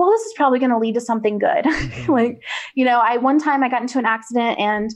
well, 0.00 0.10
this 0.10 0.22
is 0.22 0.32
probably 0.34 0.58
going 0.58 0.70
to 0.70 0.78
lead 0.78 0.94
to 0.94 1.00
something 1.00 1.38
good. 1.38 1.64
Mm-hmm. 1.90 2.12
like, 2.12 2.42
you 2.74 2.84
know, 2.84 3.00
I 3.00 3.16
one 3.16 3.38
time 3.38 3.62
I 3.62 3.68
got 3.68 3.82
into 3.82 3.98
an 3.98 4.04
accident 4.06 4.58
and 4.58 4.90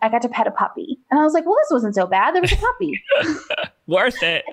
I 0.00 0.08
got 0.08 0.22
to 0.22 0.28
pet 0.28 0.46
a 0.46 0.50
puppy. 0.50 0.98
And 1.10 1.18
I 1.18 1.24
was 1.24 1.34
like, 1.34 1.44
well, 1.44 1.56
this 1.56 1.72
wasn't 1.72 1.94
so 1.94 2.06
bad. 2.06 2.34
There 2.34 2.42
was 2.42 2.52
a 2.52 2.56
puppy. 2.56 3.02
worth 3.86 4.22
it. 4.22 4.44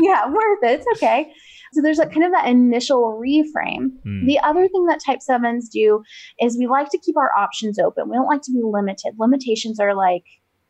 yeah, 0.00 0.28
worth 0.30 0.58
it. 0.62 0.80
It's 0.80 0.86
okay. 0.96 1.32
So 1.72 1.82
there's 1.82 1.98
like 1.98 2.12
kind 2.12 2.24
of 2.24 2.32
that 2.32 2.46
initial 2.46 3.20
reframe. 3.20 3.90
Mm. 4.06 4.26
The 4.26 4.38
other 4.40 4.68
thing 4.68 4.86
that 4.86 5.00
type 5.04 5.20
sevens 5.20 5.68
do 5.68 6.02
is 6.40 6.56
we 6.56 6.66
like 6.66 6.90
to 6.90 6.98
keep 6.98 7.16
our 7.16 7.34
options 7.36 7.78
open. 7.78 8.08
We 8.08 8.16
don't 8.16 8.28
like 8.28 8.42
to 8.42 8.52
be 8.52 8.62
limited. 8.62 9.14
Limitations 9.18 9.80
are 9.80 9.94
like 9.94 10.24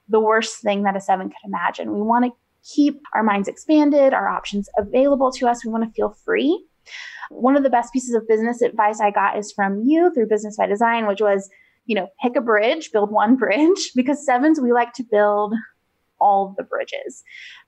the 0.08 0.20
worst 0.20 0.62
thing 0.62 0.84
that 0.84 0.96
a 0.96 1.00
seven 1.00 1.28
could 1.28 1.46
imagine. 1.46 1.92
We 1.92 2.02
want 2.02 2.24
to 2.24 2.30
keep 2.74 3.00
our 3.12 3.22
minds 3.22 3.48
expanded, 3.48 4.14
our 4.14 4.28
options 4.28 4.68
available 4.78 5.30
to 5.32 5.46
us. 5.46 5.64
We 5.64 5.70
want 5.70 5.84
to 5.84 5.90
feel 5.90 6.16
free. 6.24 6.64
One 7.30 7.56
of 7.56 7.62
the 7.62 7.70
best 7.70 7.92
pieces 7.92 8.14
of 8.14 8.26
business 8.28 8.62
advice 8.62 9.00
I 9.00 9.10
got 9.10 9.38
is 9.38 9.52
from 9.52 9.82
you 9.84 10.12
through 10.12 10.28
Business 10.28 10.56
by 10.56 10.66
Design, 10.66 11.06
which 11.06 11.20
was, 11.20 11.48
you 11.86 11.94
know, 11.94 12.08
pick 12.22 12.36
a 12.36 12.40
bridge, 12.40 12.90
build 12.92 13.10
one 13.10 13.36
bridge, 13.44 13.92
because 13.94 14.24
sevens, 14.24 14.60
we 14.60 14.72
like 14.72 14.92
to 14.94 15.04
build 15.10 15.54
all 16.20 16.54
the 16.56 16.62
bridges 16.62 17.22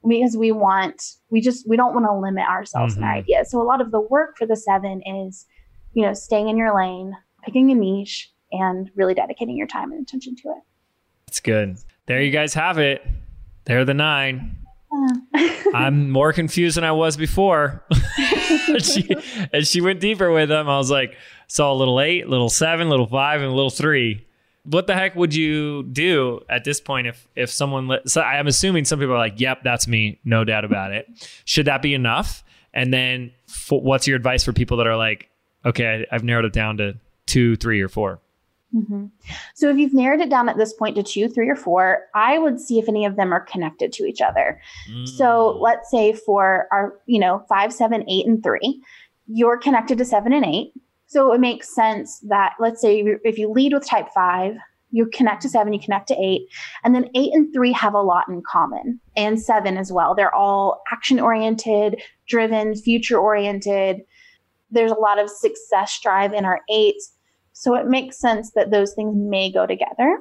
because 0.09 0.37
we 0.37 0.53
want, 0.53 1.03
we 1.31 1.41
just, 1.41 1.69
we 1.69 1.77
don't 1.77 1.93
want 1.93 2.07
to 2.07 2.15
limit 2.15 2.47
ourselves 2.49 2.95
mm-hmm. 2.95 3.03
in 3.03 3.09
our 3.09 3.15
mm-hmm. 3.15 3.25
ideas. 3.25 3.51
So 3.51 3.61
a 3.61 3.65
lot 3.65 3.81
of 3.81 3.91
the 3.91 4.01
work 4.01 4.37
for 4.39 4.47
the 4.47 4.57
seven 4.57 5.03
is, 5.05 5.47
you 5.93 6.03
know, 6.03 6.15
staying 6.15 6.49
in 6.49 6.57
your 6.57 6.75
lane, 6.75 7.13
picking 7.45 7.71
a 7.71 7.75
niche, 7.75 8.33
and 8.53 8.91
really 8.95 9.15
dedicating 9.15 9.57
your 9.57 9.67
time 9.67 9.93
and 9.93 10.03
attention 10.03 10.37
to 10.37 10.49
it. 10.51 10.63
That's 11.27 11.41
good. 11.41 11.79
There 12.07 12.23
you 12.23 12.31
guys 12.31 12.55
have 12.55 12.79
it. 12.79 13.05
They're 13.65 13.85
the 13.85 13.95
nine. 13.95 14.66
I'm 15.75 16.11
more 16.11 16.33
confused 16.33 16.77
than 16.77 16.85
I 16.85 16.93
was 16.93 17.17
before. 17.17 17.85
she, 18.79 19.09
as 19.53 19.71
she 19.71 19.81
went 19.81 20.01
deeper 20.01 20.31
with 20.31 20.49
them, 20.49 20.69
I 20.69 20.79
was 20.79 20.91
like, 20.91 21.17
saw 21.49 21.73
a 21.73 21.75
little 21.75 22.01
eight, 22.01 22.29
little 22.29 22.51
seven, 22.51 22.89
little 22.89 23.07
five, 23.07 23.41
and 23.41 23.51
a 23.51 23.55
little 23.55 23.71
three. 23.71 24.27
What 24.65 24.87
the 24.87 24.95
heck 24.95 25.15
would 25.15 25.35
you 25.35 25.85
do 25.85 26.41
at 26.49 26.65
this 26.65 26.81
point 26.81 27.07
if 27.07 27.29
if 27.37 27.51
someone? 27.51 27.99
So 28.07 28.21
I'm 28.21 28.49
assuming 28.49 28.85
some 28.85 28.99
people 28.99 29.15
are 29.15 29.19
like, 29.19 29.41
"Yep, 29.41 29.63
that's 29.63 29.87
me, 29.87 30.19
no 30.25 30.43
doubt 30.43 30.65
about 30.65 30.93
it." 30.93 31.07
Should 31.45 31.67
that 31.67 31.83
be 31.83 31.95
enough? 31.95 32.43
And 32.75 32.93
then, 32.93 33.33
what's 33.71 34.09
your 34.09 34.17
advice 34.17 34.43
for 34.45 34.53
people 34.53 34.79
that 34.79 34.87
are 34.89 34.97
like, 34.97 35.31
"Okay, 35.65 36.05
I've 36.11 36.25
narrowed 36.25 36.47
it 36.47 36.53
down 36.53 36.79
to 36.79 36.95
two, 37.27 37.55
three, 37.57 37.81
or 37.81 37.89
four? 37.89 38.21
Mm-hmm. 38.75 39.07
So 39.55 39.71
if 39.71 39.77
you've 39.77 39.95
narrowed 39.95 40.21
it 40.21 40.29
down 40.29 40.49
at 40.49 40.59
this 40.59 40.73
point 40.73 40.97
to 40.97 41.03
two, 41.03 41.29
three, 41.29 41.49
or 41.49 41.57
four, 41.57 42.01
I 42.15 42.39
would 42.39 42.61
see 42.61 42.79
if 42.79 42.89
any 42.89 43.05
of 43.05 43.17
them 43.17 43.33
are 43.33 43.41
connected 43.41 43.93
to 43.95 44.05
each 44.05 44.21
other. 44.21 44.61
Mm. 44.91 45.09
So 45.09 45.59
let's 45.61 45.91
say 45.91 46.13
for 46.13 46.67
our, 46.73 46.99
you 47.07 47.21
know, 47.21 47.45
five, 47.49 47.73
seven, 47.73 48.05
eight, 48.09 48.27
and 48.27 48.43
three, 48.43 48.83
you're 49.29 49.59
connected 49.59 49.99
to 49.99 50.05
seven 50.05 50.33
and 50.33 50.45
eight. 50.45 50.73
So 51.07 51.33
it 51.33 51.41
makes 51.41 51.75
sense 51.75 52.19
that 52.29 52.55
let's 52.59 52.81
say 52.81 53.03
if 53.25 53.39
you 53.39 53.51
lead 53.51 53.73
with 53.73 53.87
type 53.87 54.09
five, 54.13 54.57
you 54.91 55.07
connect 55.13 55.43
to 55.43 55.49
seven, 55.49 55.73
you 55.73 55.81
connect 55.81 56.09
to 56.09 56.21
eight, 56.21 56.49
and 56.83 56.95
then 56.95 57.09
eight 57.15 57.33
and 57.33 57.53
three 57.53 57.73
have 57.73 57.95
a 57.95 58.01
lot 58.01 58.29
in 58.29 58.43
common, 58.43 59.01
and 59.17 59.41
seven 59.41 59.77
as 59.77 59.93
well. 59.93 60.15
They're 60.15 60.35
all 60.35 60.83
action 60.91 61.21
oriented, 61.21 62.01
driven, 62.27 62.75
future 62.75 63.19
oriented. 63.19 64.03
There's 64.71 64.93
a 64.93 64.99
lot 64.99 65.19
of 65.19 65.29
success 65.29 65.99
drive 66.03 66.33
in 66.33 66.45
our 66.45 66.61
eights 66.71 67.13
so 67.59 67.75
it 67.75 67.87
makes 67.87 68.19
sense 68.19 68.51
that 68.53 68.71
those 68.71 68.93
things 68.93 69.15
may 69.17 69.51
go 69.51 69.67
together. 69.67 70.19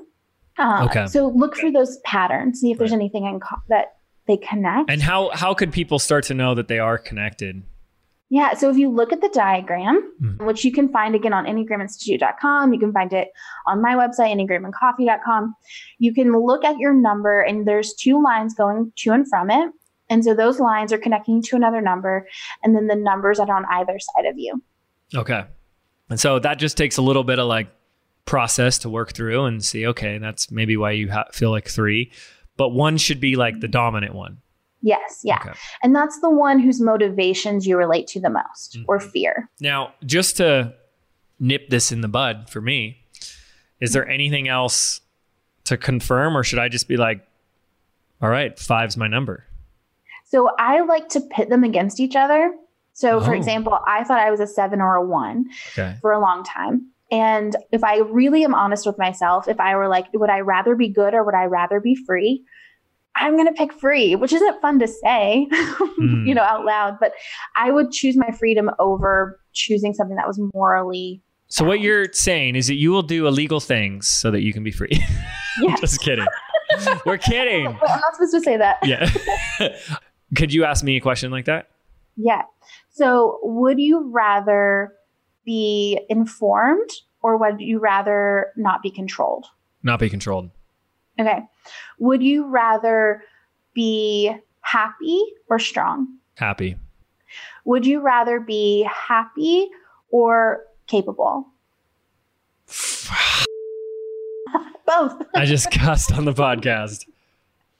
Uh, 0.57 0.87
okay. 0.89 1.05
So 1.05 1.27
look 1.27 1.57
for 1.57 1.69
those 1.69 1.97
patterns, 2.05 2.61
see 2.61 2.71
if 2.71 2.77
there's 2.77 2.93
anything 2.93 3.25
in 3.25 3.41
co- 3.41 3.57
that 3.67 3.97
they 4.25 4.37
connect. 4.37 4.89
And 4.89 5.01
how 5.01 5.31
how 5.33 5.53
could 5.53 5.73
people 5.73 5.99
start 5.99 6.23
to 6.25 6.33
know 6.33 6.55
that 6.55 6.69
they 6.69 6.79
are 6.79 6.97
connected? 6.97 7.63
Yeah, 8.29 8.53
so 8.53 8.69
if 8.69 8.77
you 8.77 8.89
look 8.89 9.11
at 9.11 9.19
the 9.19 9.29
diagram, 9.33 10.01
mm. 10.21 10.45
which 10.45 10.63
you 10.63 10.71
can 10.71 10.87
find 10.89 11.13
again 11.13 11.33
on 11.33 11.45
enneagraminstitute.com, 11.45 12.73
you 12.73 12.79
can 12.79 12.93
find 12.93 13.11
it 13.11 13.27
on 13.67 13.81
my 13.81 13.95
website 13.95 14.33
enneagramandcoffee.com. 14.33 15.53
You 15.99 16.13
can 16.13 16.31
look 16.31 16.63
at 16.63 16.77
your 16.77 16.93
number 16.93 17.41
and 17.41 17.67
there's 17.67 17.93
two 17.93 18.23
lines 18.23 18.55
going 18.55 18.93
to 18.95 19.11
and 19.11 19.29
from 19.29 19.51
it. 19.51 19.69
And 20.09 20.23
so 20.23 20.33
those 20.33 20.59
lines 20.59 20.93
are 20.93 20.97
connecting 20.97 21.43
to 21.43 21.55
another 21.55 21.81
number 21.81 22.27
and 22.63 22.75
then 22.75 22.87
the 22.87 22.95
numbers 22.95 23.37
that 23.37 23.49
are 23.49 23.57
on 23.57 23.65
either 23.69 23.99
side 23.99 24.25
of 24.25 24.35
you. 24.37 24.63
Okay. 25.13 25.45
And 26.09 26.19
so 26.19 26.39
that 26.39 26.59
just 26.59 26.77
takes 26.77 26.97
a 26.97 27.01
little 27.01 27.23
bit 27.23 27.39
of 27.39 27.47
like 27.47 27.67
process 28.25 28.77
to 28.79 28.89
work 28.89 29.13
through 29.13 29.45
and 29.45 29.63
see, 29.63 29.87
okay, 29.87 30.17
that's 30.17 30.51
maybe 30.51 30.77
why 30.77 30.91
you 30.91 31.11
ha- 31.11 31.27
feel 31.31 31.51
like 31.51 31.67
three, 31.67 32.11
but 32.57 32.69
one 32.69 32.97
should 32.97 33.19
be 33.19 33.35
like 33.35 33.59
the 33.59 33.67
dominant 33.67 34.13
one. 34.13 34.39
Yes, 34.81 35.21
yeah. 35.23 35.39
Okay. 35.41 35.57
And 35.81 35.95
that's 35.95 36.19
the 36.21 36.29
one 36.29 36.59
whose 36.59 36.79
motivations 36.79 37.65
you 37.65 37.77
relate 37.77 38.07
to 38.07 38.19
the 38.19 38.29
most 38.29 38.75
mm-hmm. 38.75 38.85
or 38.87 38.99
fear. 38.99 39.49
Now, 39.59 39.93
just 40.05 40.37
to 40.37 40.75
nip 41.39 41.69
this 41.69 41.91
in 41.91 42.01
the 42.01 42.07
bud 42.07 42.49
for 42.49 42.61
me, 42.61 42.97
is 43.79 43.93
there 43.93 44.07
anything 44.07 44.47
else 44.47 45.01
to 45.65 45.77
confirm 45.77 46.37
or 46.37 46.43
should 46.43 46.59
I 46.59 46.69
just 46.69 46.87
be 46.87 46.97
like, 46.97 47.25
all 48.21 48.29
right, 48.29 48.57
five's 48.57 48.95
my 48.95 49.07
number? 49.07 49.45
So 50.25 50.49
I 50.57 50.81
like 50.81 51.09
to 51.09 51.21
pit 51.21 51.49
them 51.49 51.63
against 51.63 51.99
each 51.99 52.15
other 52.15 52.53
so, 52.95 53.19
for 53.19 53.33
oh. 53.33 53.37
example, 53.37 53.77
I 53.85 54.05
thought 54.05 54.19
I 54.19 54.31
was 54.31 54.39
a 54.39 54.47
seven 54.47 54.79
or 54.79 54.95
a 54.95 55.05
one 55.05 55.47
okay. 55.73 55.97
for 56.01 56.13
a 56.13 56.19
long 56.19 56.45
time. 56.45 56.89
And 57.11 57.53
if 57.73 57.83
I 57.83 57.97
really 57.97 58.45
am 58.45 58.55
honest 58.55 58.85
with 58.85 58.97
myself, 58.97 59.49
if 59.49 59.59
I 59.59 59.75
were 59.75 59.89
like, 59.89 60.05
would 60.13 60.29
I 60.29 60.39
rather 60.39 60.75
be 60.75 60.87
good 60.87 61.13
or 61.13 61.25
would 61.25 61.35
I 61.35 61.43
rather 61.43 61.81
be 61.81 61.93
free? 61.93 62.45
I'm 63.17 63.33
going 63.33 63.47
to 63.47 63.53
pick 63.53 63.73
free, 63.73 64.15
which 64.15 64.31
isn't 64.31 64.61
fun 64.61 64.79
to 64.79 64.87
say, 64.87 65.45
mm. 65.51 66.25
you 66.25 66.33
know, 66.33 66.41
out 66.41 66.63
loud, 66.63 66.97
but 67.01 67.11
I 67.57 67.69
would 67.69 67.91
choose 67.91 68.15
my 68.15 68.31
freedom 68.31 68.71
over 68.79 69.41
choosing 69.51 69.93
something 69.93 70.15
that 70.15 70.25
was 70.27 70.39
morally. 70.53 71.21
So, 71.47 71.65
bad. 71.65 71.67
what 71.67 71.79
you're 71.81 72.07
saying 72.13 72.55
is 72.55 72.67
that 72.67 72.75
you 72.75 72.91
will 72.91 73.03
do 73.03 73.27
illegal 73.27 73.59
things 73.59 74.07
so 74.07 74.31
that 74.31 74.41
you 74.41 74.53
can 74.53 74.63
be 74.63 74.71
free. 74.71 75.03
Yes. 75.61 75.79
Just 75.79 76.01
kidding. 76.01 76.25
We're 77.05 77.17
kidding. 77.17 77.67
I'm 77.67 77.77
not 77.79 78.13
supposed 78.13 78.33
to 78.33 78.41
say 78.41 78.57
that. 78.57 78.75
Yeah. 78.83 79.09
Could 80.35 80.53
you 80.53 80.65
ask 80.65 80.83
me 80.83 80.97
a 80.97 80.99
question 80.99 81.31
like 81.31 81.45
that? 81.45 81.69
Yeah. 82.17 82.41
So, 82.95 83.39
would 83.43 83.77
you 83.77 84.09
rather 84.09 84.93
be 85.43 85.99
informed 86.07 86.89
or 87.21 87.35
would 87.35 87.59
you 87.59 87.77
rather 87.79 88.53
not 88.55 88.81
be 88.81 88.89
controlled? 88.89 89.47
Not 89.83 89.99
be 89.99 90.09
controlled. 90.09 90.49
Okay. 91.19 91.39
Would 91.99 92.23
you 92.23 92.47
rather 92.47 93.21
be 93.73 94.33
happy 94.61 95.21
or 95.49 95.59
strong? 95.59 96.07
Happy. 96.35 96.77
Would 97.65 97.85
you 97.85 97.99
rather 97.99 98.39
be 98.39 98.87
happy 98.89 99.67
or 100.09 100.63
capable? 100.87 101.47
Both. 104.85 105.21
I 105.35 105.43
just 105.43 105.69
cussed 105.69 106.13
on 106.13 106.23
the 106.23 106.33
podcast. 106.33 107.07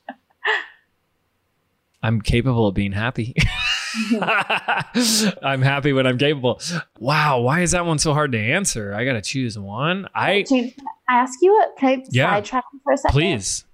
I'm 2.04 2.20
capable 2.20 2.68
of 2.68 2.76
being 2.76 2.92
happy. 2.92 3.34
I'm 5.44 5.62
happy 5.62 5.94
when 5.94 6.08
I'm 6.08 6.18
capable. 6.18 6.60
Wow, 7.00 7.42
why 7.42 7.62
is 7.62 7.72
that 7.72 7.86
one 7.86 8.00
so 8.00 8.14
hard 8.14 8.32
to 8.34 8.40
answer? 8.40 8.94
I 8.94 9.06
got 9.06 9.14
to 9.14 9.22
choose 9.22 9.58
one. 9.58 10.08
I 10.14 10.44
can 10.44 10.74
I 11.08 11.16
ask 11.16 11.40
you 11.42 11.54
a 11.54 11.80
can 11.80 12.00
I 12.00 12.04
yeah, 12.10 12.32
sidetrack 12.32 12.64
for 12.84 12.94
a 12.94 12.98
second? 12.98 13.14
Please. 13.14 13.66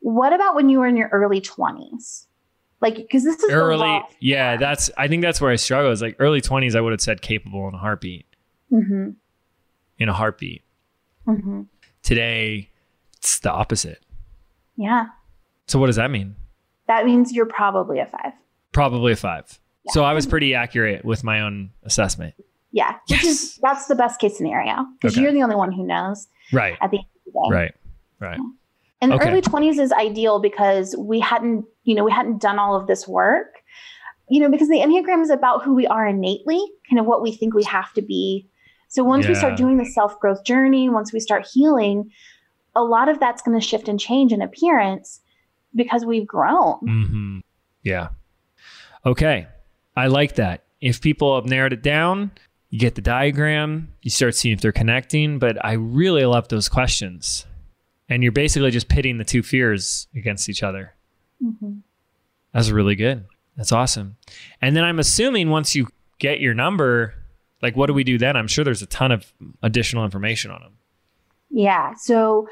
What 0.00 0.32
about 0.32 0.54
when 0.54 0.68
you 0.68 0.80
were 0.80 0.86
in 0.86 0.96
your 0.96 1.08
early 1.08 1.40
20s? 1.40 2.26
Like, 2.80 2.96
because 2.96 3.24
this 3.24 3.42
is 3.42 3.50
early. 3.50 4.02
Yeah, 4.20 4.58
that's. 4.58 4.90
I 4.98 5.08
think 5.08 5.22
that's 5.22 5.40
where 5.40 5.50
I 5.50 5.56
struggle. 5.56 5.90
Is 5.90 6.02
like 6.02 6.16
early 6.18 6.42
20s. 6.42 6.76
I 6.76 6.80
would 6.82 6.92
have 6.92 7.00
said 7.00 7.22
capable 7.22 7.66
in 7.68 7.74
a 7.74 7.78
heartbeat. 7.78 8.26
Mm-hmm. 8.70 9.10
In 9.98 10.08
a 10.08 10.12
heartbeat. 10.12 10.62
Mm-hmm. 11.26 11.62
Today, 12.02 12.70
it's 13.16 13.38
the 13.38 13.50
opposite. 13.50 14.02
Yeah. 14.76 15.06
So 15.66 15.78
what 15.78 15.86
does 15.86 15.96
that 15.96 16.10
mean? 16.10 16.36
That 16.86 17.06
means 17.06 17.32
you're 17.32 17.46
probably 17.46 18.00
a 18.00 18.06
five. 18.06 18.32
Probably 18.72 19.12
a 19.12 19.16
five. 19.16 19.58
So 19.88 20.04
I 20.04 20.12
was 20.12 20.26
pretty 20.26 20.54
accurate 20.54 21.04
with 21.04 21.24
my 21.24 21.40
own 21.40 21.70
assessment. 21.82 22.34
Yeah, 22.72 22.94
which 23.08 23.22
yes. 23.22 23.24
is 23.24 23.58
that's 23.62 23.86
the 23.86 23.94
best 23.94 24.20
case 24.20 24.36
scenario 24.36 24.84
because 25.00 25.14
okay. 25.14 25.22
you're 25.22 25.32
the 25.32 25.42
only 25.42 25.56
one 25.56 25.72
who 25.72 25.86
knows. 25.86 26.26
Right. 26.52 26.76
At 26.80 26.90
the 26.90 26.98
end 26.98 27.06
of 27.06 27.24
the 27.24 27.30
day. 27.30 27.54
Right. 27.54 27.74
Right. 28.18 28.38
Yeah. 28.38 28.50
And 29.00 29.12
okay. 29.12 29.28
early 29.28 29.42
20s 29.42 29.78
is 29.78 29.92
ideal 29.92 30.40
because 30.40 30.96
we 30.98 31.20
hadn't, 31.20 31.66
you 31.84 31.94
know, 31.94 32.04
we 32.04 32.10
hadn't 32.10 32.40
done 32.40 32.58
all 32.58 32.74
of 32.74 32.86
this 32.86 33.06
work. 33.06 33.56
You 34.30 34.40
know, 34.40 34.50
because 34.50 34.68
the 34.68 34.78
Enneagram 34.78 35.20
is 35.22 35.28
about 35.28 35.62
who 35.62 35.74
we 35.74 35.86
are 35.86 36.06
innately, 36.06 36.64
kind 36.88 36.98
of 36.98 37.04
what 37.04 37.20
we 37.20 37.30
think 37.30 37.52
we 37.52 37.64
have 37.64 37.92
to 37.92 38.02
be. 38.02 38.48
So 38.88 39.04
once 39.04 39.24
yeah. 39.24 39.32
we 39.32 39.34
start 39.34 39.56
doing 39.56 39.76
the 39.76 39.84
self 39.84 40.18
growth 40.18 40.44
journey, 40.44 40.88
once 40.88 41.12
we 41.12 41.20
start 41.20 41.46
healing, 41.52 42.10
a 42.74 42.82
lot 42.82 43.08
of 43.08 43.20
that's 43.20 43.42
going 43.42 43.58
to 43.60 43.64
shift 43.64 43.86
and 43.86 44.00
change 44.00 44.32
in 44.32 44.40
appearance 44.40 45.20
because 45.74 46.04
we've 46.06 46.26
grown. 46.26 46.80
Mm-hmm. 46.80 47.38
Yeah. 47.82 48.08
Okay. 49.04 49.46
I 49.96 50.08
like 50.08 50.36
that. 50.36 50.64
If 50.80 51.00
people 51.00 51.34
have 51.34 51.46
narrowed 51.46 51.72
it 51.72 51.82
down, 51.82 52.32
you 52.70 52.78
get 52.78 52.94
the 52.94 53.00
diagram, 53.00 53.92
you 54.02 54.10
start 54.10 54.34
seeing 54.34 54.54
if 54.54 54.60
they're 54.60 54.72
connecting. 54.72 55.38
But 55.38 55.64
I 55.64 55.72
really 55.74 56.24
love 56.24 56.48
those 56.48 56.68
questions. 56.68 57.46
And 58.08 58.22
you're 58.22 58.32
basically 58.32 58.70
just 58.70 58.88
pitting 58.88 59.18
the 59.18 59.24
two 59.24 59.42
fears 59.42 60.08
against 60.14 60.48
each 60.48 60.62
other. 60.62 60.94
Mm-hmm. 61.42 61.78
That's 62.52 62.70
really 62.70 62.96
good. 62.96 63.24
That's 63.56 63.72
awesome. 63.72 64.16
And 64.60 64.76
then 64.76 64.84
I'm 64.84 64.98
assuming 64.98 65.50
once 65.50 65.74
you 65.74 65.88
get 66.18 66.40
your 66.40 66.54
number, 66.54 67.14
like 67.62 67.76
what 67.76 67.86
do 67.86 67.94
we 67.94 68.04
do 68.04 68.18
then? 68.18 68.36
I'm 68.36 68.48
sure 68.48 68.64
there's 68.64 68.82
a 68.82 68.86
ton 68.86 69.12
of 69.12 69.32
additional 69.62 70.04
information 70.04 70.50
on 70.50 70.60
them. 70.60 70.72
Yeah. 71.50 71.94
So 71.94 72.48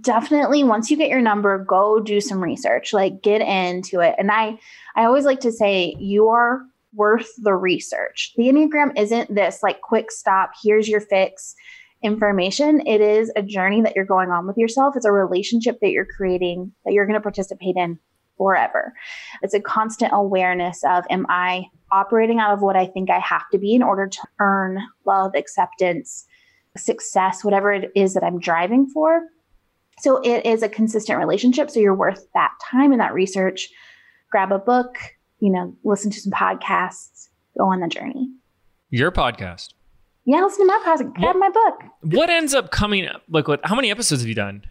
definitely 0.00 0.62
once 0.62 0.90
you 0.90 0.96
get 0.96 1.10
your 1.10 1.20
number, 1.20 1.64
go 1.64 2.00
do 2.00 2.20
some 2.20 2.40
research, 2.40 2.92
like 2.92 3.22
get 3.22 3.40
into 3.40 4.00
it. 4.00 4.14
And 4.16 4.30
I 4.30 4.58
I 4.94 5.04
always 5.04 5.24
like 5.24 5.40
to 5.40 5.50
say 5.50 5.96
you 5.98 6.28
are 6.28 6.62
worth 6.94 7.28
the 7.38 7.54
research. 7.54 8.32
The 8.36 8.44
Enneagram 8.44 8.98
isn't 8.98 9.34
this 9.34 9.60
like 9.62 9.80
quick 9.80 10.10
stop, 10.10 10.52
here's 10.62 10.88
your 10.88 11.00
fix 11.00 11.54
information. 12.02 12.86
It 12.86 13.00
is 13.00 13.32
a 13.34 13.42
journey 13.42 13.80
that 13.82 13.94
you're 13.96 14.04
going 14.04 14.30
on 14.30 14.46
with 14.46 14.58
yourself. 14.58 14.94
It's 14.94 15.06
a 15.06 15.12
relationship 15.12 15.78
that 15.80 15.90
you're 15.90 16.06
creating 16.06 16.70
that 16.84 16.92
you're 16.92 17.06
going 17.06 17.18
to 17.18 17.22
participate 17.22 17.76
in 17.76 17.98
forever. 18.36 18.92
It's 19.42 19.54
a 19.54 19.60
constant 19.60 20.12
awareness 20.12 20.82
of 20.84 21.04
am 21.08 21.24
I 21.28 21.64
operating 21.90 22.40
out 22.40 22.52
of 22.52 22.60
what 22.60 22.76
I 22.76 22.86
think 22.86 23.08
I 23.08 23.20
have 23.20 23.48
to 23.52 23.58
be 23.58 23.74
in 23.74 23.82
order 23.82 24.06
to 24.06 24.20
earn 24.38 24.78
love, 25.06 25.32
acceptance, 25.34 26.26
success, 26.76 27.44
whatever 27.44 27.72
it 27.72 27.90
is 27.94 28.14
that 28.14 28.24
I'm 28.24 28.40
driving 28.40 28.86
for. 28.86 29.22
So 30.00 30.20
it 30.22 30.44
is 30.44 30.62
a 30.62 30.68
consistent 30.68 31.18
relationship. 31.18 31.70
So 31.70 31.80
you're 31.80 31.94
worth 31.94 32.26
that 32.34 32.52
time 32.70 32.92
and 32.92 33.00
that 33.00 33.14
research. 33.14 33.68
Grab 34.30 34.50
a 34.50 34.58
book, 34.58 34.96
you 35.44 35.50
know, 35.50 35.76
listen 35.84 36.10
to 36.10 36.18
some 36.18 36.32
podcasts, 36.32 37.28
go 37.58 37.66
on 37.66 37.80
the 37.80 37.86
journey. 37.86 38.30
Your 38.88 39.12
podcast. 39.12 39.74
Yeah, 40.24 40.40
listen 40.40 40.66
to 40.66 40.72
my 40.72 40.82
podcast. 40.86 41.12
Grab 41.12 41.36
my 41.36 41.50
book. 41.50 41.82
What 42.00 42.30
ends 42.30 42.54
up 42.54 42.70
coming 42.70 43.06
up? 43.06 43.24
Like, 43.28 43.46
what? 43.46 43.60
How 43.62 43.74
many 43.74 43.90
episodes 43.90 44.22
have 44.22 44.28
you 44.28 44.34
done? 44.34 44.62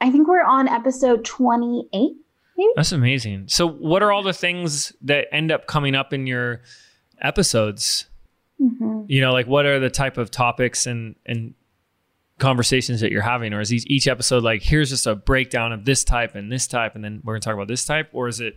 I 0.00 0.10
think 0.10 0.26
we're 0.26 0.42
on 0.42 0.66
episode 0.66 1.24
twenty-eight. 1.24 2.16
Maybe? 2.56 2.70
That's 2.74 2.90
amazing. 2.90 3.44
So, 3.46 3.68
what 3.68 4.02
are 4.02 4.10
all 4.10 4.24
the 4.24 4.32
things 4.32 4.92
that 5.02 5.28
end 5.30 5.52
up 5.52 5.68
coming 5.68 5.94
up 5.94 6.12
in 6.12 6.26
your 6.26 6.62
episodes? 7.22 8.06
Mm-hmm. 8.60 9.02
You 9.06 9.20
know, 9.20 9.32
like 9.32 9.46
what 9.46 9.64
are 9.64 9.78
the 9.78 9.90
type 9.90 10.18
of 10.18 10.32
topics 10.32 10.88
and 10.88 11.14
and 11.24 11.54
conversations 12.40 13.00
that 13.00 13.12
you're 13.12 13.22
having, 13.22 13.52
or 13.52 13.60
is 13.60 13.72
each, 13.72 13.84
each 13.86 14.08
episode 14.08 14.42
like 14.42 14.60
here's 14.60 14.90
just 14.90 15.06
a 15.06 15.14
breakdown 15.14 15.70
of 15.70 15.84
this 15.84 16.02
type 16.02 16.34
and 16.34 16.50
this 16.50 16.66
type, 16.66 16.96
and 16.96 17.04
then 17.04 17.20
we're 17.22 17.34
gonna 17.34 17.42
talk 17.42 17.54
about 17.54 17.68
this 17.68 17.84
type, 17.84 18.08
or 18.12 18.26
is 18.26 18.40
it 18.40 18.56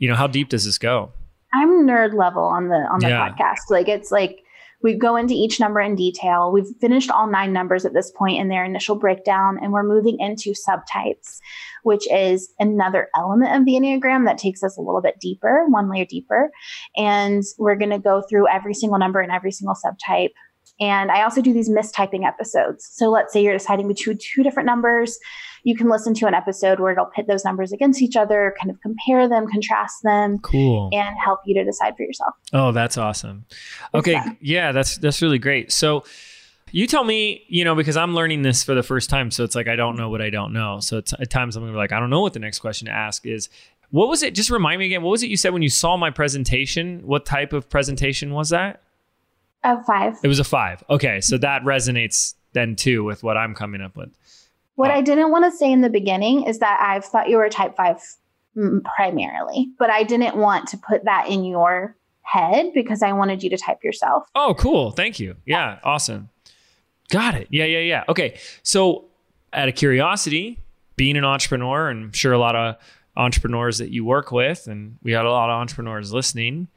you 0.00 0.08
know, 0.08 0.16
how 0.16 0.26
deep 0.26 0.48
does 0.48 0.64
this 0.64 0.78
go? 0.78 1.12
I'm 1.54 1.86
nerd 1.86 2.14
level 2.14 2.42
on 2.42 2.68
the 2.68 2.76
on 2.90 2.98
the 2.98 3.08
yeah. 3.08 3.28
podcast. 3.28 3.70
Like 3.70 3.86
it's 3.86 4.10
like 4.10 4.42
We 4.82 4.94
go 4.94 5.16
into 5.16 5.34
each 5.34 5.60
number 5.60 5.80
in 5.80 5.94
detail. 5.94 6.50
We've 6.52 6.66
finished 6.80 7.10
all 7.10 7.26
nine 7.26 7.52
numbers 7.52 7.84
at 7.84 7.92
this 7.92 8.10
point 8.10 8.40
in 8.40 8.48
their 8.48 8.64
initial 8.64 8.96
breakdown, 8.96 9.58
and 9.60 9.72
we're 9.72 9.82
moving 9.82 10.18
into 10.18 10.54
subtypes, 10.54 11.38
which 11.82 12.10
is 12.10 12.52
another 12.58 13.08
element 13.14 13.54
of 13.54 13.66
the 13.66 13.72
Enneagram 13.72 14.24
that 14.24 14.38
takes 14.38 14.62
us 14.62 14.78
a 14.78 14.80
little 14.80 15.02
bit 15.02 15.20
deeper, 15.20 15.66
one 15.68 15.90
layer 15.90 16.06
deeper. 16.06 16.50
And 16.96 17.42
we're 17.58 17.76
going 17.76 17.90
to 17.90 17.98
go 17.98 18.22
through 18.28 18.48
every 18.48 18.74
single 18.74 18.98
number 18.98 19.20
and 19.20 19.32
every 19.32 19.52
single 19.52 19.76
subtype. 19.76 20.30
And 20.80 21.10
I 21.10 21.22
also 21.22 21.42
do 21.42 21.52
these 21.52 21.68
mistyping 21.68 22.26
episodes. 22.26 22.88
So 22.90 23.10
let's 23.10 23.32
say 23.32 23.42
you're 23.42 23.52
deciding 23.52 23.86
between 23.86 24.18
two 24.18 24.42
different 24.42 24.66
numbers 24.66 25.18
you 25.62 25.76
can 25.76 25.88
listen 25.88 26.14
to 26.14 26.26
an 26.26 26.34
episode 26.34 26.80
where 26.80 26.92
it'll 26.92 27.06
pit 27.06 27.26
those 27.28 27.44
numbers 27.44 27.72
against 27.72 28.00
each 28.02 28.16
other, 28.16 28.54
kind 28.60 28.70
of 28.70 28.80
compare 28.80 29.28
them, 29.28 29.46
contrast 29.46 30.02
them, 30.02 30.38
cool, 30.38 30.90
and 30.92 31.16
help 31.22 31.40
you 31.44 31.54
to 31.54 31.64
decide 31.64 31.96
for 31.96 32.02
yourself. 32.02 32.34
Oh, 32.52 32.72
that's 32.72 32.96
awesome. 32.96 33.44
Okay, 33.94 34.18
yeah, 34.40 34.72
that's 34.72 34.98
that's 34.98 35.20
really 35.22 35.38
great. 35.38 35.72
So 35.72 36.04
you 36.72 36.86
tell 36.86 37.04
me, 37.04 37.44
you 37.48 37.64
know, 37.64 37.74
because 37.74 37.96
I'm 37.96 38.14
learning 38.14 38.42
this 38.42 38.62
for 38.62 38.74
the 38.74 38.82
first 38.82 39.10
time, 39.10 39.30
so 39.30 39.44
it's 39.44 39.54
like 39.54 39.68
I 39.68 39.76
don't 39.76 39.96
know 39.96 40.08
what 40.08 40.22
I 40.22 40.30
don't 40.30 40.52
know. 40.52 40.80
So 40.80 40.98
it's, 40.98 41.12
at 41.12 41.30
times 41.30 41.56
I'm 41.56 41.62
gonna 41.62 41.72
be 41.72 41.78
like, 41.78 41.92
I 41.92 42.00
don't 42.00 42.10
know 42.10 42.20
what 42.20 42.32
the 42.32 42.38
next 42.38 42.60
question 42.60 42.86
to 42.86 42.92
ask 42.92 43.26
is. 43.26 43.48
What 43.90 44.08
was 44.08 44.22
it? 44.22 44.34
Just 44.34 44.50
remind 44.50 44.78
me 44.78 44.86
again. 44.86 45.02
What 45.02 45.10
was 45.10 45.22
it 45.22 45.30
you 45.30 45.36
said 45.36 45.52
when 45.52 45.62
you 45.62 45.68
saw 45.68 45.96
my 45.96 46.10
presentation? 46.10 47.00
What 47.04 47.26
type 47.26 47.52
of 47.52 47.68
presentation 47.68 48.32
was 48.32 48.50
that? 48.50 48.82
A 49.62 49.82
five. 49.84 50.18
It 50.22 50.28
was 50.28 50.38
a 50.38 50.44
five. 50.44 50.82
Okay, 50.88 51.20
so 51.20 51.36
that 51.38 51.62
resonates 51.62 52.34
then 52.52 52.76
too 52.76 53.04
with 53.04 53.22
what 53.22 53.36
I'm 53.36 53.54
coming 53.54 53.80
up 53.80 53.96
with. 53.96 54.10
What 54.74 54.90
oh. 54.90 54.94
I 54.94 55.02
didn't 55.02 55.30
want 55.30 55.44
to 55.44 55.56
say 55.56 55.70
in 55.70 55.82
the 55.82 55.90
beginning 55.90 56.44
is 56.44 56.58
that 56.60 56.80
I've 56.80 57.04
thought 57.04 57.28
you 57.28 57.36
were 57.36 57.48
type 57.48 57.76
five 57.76 58.00
mm, 58.56 58.82
primarily, 58.84 59.70
but 59.78 59.90
I 59.90 60.02
didn't 60.02 60.36
want 60.36 60.68
to 60.68 60.78
put 60.78 61.04
that 61.04 61.28
in 61.28 61.44
your 61.44 61.96
head 62.22 62.72
because 62.74 63.02
I 63.02 63.12
wanted 63.12 63.42
you 63.42 63.50
to 63.50 63.56
type 63.56 63.84
yourself. 63.84 64.28
Oh, 64.34 64.54
cool. 64.58 64.90
Thank 64.92 65.20
you. 65.20 65.36
Yeah, 65.44 65.78
awesome. 65.84 66.30
Got 67.10 67.34
it. 67.34 67.48
Yeah, 67.50 67.64
yeah, 67.64 67.80
yeah. 67.80 68.04
Okay. 68.08 68.38
So, 68.62 69.06
out 69.52 69.68
of 69.68 69.74
curiosity, 69.74 70.60
being 70.96 71.16
an 71.16 71.24
entrepreneur, 71.24 71.88
and 71.88 72.04
I'm 72.04 72.12
sure 72.12 72.32
a 72.32 72.38
lot 72.38 72.54
of 72.54 72.76
entrepreneurs 73.16 73.78
that 73.78 73.90
you 73.90 74.04
work 74.04 74.30
with, 74.30 74.68
and 74.68 74.96
we 75.02 75.10
got 75.10 75.26
a 75.26 75.30
lot 75.30 75.50
of 75.50 75.54
entrepreneurs 75.54 76.12
listening. 76.12 76.68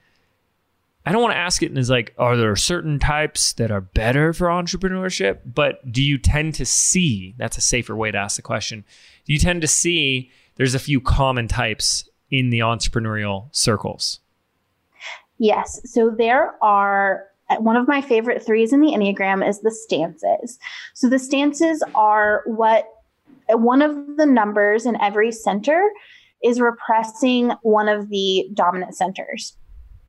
I 1.06 1.12
don't 1.12 1.22
want 1.22 1.34
to 1.34 1.38
ask 1.40 1.62
it 1.62 1.78
as 1.78 1.90
like, 1.90 2.14
are 2.18 2.38
there 2.38 2.56
certain 2.56 2.98
types 2.98 3.54
that 3.54 3.72
are 3.72 3.82
better 3.82 4.32
for 4.32 4.48
entrepreneurship? 4.48 5.40
But 5.46 5.92
do 5.92 6.02
you 6.02 6.18
tend 6.18 6.56
to 6.56 6.66
see, 6.66 7.36
that's 7.38 7.58
a 7.58 7.62
safer 7.62 7.96
way 7.96 8.12
to 8.12 8.18
ask 8.18 8.38
the 8.38 8.42
question, 8.42 8.86
do 9.26 9.34
you 9.34 9.40
tend 9.40 9.62
to 9.62 9.68
see 9.68 10.32
there's 10.56 10.76
a 10.76 10.80
few 10.80 11.02
common 11.02 11.48
types 11.48 12.08
in 12.32 12.52
the 12.52 12.60
entrepreneurial 12.60 13.54
circles? 13.54 14.22
Yes. 15.40 15.82
So 15.86 16.10
there 16.10 16.56
are 16.64 17.26
uh, 17.50 17.58
one 17.58 17.76
of 17.76 17.88
my 17.88 18.02
favorite 18.02 18.46
threes 18.46 18.72
in 18.72 18.80
the 18.80 18.92
Enneagram 18.92 19.48
is 19.48 19.60
the 19.60 19.72
stances. 19.72 20.58
So 20.94 21.10
the 21.10 21.20
stances 21.20 21.84
are 21.96 22.44
what 22.46 22.88
uh, 23.52 23.58
one 23.58 23.82
of 23.82 24.16
the 24.16 24.26
numbers 24.26 24.86
in 24.86 25.00
every 25.02 25.34
center 25.34 25.92
is 26.42 26.62
repressing 26.62 27.52
one 27.62 27.90
of 27.90 28.10
the 28.10 28.50
dominant 28.54 28.96
centers. 28.96 29.58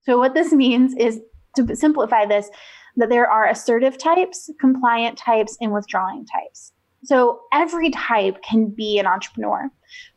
So, 0.04 0.18
what 0.18 0.34
this 0.34 0.52
means 0.52 0.94
is 0.96 1.20
to 1.56 1.74
simplify 1.74 2.26
this, 2.26 2.50
that 2.96 3.08
there 3.08 3.30
are 3.30 3.48
assertive 3.48 3.98
types, 3.98 4.50
compliant 4.60 5.18
types, 5.18 5.56
and 5.60 5.72
withdrawing 5.72 6.26
types. 6.26 6.72
So, 7.04 7.40
every 7.52 7.90
type 7.90 8.42
can 8.42 8.68
be 8.68 8.98
an 8.98 9.06
entrepreneur, 9.06 9.70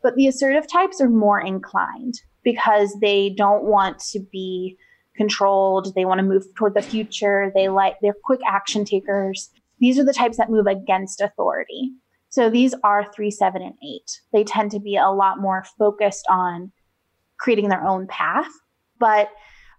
but 0.04 0.16
the 0.16 0.28
assertive 0.28 0.70
types 0.72 1.02
are 1.02 1.10
more 1.10 1.40
inclined 1.40 2.16
because 2.44 2.96
they 3.02 3.30
don't 3.30 3.64
want 3.64 4.00
to 4.12 4.20
be 4.32 4.78
controlled. 5.16 5.94
They 5.96 6.06
want 6.06 6.20
to 6.20 6.26
move 6.26 6.44
toward 6.56 6.76
the 6.76 6.82
future. 6.82 7.52
They 7.56 7.70
like, 7.70 7.96
they're 8.02 8.16
quick 8.24 8.40
action 8.48 8.86
takers. 8.86 9.50
These 9.80 10.00
are 10.00 10.06
the 10.06 10.14
types 10.14 10.38
that 10.38 10.50
move 10.50 10.68
against 10.68 11.22
authority. 11.22 11.92
So, 12.30 12.50
these 12.50 12.74
are 12.84 13.12
three, 13.14 13.32
seven, 13.32 13.62
and 13.62 13.76
eight. 13.84 14.22
They 14.34 14.44
tend 14.44 14.72
to 14.72 14.80
be 14.80 14.98
a 14.98 15.10
lot 15.10 15.40
more 15.40 15.66
focused 15.78 16.26
on 16.30 16.74
creating 17.40 17.70
their 17.70 17.86
own 17.86 18.08
path. 18.08 18.50
But 19.00 19.30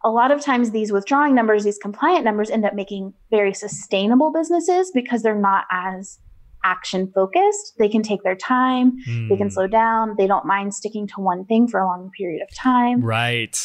a 0.05 0.11
lot 0.11 0.31
of 0.31 0.41
times 0.41 0.71
these 0.71 0.93
withdrawing 0.93 1.35
numbers, 1.35 1.65
these 1.65 1.79
compliant 1.79 2.25
numbers 2.25 2.51
end 2.51 2.65
up 2.65 2.75
making 2.75 3.15
very 3.31 3.53
sustainable 3.53 4.33
businesses 4.33 4.91
because 4.93 5.23
they're 5.23 5.35
not 5.35 5.65
as 5.71 6.19
action 6.65 7.11
focused. 7.15 7.75
They 7.79 7.89
can 7.89 8.03
take 8.03 8.23
their 8.23 8.37
time, 8.37 8.99
mm. 9.07 9.29
they 9.29 9.37
can 9.37 9.49
hmm. 9.49 9.53
slow 9.53 9.67
down, 9.67 10.15
they 10.17 10.27
don't 10.27 10.45
mind 10.45 10.75
sticking 10.75 11.07
to 11.09 11.21
one 11.21 11.45
thing 11.45 11.69
for 11.69 11.81
a 11.81 11.87
long 11.87 12.11
period 12.17 12.43
of 12.43 12.55
time. 12.55 13.01
Right. 13.01 13.57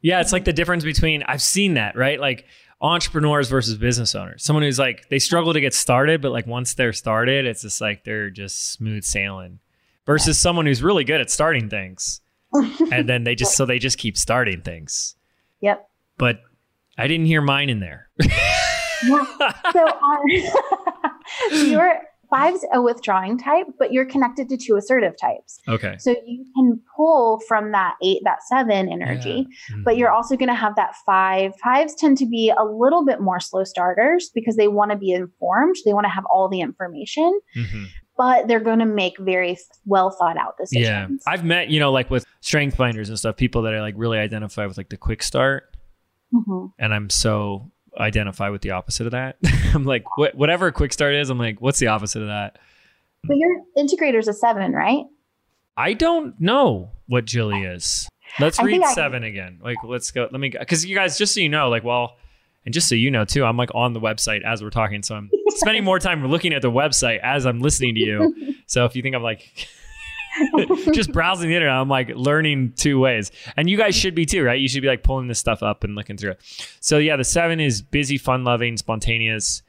Yeah, 0.00 0.20
it's 0.20 0.32
like 0.32 0.44
the 0.44 0.52
difference 0.52 0.84
between 0.84 1.22
I've 1.24 1.42
seen 1.42 1.74
that, 1.74 1.96
right? 1.96 2.18
Like 2.20 2.46
entrepreneurs 2.80 3.48
versus 3.48 3.76
business 3.76 4.14
owners. 4.14 4.44
Someone 4.44 4.64
who's 4.64 4.78
like 4.78 5.08
they 5.08 5.18
struggle 5.18 5.52
to 5.52 5.60
get 5.60 5.74
started, 5.74 6.20
but 6.20 6.32
like 6.32 6.46
once 6.46 6.74
they're 6.74 6.92
started, 6.92 7.46
it's 7.46 7.62
just 7.62 7.80
like 7.80 8.04
they're 8.04 8.30
just 8.30 8.72
smooth 8.72 9.04
sailing. 9.04 9.60
Versus 10.04 10.36
someone 10.36 10.66
who's 10.66 10.82
really 10.82 11.04
good 11.04 11.20
at 11.20 11.30
starting 11.30 11.70
things. 11.70 12.20
and 12.92 13.08
then 13.08 13.22
they 13.22 13.36
just 13.36 13.56
so 13.56 13.64
they 13.64 13.78
just 13.78 13.98
keep 13.98 14.16
starting 14.16 14.60
things. 14.60 15.14
Yep. 15.62 15.88
But 16.18 16.40
I 16.98 17.06
didn't 17.08 17.26
hear 17.26 17.40
mine 17.40 17.70
in 17.70 17.80
there. 17.80 18.08
yeah. 18.20 19.24
So, 19.72 19.86
um, 19.86 20.20
your 21.66 22.00
five's 22.30 22.64
a 22.72 22.80
withdrawing 22.80 23.38
type, 23.38 23.66
but 23.78 23.92
you're 23.92 24.06
connected 24.06 24.48
to 24.48 24.56
two 24.56 24.76
assertive 24.76 25.14
types. 25.20 25.60
Okay. 25.68 25.96
So 25.98 26.14
you 26.26 26.44
can 26.56 26.80
pull 26.96 27.40
from 27.46 27.72
that 27.72 27.96
eight, 28.02 28.22
that 28.24 28.42
seven 28.42 28.88
energy, 28.90 29.46
yeah. 29.48 29.74
mm-hmm. 29.74 29.82
but 29.82 29.96
you're 29.96 30.10
also 30.10 30.36
going 30.36 30.48
to 30.48 30.54
have 30.54 30.74
that 30.76 30.94
five. 31.04 31.52
Fives 31.62 31.94
tend 31.94 32.18
to 32.18 32.26
be 32.26 32.50
a 32.50 32.64
little 32.64 33.04
bit 33.04 33.20
more 33.20 33.38
slow 33.38 33.64
starters 33.64 34.30
because 34.34 34.56
they 34.56 34.68
want 34.68 34.90
to 34.92 34.96
be 34.96 35.12
informed. 35.12 35.76
They 35.84 35.92
want 35.92 36.04
to 36.04 36.10
have 36.10 36.24
all 36.26 36.48
the 36.48 36.60
information. 36.60 37.38
Mm-hmm 37.56 37.84
but 38.16 38.48
they're 38.48 38.60
going 38.60 38.78
to 38.78 38.86
make 38.86 39.18
very 39.18 39.58
well 39.86 40.10
thought 40.10 40.36
out 40.36 40.56
decisions. 40.58 41.22
Yeah. 41.26 41.32
I've 41.32 41.44
met, 41.44 41.70
you 41.70 41.80
know, 41.80 41.92
like 41.92 42.10
with 42.10 42.24
strength 42.40 42.76
finders 42.76 43.08
and 43.08 43.18
stuff, 43.18 43.36
people 43.36 43.62
that 43.62 43.74
I 43.74 43.80
like 43.80 43.94
really 43.96 44.18
identify 44.18 44.66
with 44.66 44.76
like 44.76 44.90
the 44.90 44.96
quick 44.96 45.22
start. 45.22 45.74
Mm-hmm. 46.34 46.66
And 46.78 46.94
I'm 46.94 47.10
so 47.10 47.70
identify 47.98 48.48
with 48.48 48.62
the 48.62 48.70
opposite 48.70 49.06
of 49.06 49.12
that. 49.12 49.36
I'm 49.74 49.84
like, 49.84 50.04
wh- 50.16 50.34
whatever 50.34 50.66
a 50.66 50.72
quick 50.72 50.92
start 50.92 51.14
is, 51.14 51.30
I'm 51.30 51.38
like, 51.38 51.60
what's 51.60 51.78
the 51.78 51.88
opposite 51.88 52.22
of 52.22 52.28
that? 52.28 52.58
But 53.24 53.36
your 53.36 53.62
integrator's 53.76 54.28
a 54.28 54.32
seven, 54.32 54.72
right? 54.72 55.04
I 55.76 55.94
don't 55.94 56.38
know 56.40 56.90
what 57.06 57.24
Jilly 57.24 57.62
is. 57.62 58.08
Let's 58.40 58.58
I 58.58 58.64
read 58.64 58.84
seven 58.94 59.24
I... 59.24 59.28
again. 59.28 59.60
Like, 59.62 59.78
let's 59.84 60.10
go. 60.10 60.28
Let 60.30 60.40
me, 60.40 60.48
because 60.50 60.84
you 60.84 60.94
guys, 60.94 61.18
just 61.18 61.34
so 61.34 61.40
you 61.40 61.48
know, 61.48 61.68
like, 61.68 61.84
well, 61.84 62.16
and 62.64 62.72
just 62.72 62.88
so 62.88 62.94
you 62.94 63.10
know 63.10 63.24
too, 63.24 63.44
I'm 63.44 63.56
like 63.56 63.70
on 63.74 63.92
the 63.92 64.00
website 64.00 64.42
as 64.44 64.62
we're 64.62 64.70
talking, 64.70 65.02
so 65.02 65.14
I'm 65.16 65.30
spending 65.48 65.84
more 65.84 65.98
time 65.98 66.24
looking 66.26 66.52
at 66.52 66.62
the 66.62 66.70
website 66.70 67.20
as 67.22 67.46
I'm 67.46 67.60
listening 67.60 67.94
to 67.94 68.00
you. 68.00 68.54
So 68.66 68.84
if 68.84 68.96
you 68.96 69.02
think 69.02 69.14
I'm 69.14 69.22
like 69.22 69.68
just 70.92 71.12
browsing 71.12 71.48
the 71.48 71.54
internet, 71.54 71.74
I'm 71.74 71.88
like 71.88 72.10
learning 72.14 72.74
two 72.76 72.98
ways. 72.98 73.30
And 73.56 73.68
you 73.68 73.76
guys 73.76 73.94
should 73.94 74.14
be 74.14 74.26
too, 74.26 74.42
right? 74.42 74.60
You 74.60 74.68
should 74.68 74.82
be 74.82 74.88
like 74.88 75.02
pulling 75.02 75.28
this 75.28 75.38
stuff 75.38 75.62
up 75.62 75.84
and 75.84 75.94
looking 75.94 76.16
through 76.16 76.32
it. 76.32 76.76
So 76.80 76.98
yeah, 76.98 77.16
the 77.16 77.24
seven 77.24 77.60
is 77.60 77.82
busy, 77.82 78.18
fun 78.18 78.44
loving, 78.44 78.76
spontaneous. 78.76 79.62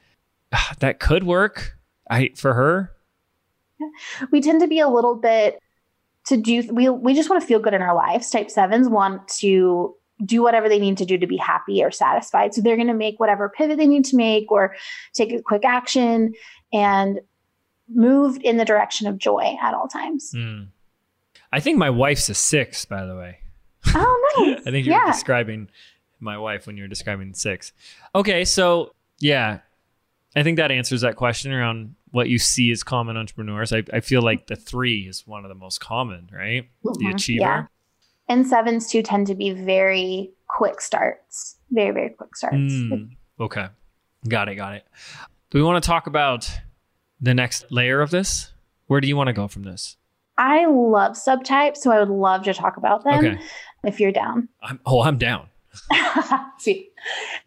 That 0.79 0.99
could 0.99 1.23
work. 1.23 1.77
I 2.09 2.31
for 2.35 2.53
her. 2.53 2.91
We 4.31 4.39
tend 4.41 4.61
to 4.61 4.67
be 4.67 4.79
a 4.79 4.87
little 4.87 5.15
bit 5.15 5.59
to 6.27 6.37
do 6.37 6.63
we 6.71 6.89
we 6.89 7.13
just 7.13 7.29
want 7.29 7.41
to 7.41 7.47
feel 7.47 7.59
good 7.59 7.73
in 7.73 7.81
our 7.81 7.95
lives. 7.95 8.29
Type 8.29 8.49
sevens 8.49 8.87
want 8.87 9.27
to 9.39 9.95
do 10.23 10.41
whatever 10.41 10.69
they 10.69 10.79
need 10.79 10.97
to 10.97 11.05
do 11.05 11.17
to 11.17 11.27
be 11.27 11.37
happy 11.37 11.83
or 11.83 11.91
satisfied. 11.91 12.53
So 12.53 12.61
they're 12.61 12.75
going 12.75 12.87
to 12.87 12.93
make 12.93 13.19
whatever 13.19 13.49
pivot 13.49 13.77
they 13.77 13.87
need 13.87 14.05
to 14.05 14.15
make 14.15 14.51
or 14.51 14.75
take 15.13 15.33
a 15.33 15.41
quick 15.41 15.65
action 15.65 16.33
and 16.71 17.19
move 17.89 18.37
in 18.43 18.57
the 18.57 18.65
direction 18.65 19.07
of 19.07 19.17
joy 19.17 19.55
at 19.61 19.73
all 19.73 19.87
times. 19.87 20.31
Mm. 20.35 20.67
I 21.51 21.59
think 21.59 21.77
my 21.77 21.89
wife's 21.89 22.29
a 22.29 22.33
six, 22.33 22.85
by 22.85 23.05
the 23.05 23.15
way. 23.15 23.39
Oh, 23.93 24.35
nice. 24.37 24.61
I 24.67 24.71
think 24.71 24.85
you 24.85 24.91
yeah. 24.91 25.05
were 25.05 25.11
describing 25.11 25.69
my 26.19 26.37
wife 26.37 26.67
when 26.67 26.77
you 26.77 26.83
were 26.83 26.89
describing 26.89 27.33
six. 27.33 27.73
Okay, 28.15 28.45
so 28.45 28.93
yeah, 29.19 29.59
I 30.35 30.43
think 30.43 30.57
that 30.57 30.71
answers 30.71 31.01
that 31.01 31.15
question 31.15 31.51
around 31.51 31.95
what 32.11 32.29
you 32.29 32.39
see 32.39 32.71
as 32.71 32.83
common 32.83 33.17
entrepreneurs. 33.17 33.73
I, 33.73 33.83
I 33.91 33.99
feel 33.99 34.21
like 34.21 34.47
the 34.47 34.55
three 34.55 35.07
is 35.07 35.27
one 35.27 35.45
of 35.45 35.49
the 35.49 35.55
most 35.55 35.79
common, 35.79 36.29
right? 36.31 36.63
Mm-hmm. 36.83 37.03
The 37.03 37.11
achiever. 37.11 37.41
Yeah. 37.41 37.65
And 38.29 38.47
sevens 38.47 38.89
too 38.89 39.01
tend 39.01 39.27
to 39.27 39.35
be 39.35 39.51
very 39.51 40.31
quick 40.47 40.81
starts, 40.81 41.57
very, 41.71 41.91
very 41.91 42.09
quick 42.09 42.35
starts. 42.35 42.55
Mm, 42.55 43.09
okay. 43.39 43.67
Got 44.27 44.49
it. 44.49 44.55
Got 44.55 44.75
it. 44.75 44.87
Do 45.49 45.57
we 45.57 45.63
want 45.63 45.83
to 45.83 45.87
talk 45.87 46.07
about 46.07 46.49
the 47.19 47.33
next 47.33 47.65
layer 47.71 48.01
of 48.01 48.11
this? 48.11 48.51
Where 48.87 49.01
do 49.01 49.07
you 49.07 49.15
want 49.17 49.27
to 49.27 49.33
go 49.33 49.47
from 49.47 49.63
this? 49.63 49.97
I 50.37 50.65
love 50.65 51.13
subtypes, 51.13 51.77
so 51.77 51.91
I 51.91 51.99
would 51.99 52.09
love 52.09 52.43
to 52.43 52.53
talk 52.53 52.77
about 52.77 53.03
them 53.03 53.25
okay. 53.25 53.39
if 53.83 53.99
you're 53.99 54.11
down. 54.11 54.49
I'm, 54.61 54.79
oh, 54.85 55.01
I'm 55.03 55.17
down. 55.17 55.47
See, 56.59 56.89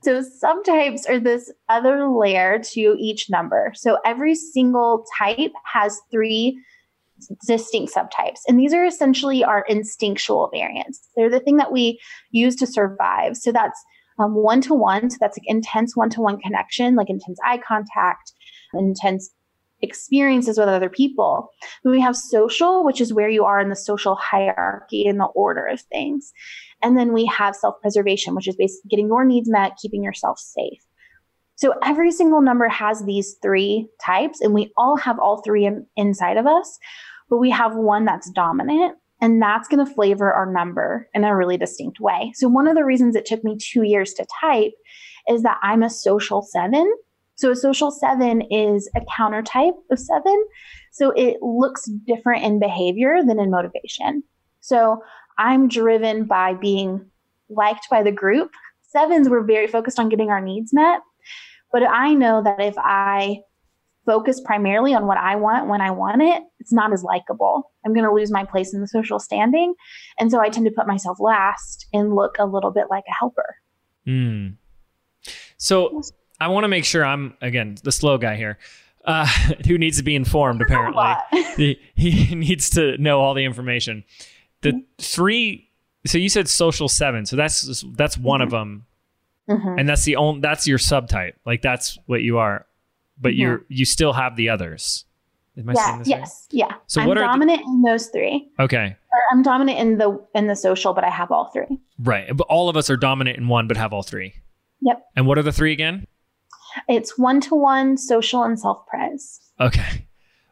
so 0.02 0.22
subtypes 0.22 1.08
are 1.08 1.18
this 1.18 1.52
other 1.68 2.08
layer 2.08 2.60
to 2.72 2.96
each 2.98 3.30
number. 3.30 3.72
So 3.74 3.98
every 4.04 4.34
single 4.34 5.04
type 5.18 5.52
has 5.72 6.00
three 6.10 6.60
distinct 7.46 7.94
subtypes. 7.94 8.40
And 8.46 8.58
these 8.58 8.72
are 8.74 8.84
essentially 8.84 9.44
our 9.44 9.64
instinctual 9.68 10.50
variants. 10.52 11.08
They're 11.16 11.30
the 11.30 11.40
thing 11.40 11.56
that 11.56 11.72
we 11.72 12.00
use 12.30 12.56
to 12.56 12.66
survive. 12.66 13.36
So 13.36 13.52
that's 13.52 13.80
one 14.18 14.60
to 14.62 14.74
one. 14.74 15.10
So 15.10 15.18
that's 15.20 15.38
like 15.38 15.46
intense 15.46 15.96
one 15.96 16.10
to 16.10 16.20
one 16.20 16.38
connection, 16.38 16.94
like 16.94 17.10
intense 17.10 17.38
eye 17.44 17.58
contact, 17.58 18.32
intense 18.74 19.30
experiences 19.82 20.58
with 20.58 20.68
other 20.68 20.88
people. 20.88 21.50
Then 21.84 21.92
we 21.92 22.00
have 22.00 22.16
social, 22.16 22.84
which 22.84 23.00
is 23.00 23.12
where 23.12 23.28
you 23.28 23.44
are 23.44 23.60
in 23.60 23.68
the 23.68 23.76
social 23.76 24.14
hierarchy 24.14 25.04
in 25.04 25.18
the 25.18 25.26
order 25.26 25.66
of 25.66 25.80
things. 25.82 26.32
And 26.82 26.96
then 26.96 27.12
we 27.12 27.26
have 27.26 27.56
self 27.56 27.74
preservation, 27.80 28.34
which 28.34 28.48
is 28.48 28.56
basically 28.56 28.88
getting 28.90 29.08
your 29.08 29.24
needs 29.24 29.50
met, 29.50 29.76
keeping 29.80 30.02
yourself 30.02 30.38
safe. 30.38 30.80
So 31.56 31.74
every 31.82 32.12
single 32.12 32.42
number 32.42 32.68
has 32.68 33.02
these 33.02 33.36
three 33.42 33.88
types, 34.04 34.40
and 34.40 34.52
we 34.54 34.72
all 34.76 34.96
have 34.96 35.18
all 35.18 35.42
three 35.42 35.64
in, 35.64 35.86
inside 35.96 36.36
of 36.36 36.46
us, 36.46 36.78
but 37.28 37.38
we 37.38 37.50
have 37.50 37.74
one 37.74 38.04
that's 38.04 38.30
dominant. 38.30 38.96
And 39.22 39.40
that's 39.40 39.66
going 39.66 39.84
to 39.84 39.90
flavor 39.90 40.30
our 40.30 40.44
number 40.44 41.08
in 41.14 41.24
a 41.24 41.34
really 41.34 41.56
distinct 41.56 42.00
way. 42.00 42.32
So, 42.34 42.48
one 42.48 42.68
of 42.68 42.74
the 42.74 42.84
reasons 42.84 43.16
it 43.16 43.24
took 43.24 43.42
me 43.42 43.56
two 43.58 43.82
years 43.82 44.12
to 44.12 44.26
type 44.42 44.74
is 45.26 45.42
that 45.42 45.56
I'm 45.62 45.82
a 45.82 45.88
social 45.88 46.42
seven. 46.42 46.86
So, 47.34 47.50
a 47.50 47.56
social 47.56 47.90
seven 47.90 48.42
is 48.50 48.90
a 48.94 49.00
counter 49.16 49.40
type 49.40 49.72
of 49.90 49.98
seven. 49.98 50.46
So, 50.92 51.12
it 51.12 51.38
looks 51.40 51.86
different 52.06 52.44
in 52.44 52.60
behavior 52.60 53.22
than 53.26 53.40
in 53.40 53.50
motivation. 53.50 54.22
So, 54.60 55.02
I'm 55.38 55.66
driven 55.66 56.26
by 56.26 56.52
being 56.52 57.06
liked 57.48 57.88
by 57.90 58.02
the 58.02 58.12
group. 58.12 58.50
Sevens, 58.82 59.30
we're 59.30 59.44
very 59.44 59.66
focused 59.66 59.98
on 59.98 60.10
getting 60.10 60.28
our 60.28 60.42
needs 60.42 60.74
met. 60.74 61.00
But 61.72 61.82
I 61.82 62.14
know 62.14 62.42
that 62.42 62.60
if 62.60 62.74
I 62.78 63.40
focus 64.06 64.40
primarily 64.40 64.94
on 64.94 65.06
what 65.06 65.18
I 65.18 65.36
want 65.36 65.68
when 65.68 65.80
I 65.80 65.90
want 65.90 66.22
it, 66.22 66.42
it's 66.60 66.72
not 66.72 66.92
as 66.92 67.02
likable. 67.02 67.72
I'm 67.84 67.92
going 67.92 68.06
to 68.06 68.12
lose 68.12 68.30
my 68.30 68.44
place 68.44 68.72
in 68.72 68.80
the 68.80 68.88
social 68.88 69.18
standing. 69.18 69.74
And 70.18 70.30
so 70.30 70.40
I 70.40 70.48
tend 70.48 70.64
to 70.66 70.72
put 70.72 70.86
myself 70.86 71.18
last 71.20 71.86
and 71.92 72.14
look 72.14 72.36
a 72.38 72.46
little 72.46 72.70
bit 72.70 72.86
like 72.88 73.04
a 73.08 73.14
helper. 73.18 73.56
Mm. 74.06 74.54
So 75.58 76.02
I 76.40 76.48
want 76.48 76.64
to 76.64 76.68
make 76.68 76.84
sure 76.84 77.04
I'm, 77.04 77.36
again, 77.42 77.76
the 77.82 77.92
slow 77.92 78.16
guy 78.16 78.36
here. 78.36 78.58
Uh, 79.04 79.26
who 79.66 79.78
needs 79.78 79.98
to 79.98 80.02
be 80.02 80.16
informed 80.16 80.60
apparently 80.66 81.14
he, 81.56 81.80
he 81.94 82.34
needs 82.34 82.68
to 82.68 82.98
know 82.98 83.20
all 83.20 83.34
the 83.34 83.44
information 83.44 84.02
the 84.62 84.70
mm-hmm. 84.70 84.80
three 84.98 85.70
so 86.04 86.18
you 86.18 86.28
said 86.28 86.48
social 86.48 86.88
seven 86.88 87.24
so 87.24 87.36
that's 87.36 87.84
that's 87.94 88.18
one 88.18 88.40
mm-hmm. 88.40 88.46
of 88.46 88.50
them 88.50 88.84
mm-hmm. 89.48 89.78
and 89.78 89.88
that's 89.88 90.04
the 90.04 90.16
only 90.16 90.40
that's 90.40 90.66
your 90.66 90.78
subtype 90.78 91.34
like 91.44 91.62
that's 91.62 91.98
what 92.06 92.22
you 92.22 92.38
are 92.38 92.66
but 93.20 93.30
mm-hmm. 93.32 93.40
you're 93.40 93.64
you 93.68 93.84
still 93.84 94.12
have 94.12 94.36
the 94.36 94.48
others 94.48 95.06
Am 95.58 95.70
I 95.70 95.72
yeah, 95.74 96.02
yes, 96.04 96.48
right? 96.52 96.58
yeah. 96.58 96.74
So 96.86 97.00
I'm 97.00 97.08
what 97.08 97.16
are 97.16 97.22
dominant 97.22 97.62
in 97.62 97.82
those 97.82 98.08
three. 98.08 98.50
Okay. 98.60 98.96
Or 99.12 99.20
I'm 99.32 99.42
dominant 99.42 99.78
in 99.78 99.98
the 99.98 100.22
in 100.34 100.48
the 100.48 100.56
social, 100.56 100.92
but 100.92 101.02
I 101.02 101.08
have 101.08 101.30
all 101.30 101.50
three. 101.50 101.80
Right, 101.98 102.36
but 102.36 102.46
all 102.48 102.68
of 102.68 102.76
us 102.76 102.90
are 102.90 102.96
dominant 102.96 103.38
in 103.38 103.48
one, 103.48 103.66
but 103.66 103.78
have 103.78 103.92
all 103.92 104.02
three. 104.02 104.34
Yep. 104.82 105.02
And 105.16 105.26
what 105.26 105.38
are 105.38 105.42
the 105.42 105.52
three 105.52 105.72
again? 105.72 106.06
It's 106.88 107.16
one 107.16 107.40
to 107.42 107.54
one, 107.54 107.96
social, 107.96 108.42
and 108.42 108.60
self 108.60 108.86
pres. 108.86 109.40
Okay, 109.58 110.06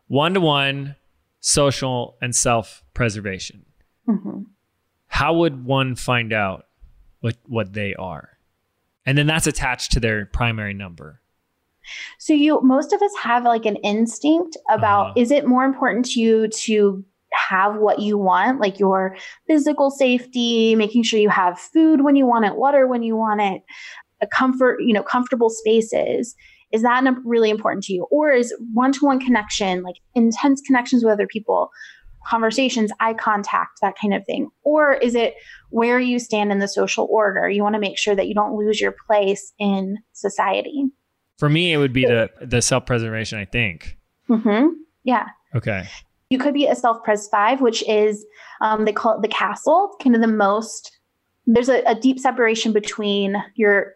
one 0.06 0.32
to 0.34 0.40
one, 0.40 0.96
social, 1.40 2.16
and 2.22 2.34
self 2.34 2.82
preservation. 2.94 3.66
Mm-hmm. 4.08 4.44
How 5.08 5.34
would 5.34 5.66
one 5.66 5.96
find 5.96 6.32
out 6.32 6.66
what 7.20 7.36
what 7.44 7.74
they 7.74 7.94
are? 7.94 8.33
And 9.06 9.18
then 9.18 9.26
that's 9.26 9.46
attached 9.46 9.92
to 9.92 10.00
their 10.00 10.26
primary 10.26 10.74
number. 10.74 11.20
So 12.18 12.32
you 12.32 12.60
most 12.62 12.92
of 12.92 13.02
us 13.02 13.12
have 13.22 13.44
like 13.44 13.66
an 13.66 13.76
instinct 13.76 14.56
about 14.70 15.08
uh-huh. 15.08 15.14
is 15.16 15.30
it 15.30 15.46
more 15.46 15.64
important 15.64 16.06
to 16.06 16.20
you 16.20 16.48
to 16.48 17.04
have 17.50 17.76
what 17.76 17.98
you 17.98 18.16
want, 18.16 18.60
like 18.60 18.78
your 18.78 19.16
physical 19.46 19.90
safety, 19.90 20.74
making 20.76 21.02
sure 21.02 21.20
you 21.20 21.28
have 21.28 21.58
food 21.58 22.02
when 22.02 22.16
you 22.16 22.26
want 22.26 22.44
it, 22.44 22.56
water 22.56 22.86
when 22.86 23.02
you 23.02 23.16
want 23.16 23.40
it, 23.40 23.62
a 24.20 24.26
comfort, 24.26 24.80
you 24.80 24.92
know, 24.92 25.02
comfortable 25.02 25.50
spaces. 25.50 26.34
Is 26.72 26.82
that 26.82 27.04
really 27.24 27.50
important 27.50 27.84
to 27.84 27.92
you? 27.92 28.06
Or 28.10 28.32
is 28.32 28.54
one 28.72 28.92
to 28.92 29.04
one 29.04 29.20
connection, 29.20 29.82
like 29.82 29.96
intense 30.14 30.60
connections 30.60 31.04
with 31.04 31.12
other 31.12 31.26
people, 31.26 31.70
conversations, 32.26 32.90
eye 33.00 33.14
contact, 33.14 33.80
that 33.82 33.94
kind 34.00 34.14
of 34.14 34.24
thing? 34.26 34.48
Or 34.62 34.94
is 34.94 35.14
it 35.14 35.34
where 35.70 35.98
you 35.98 36.18
stand 36.18 36.52
in 36.52 36.58
the 36.58 36.68
social 36.68 37.06
order? 37.10 37.48
You 37.48 37.62
want 37.62 37.74
to 37.74 37.80
make 37.80 37.98
sure 37.98 38.14
that 38.14 38.28
you 38.28 38.34
don't 38.34 38.56
lose 38.56 38.80
your 38.80 38.94
place 39.06 39.52
in 39.58 39.98
society. 40.12 40.86
For 41.38 41.48
me, 41.48 41.72
it 41.72 41.78
would 41.78 41.92
be 41.92 42.04
the 42.04 42.30
the 42.40 42.62
self 42.62 42.86
preservation. 42.86 43.38
I 43.38 43.44
think. 43.44 43.98
Mm-hmm. 44.28 44.68
Yeah. 45.02 45.26
Okay. 45.54 45.88
You 46.30 46.38
could 46.38 46.54
be 46.54 46.66
a 46.66 46.74
self 46.74 47.02
pres 47.04 47.28
five, 47.28 47.60
which 47.60 47.86
is 47.88 48.24
um, 48.60 48.84
they 48.84 48.92
call 48.92 49.16
it 49.16 49.22
the 49.22 49.28
castle, 49.28 49.96
kind 50.02 50.14
of 50.14 50.22
the 50.22 50.28
most. 50.28 50.90
There's 51.46 51.68
a, 51.68 51.82
a 51.82 51.94
deep 51.94 52.18
separation 52.18 52.72
between 52.72 53.36
your 53.54 53.92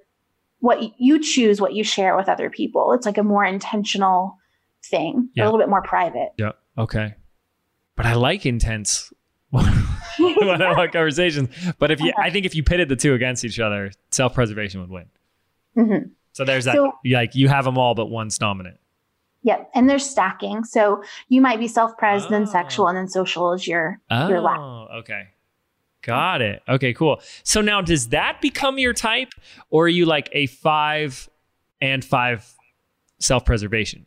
what 0.61 0.93
you 0.99 1.21
choose, 1.21 1.61
what 1.61 1.75
you 1.75 1.85
share 1.85 2.17
with 2.17 2.29
other 2.29 2.51
people. 2.51 2.93
It's 2.93 3.07
like 3.07 3.19
a 3.19 3.23
more 3.23 3.45
intentional 3.45 4.37
thing, 4.85 5.31
yeah. 5.35 5.45
a 5.45 5.47
little 5.47 5.61
bit 5.61 5.69
more 5.69 5.83
private. 5.83 6.31
Yeah. 6.37 6.53
Okay 6.77 7.15
but 7.99 8.07
I 8.07 8.15
like 8.15 8.47
intense 8.47 9.13
one-on-one 9.51 10.93
conversations. 10.93 11.49
But 11.81 11.91
if 11.91 12.01
you, 12.01 12.13
I 12.17 12.31
think 12.31 12.47
if 12.47 12.55
you 12.55 12.63
pitted 12.63 12.89
the 12.89 12.95
two 12.95 13.13
against 13.13 13.45
each 13.45 13.59
other, 13.59 13.91
self-preservation 14.11 14.81
would 14.81 14.89
win. 14.89 15.07
Mm-hmm. 15.77 16.09
So 16.33 16.45
there's 16.45 16.65
that. 16.67 16.77
So, 16.77 16.93
like 17.05 17.35
you 17.35 17.49
have 17.49 17.65
them 17.65 17.77
all, 17.77 17.97
but 17.97 18.07
one's 18.07 18.39
dominant. 18.39 18.79
Yep, 19.43 19.71
and 19.75 19.91
there's 19.91 20.09
stacking. 20.09 20.63
So 20.63 21.03
you 21.29 21.41
might 21.41 21.59
be 21.59 21.67
self-pres, 21.67 22.27
oh. 22.27 22.29
then 22.29 22.47
sexual, 22.47 22.87
and 22.87 22.97
then 22.97 23.09
social 23.09 23.53
is 23.53 23.67
your 23.67 24.01
oh, 24.13 24.29
your 24.29 24.43
last. 24.43 24.61
Okay. 25.01 25.29
Got 26.03 26.41
it. 26.41 26.63
Okay, 26.69 26.95
cool. 26.95 27.21
So 27.43 27.61
now 27.61 27.81
does 27.81 28.11
that 28.11 28.41
become 28.41 28.79
your 28.79 28.93
type 28.93 29.33
or 29.71 29.87
are 29.87 29.89
you 29.89 30.07
like 30.07 30.29
a 30.31 30.47
5 30.47 31.29
and 31.81 32.05
5 32.05 32.55
self-preservation? 33.19 34.07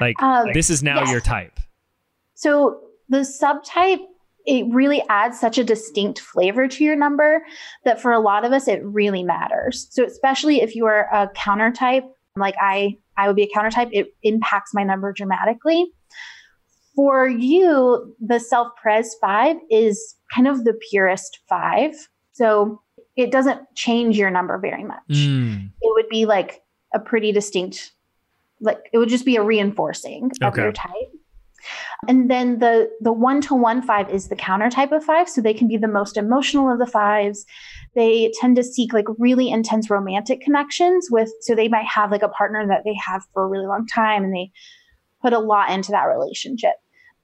Like 0.00 0.22
um, 0.22 0.52
this 0.54 0.70
is 0.70 0.84
now 0.84 1.00
yes. 1.00 1.10
your 1.10 1.20
type. 1.20 1.58
So 2.34 2.89
the 3.10 3.18
subtype 3.18 4.00
it 4.46 4.64
really 4.72 5.02
adds 5.10 5.38
such 5.38 5.58
a 5.58 5.64
distinct 5.64 6.18
flavor 6.18 6.66
to 6.66 6.82
your 6.82 6.96
number 6.96 7.44
that 7.84 8.00
for 8.00 8.10
a 8.10 8.18
lot 8.18 8.44
of 8.44 8.52
us 8.52 8.68
it 8.68 8.82
really 8.82 9.22
matters. 9.22 9.86
So 9.90 10.04
especially 10.04 10.62
if 10.62 10.74
you 10.74 10.86
are 10.86 11.08
a 11.12 11.28
counter 11.34 11.70
type, 11.70 12.04
like 12.36 12.54
I 12.58 12.96
I 13.18 13.26
would 13.26 13.36
be 13.36 13.42
a 13.42 13.50
counter 13.52 13.70
type, 13.70 13.90
it 13.92 14.08
impacts 14.22 14.72
my 14.72 14.82
number 14.82 15.12
dramatically. 15.12 15.92
For 16.96 17.28
you, 17.28 18.16
the 18.18 18.40
self 18.40 18.68
pres 18.80 19.14
5 19.20 19.56
is 19.70 20.16
kind 20.34 20.48
of 20.48 20.64
the 20.64 20.78
purest 20.90 21.40
5. 21.48 21.94
So 22.32 22.80
it 23.16 23.30
doesn't 23.30 23.60
change 23.76 24.16
your 24.16 24.30
number 24.30 24.58
very 24.58 24.84
much. 24.84 25.06
Mm. 25.10 25.66
It 25.66 25.92
would 25.94 26.08
be 26.08 26.24
like 26.24 26.62
a 26.94 26.98
pretty 26.98 27.30
distinct 27.30 27.92
like 28.60 28.78
it 28.92 28.98
would 28.98 29.08
just 29.08 29.24
be 29.24 29.36
a 29.36 29.42
reinforcing 29.42 30.30
of 30.42 30.56
your 30.56 30.72
type. 30.72 31.12
And 32.08 32.30
then 32.30 32.58
the 32.58 32.90
the 33.00 33.12
one 33.12 33.40
to 33.42 33.54
one 33.54 33.82
five 33.82 34.10
is 34.10 34.28
the 34.28 34.36
counter 34.36 34.70
type 34.70 34.92
of 34.92 35.04
five, 35.04 35.28
so 35.28 35.40
they 35.40 35.54
can 35.54 35.68
be 35.68 35.76
the 35.76 35.88
most 35.88 36.16
emotional 36.16 36.72
of 36.72 36.78
the 36.78 36.86
fives. 36.86 37.46
They 37.94 38.32
tend 38.40 38.56
to 38.56 38.64
seek 38.64 38.92
like 38.92 39.06
really 39.18 39.50
intense 39.50 39.90
romantic 39.90 40.40
connections 40.40 41.08
with, 41.10 41.30
so 41.40 41.54
they 41.54 41.68
might 41.68 41.86
have 41.86 42.10
like 42.10 42.22
a 42.22 42.28
partner 42.28 42.66
that 42.66 42.82
they 42.84 42.94
have 43.06 43.22
for 43.32 43.44
a 43.44 43.48
really 43.48 43.66
long 43.66 43.86
time, 43.86 44.24
and 44.24 44.34
they 44.34 44.50
put 45.22 45.32
a 45.32 45.38
lot 45.38 45.70
into 45.70 45.90
that 45.92 46.04
relationship, 46.04 46.74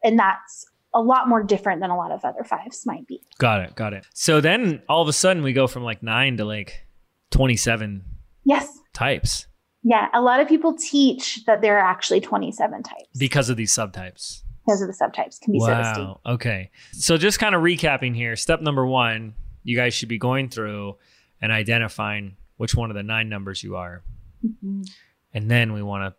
and 0.02 0.18
that's 0.18 0.66
a 0.94 1.00
lot 1.00 1.28
more 1.28 1.42
different 1.42 1.80
than 1.80 1.90
a 1.90 1.96
lot 1.96 2.10
of 2.10 2.24
other 2.24 2.42
fives 2.42 2.86
might 2.86 3.06
be. 3.06 3.20
Got 3.38 3.60
it, 3.60 3.74
got 3.74 3.92
it. 3.92 4.06
So 4.14 4.40
then 4.40 4.82
all 4.88 5.02
of 5.02 5.08
a 5.08 5.12
sudden 5.12 5.42
we 5.42 5.52
go 5.52 5.66
from 5.66 5.82
like 5.82 6.02
nine 6.02 6.38
to 6.38 6.44
like 6.44 6.86
twenty 7.30 7.56
seven. 7.56 8.04
Yes. 8.44 8.80
Types. 8.94 9.46
Yeah, 9.88 10.08
a 10.12 10.20
lot 10.20 10.40
of 10.40 10.48
people 10.48 10.74
teach 10.74 11.44
that 11.44 11.60
there 11.60 11.78
are 11.78 11.84
actually 11.84 12.20
27 12.20 12.82
types. 12.82 13.04
Because 13.16 13.48
of 13.48 13.56
these 13.56 13.72
subtypes. 13.72 14.42
Because 14.66 14.82
of 14.82 14.88
the 14.88 14.94
subtypes 14.94 15.40
can 15.40 15.52
be 15.52 15.60
wow. 15.60 16.18
so 16.26 16.32
Okay. 16.32 16.72
So 16.90 17.16
just 17.16 17.38
kind 17.38 17.54
of 17.54 17.62
recapping 17.62 18.12
here, 18.12 18.34
step 18.34 18.60
number 18.60 18.84
1, 18.84 19.32
you 19.62 19.76
guys 19.76 19.94
should 19.94 20.08
be 20.08 20.18
going 20.18 20.48
through 20.48 20.96
and 21.40 21.52
identifying 21.52 22.36
which 22.56 22.74
one 22.74 22.90
of 22.90 22.96
the 22.96 23.04
nine 23.04 23.28
numbers 23.28 23.62
you 23.62 23.76
are. 23.76 24.02
Mm-hmm. 24.44 24.82
And 25.32 25.48
then 25.48 25.72
we 25.72 25.84
want 25.84 26.02
to 26.12 26.16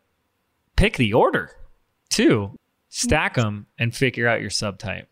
pick 0.78 0.95
the 0.95 1.11
order 1.11 1.51
too. 2.09 2.57
Stack 2.88 3.34
them 3.34 3.68
and 3.78 3.93
figure 3.93 4.30
out 4.30 4.39
your 4.39 4.49
subtype. 4.49 5.07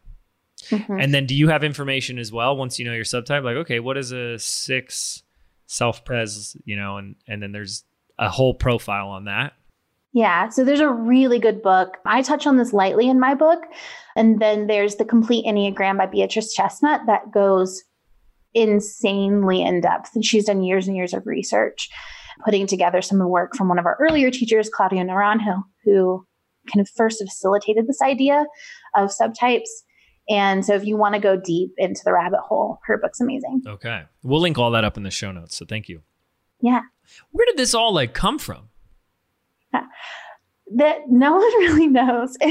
Mm-hmm. 0.69 0.97
And 0.97 1.13
then 1.13 1.25
do 1.25 1.35
you 1.35 1.49
have 1.49 1.65
information 1.65 2.17
as 2.19 2.31
well 2.31 2.55
once 2.55 2.79
you 2.79 2.85
know 2.85 2.93
your 2.93 3.03
subtype 3.03 3.43
like 3.43 3.57
okay, 3.57 3.81
what 3.81 3.97
is 3.97 4.13
a 4.13 4.39
6 4.39 5.23
self-pres, 5.65 6.55
you 6.63 6.77
know, 6.77 6.95
and 6.95 7.15
and 7.27 7.43
then 7.43 7.51
there's 7.51 7.83
a 8.17 8.29
whole 8.29 8.53
profile 8.53 9.09
on 9.09 9.25
that. 9.25 9.53
Yeah, 10.13 10.47
so 10.47 10.63
there's 10.63 10.79
a 10.79 10.89
really 10.89 11.39
good 11.39 11.61
book. 11.61 11.97
I 12.05 12.21
touch 12.21 12.47
on 12.47 12.55
this 12.55 12.71
lightly 12.71 13.09
in 13.09 13.19
my 13.19 13.35
book. 13.35 13.59
And 14.15 14.39
then 14.39 14.67
there's 14.67 14.95
The 14.95 15.03
Complete 15.03 15.45
Enneagram 15.45 15.97
by 15.97 16.05
Beatrice 16.05 16.53
Chestnut 16.53 17.01
that 17.07 17.31
goes 17.33 17.83
insanely 18.53 19.61
in 19.61 19.81
depth. 19.81 20.15
And 20.15 20.23
she's 20.23 20.45
done 20.45 20.63
years 20.63 20.87
and 20.87 20.95
years 20.95 21.13
of 21.13 21.27
research, 21.27 21.89
putting 22.45 22.65
together 22.65 23.01
some 23.01 23.19
of 23.19 23.25
the 23.25 23.29
work 23.29 23.55
from 23.55 23.67
one 23.67 23.77
of 23.77 23.85
our 23.85 23.97
earlier 23.99 24.31
teachers, 24.31 24.69
Claudio 24.69 25.03
Naranjo, 25.03 25.63
who 25.83 26.25
kind 26.73 26.79
of 26.79 26.89
first 26.95 27.21
facilitated 27.21 27.85
this 27.85 28.01
idea 28.01 28.45
of 28.95 29.09
subtypes. 29.09 29.69
And 30.29 30.65
so 30.65 30.73
if 30.75 30.85
you 30.85 30.95
want 30.95 31.15
to 31.15 31.19
go 31.19 31.35
deep 31.35 31.71
into 31.77 32.01
the 32.05 32.13
rabbit 32.13 32.39
hole, 32.39 32.79
her 32.85 32.97
book's 32.97 33.19
amazing. 33.19 33.63
Okay. 33.67 34.03
We'll 34.23 34.39
link 34.39 34.57
all 34.57 34.71
that 34.71 34.85
up 34.85 34.95
in 34.95 35.03
the 35.03 35.11
show 35.11 35.33
notes. 35.33 35.57
So 35.57 35.65
thank 35.65 35.89
you. 35.89 36.01
Yeah. 36.61 36.81
Where 37.31 37.45
did 37.45 37.57
this 37.57 37.73
all 37.73 37.93
like 37.93 38.13
come 38.13 38.39
from? 38.39 38.69
That 40.77 41.01
no 41.09 41.33
one 41.33 41.41
really 41.59 41.87
knows. 41.87 42.35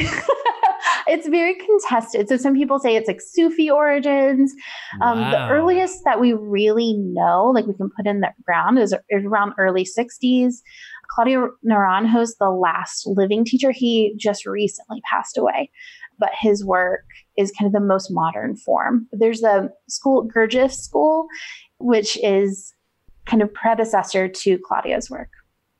it's 1.09 1.29
very 1.29 1.55
contested. 1.57 2.29
So 2.29 2.37
some 2.37 2.55
people 2.55 2.79
say 2.79 2.97
it's 2.97 3.09
like 3.09 3.21
Sufi 3.21 3.69
origins. 3.71 4.55
Um, 5.03 5.19
the 5.19 5.49
earliest 5.49 6.05
that 6.05 6.21
we 6.21 6.33
really 6.33 6.95
know, 6.95 7.51
like 7.55 7.67
we 7.67 7.75
can 7.75 7.91
put 7.97 8.07
in 8.07 8.21
the 8.21 8.31
ground, 8.45 8.79
is, 8.79 8.95
is 9.11 9.25
around 9.25 9.55
early 9.59 9.85
60s. 9.85 10.55
Claudio 11.11 11.51
Naranjo 11.69 12.23
is 12.23 12.37
the 12.37 12.51
last 12.51 13.07
living 13.07 13.45
teacher. 13.45 13.73
He 13.73 14.15
just 14.17 14.47
recently 14.47 15.01
passed 15.11 15.37
away, 15.37 15.71
but 16.19 16.31
his 16.39 16.65
work 16.65 17.05
is 17.37 17.53
kind 17.59 17.67
of 17.67 17.73
the 17.73 17.87
most 17.87 18.11
modern 18.11 18.57
form. 18.57 19.07
There's 19.13 19.43
a 19.43 19.71
school, 19.89 20.29
Gurdjieff 20.29 20.73
School, 20.73 21.27
which 21.79 22.17
is 22.23 22.74
kind 23.27 23.43
of 23.43 23.53
predecessor 23.53 24.29
to 24.29 24.59
Claudio's 24.59 25.11
work. 25.11 25.31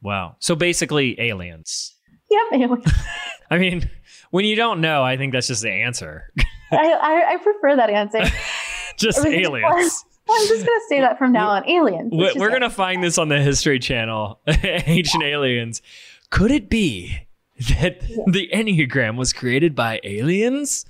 Wow. 0.03 0.37
So 0.39 0.55
basically, 0.55 1.19
aliens. 1.21 1.95
Yep. 2.31 2.43
Anyway, 2.53 2.79
I 3.51 3.59
mean, 3.59 3.91
when 4.31 4.45
you 4.45 4.57
don't 4.57 4.81
know, 4.81 5.03
I 5.03 5.17
think 5.17 5.33
that's 5.33 5.47
just 5.49 5.63
the 5.63 5.71
answer. 5.71 6.31
I, 6.71 6.93
I, 6.93 7.33
I 7.33 7.37
prefer 7.39 7.77
that 7.77 7.91
answer. 7.91 8.21
just 8.97 9.21
I 9.21 9.31
mean, 9.31 9.45
aliens. 9.45 10.05
Well, 10.27 10.41
I'm 10.41 10.49
just 10.49 10.67
going 10.67 10.81
to 10.81 10.87
say 10.89 11.01
that 11.01 11.19
from 11.19 11.33
now 11.33 11.49
on. 11.51 11.69
Aliens. 11.69 12.11
We're, 12.13 12.33
we're 12.37 12.51
gonna 12.51 12.71
find 12.71 13.05
this 13.05 13.19
on 13.19 13.29
the 13.29 13.41
History 13.41 13.79
Channel. 13.79 14.41
Ancient 14.47 15.23
aliens. 15.23 15.83
Could 16.31 16.51
it 16.51 16.71
be 16.71 17.19
that 17.59 18.01
the 18.27 18.49
Enneagram 18.53 19.17
was 19.17 19.35
created 19.35 19.75
by 19.75 20.01
aliens? 20.03 20.87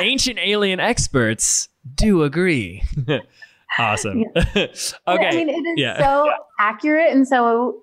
Ancient 0.00 0.38
alien 0.38 0.78
experts 0.78 1.68
do 1.96 2.22
agree. 2.22 2.84
Awesome. 3.78 4.24
okay. 4.36 4.68
I 5.06 5.30
mean, 5.34 5.48
it 5.48 5.52
is 5.52 5.74
yeah. 5.78 5.98
so 5.98 6.30
accurate 6.58 7.12
and 7.12 7.26
so 7.26 7.82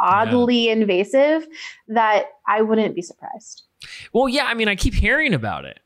oddly 0.00 0.68
invasive 0.68 1.46
that 1.88 2.26
I 2.48 2.62
wouldn't 2.62 2.94
be 2.94 3.02
surprised. 3.02 3.62
well, 4.12 4.28
yeah. 4.28 4.44
I 4.46 4.54
mean, 4.54 4.68
I 4.68 4.74
keep 4.76 4.94
hearing 4.94 5.34
about 5.34 5.64
it. 5.64 5.80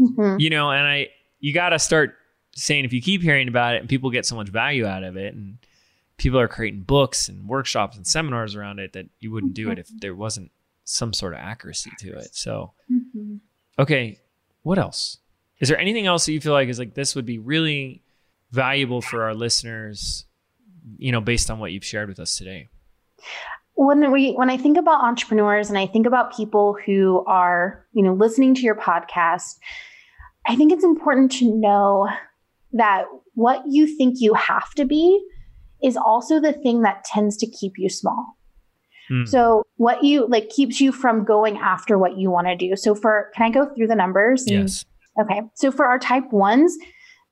Mhm. 0.00 0.38
you 0.38 0.48
know 0.48 0.70
and 0.70 0.86
i 0.86 1.08
you 1.40 1.52
got 1.52 1.70
to 1.70 1.78
start 1.80 2.14
saying 2.54 2.84
if 2.84 2.92
you 2.92 3.02
keep 3.02 3.20
hearing 3.20 3.48
about 3.48 3.74
it 3.74 3.80
and 3.80 3.88
people 3.88 4.10
get 4.10 4.24
so 4.24 4.36
much 4.36 4.48
value 4.48 4.86
out 4.86 5.02
of 5.02 5.16
it 5.16 5.34
and 5.34 5.58
people 6.18 6.38
are 6.38 6.46
creating 6.46 6.82
books 6.82 7.28
and 7.28 7.48
workshops 7.48 7.96
and 7.96 8.06
seminars 8.06 8.54
around 8.54 8.78
it 8.78 8.92
that 8.92 9.06
you 9.18 9.32
wouldn't 9.32 9.54
do 9.54 9.72
it 9.72 9.78
if 9.80 9.88
there 10.00 10.14
wasn't 10.14 10.52
some 10.84 11.12
sort 11.12 11.32
of 11.32 11.40
accuracy 11.40 11.90
to 11.98 12.16
it 12.16 12.28
so 12.32 12.70
Mhm. 12.88 13.40
okay 13.76 14.20
what 14.62 14.78
else 14.78 15.18
is 15.58 15.68
there 15.68 15.78
anything 15.80 16.06
else 16.06 16.26
that 16.26 16.32
you 16.32 16.40
feel 16.40 16.52
like 16.52 16.68
is 16.68 16.78
like 16.78 16.94
this 16.94 17.16
would 17.16 17.26
be 17.26 17.38
really 17.40 18.00
valuable 18.50 19.00
for 19.00 19.24
our 19.24 19.34
listeners 19.34 20.26
you 20.96 21.12
know 21.12 21.20
based 21.20 21.50
on 21.50 21.58
what 21.58 21.72
you've 21.72 21.84
shared 21.84 22.08
with 22.08 22.18
us 22.18 22.36
today 22.36 22.68
When 23.74 24.10
we 24.10 24.32
when 24.32 24.50
I 24.50 24.56
think 24.56 24.76
about 24.76 25.04
entrepreneurs 25.04 25.68
and 25.68 25.78
I 25.78 25.86
think 25.86 26.06
about 26.06 26.34
people 26.34 26.76
who 26.84 27.24
are, 27.26 27.86
you 27.92 28.02
know, 28.02 28.12
listening 28.12 28.54
to 28.56 28.62
your 28.62 28.74
podcast, 28.74 29.54
I 30.46 30.56
think 30.56 30.72
it's 30.72 30.84
important 30.84 31.30
to 31.32 31.44
know 31.44 32.08
that 32.72 33.04
what 33.34 33.62
you 33.68 33.86
think 33.86 34.16
you 34.18 34.34
have 34.34 34.72
to 34.74 34.84
be 34.84 35.24
is 35.80 35.96
also 35.96 36.40
the 36.40 36.52
thing 36.52 36.82
that 36.82 37.04
tends 37.04 37.36
to 37.36 37.46
keep 37.46 37.74
you 37.78 37.88
small. 37.88 38.36
Hmm. 39.08 39.26
So 39.26 39.62
what 39.76 40.02
you 40.02 40.26
like 40.26 40.48
keeps 40.48 40.80
you 40.80 40.90
from 40.90 41.24
going 41.24 41.56
after 41.58 41.98
what 41.98 42.18
you 42.18 42.30
want 42.32 42.48
to 42.48 42.56
do. 42.56 42.74
So 42.74 42.96
for 42.96 43.30
can 43.36 43.46
I 43.46 43.50
go 43.50 43.72
through 43.74 43.86
the 43.86 43.94
numbers? 43.94 44.42
and- 44.42 44.68
yes 44.68 44.84
Okay. 45.20 45.42
So 45.54 45.72
for 45.72 45.84
our 45.84 45.98
type 45.98 46.32
ones, 46.32 46.76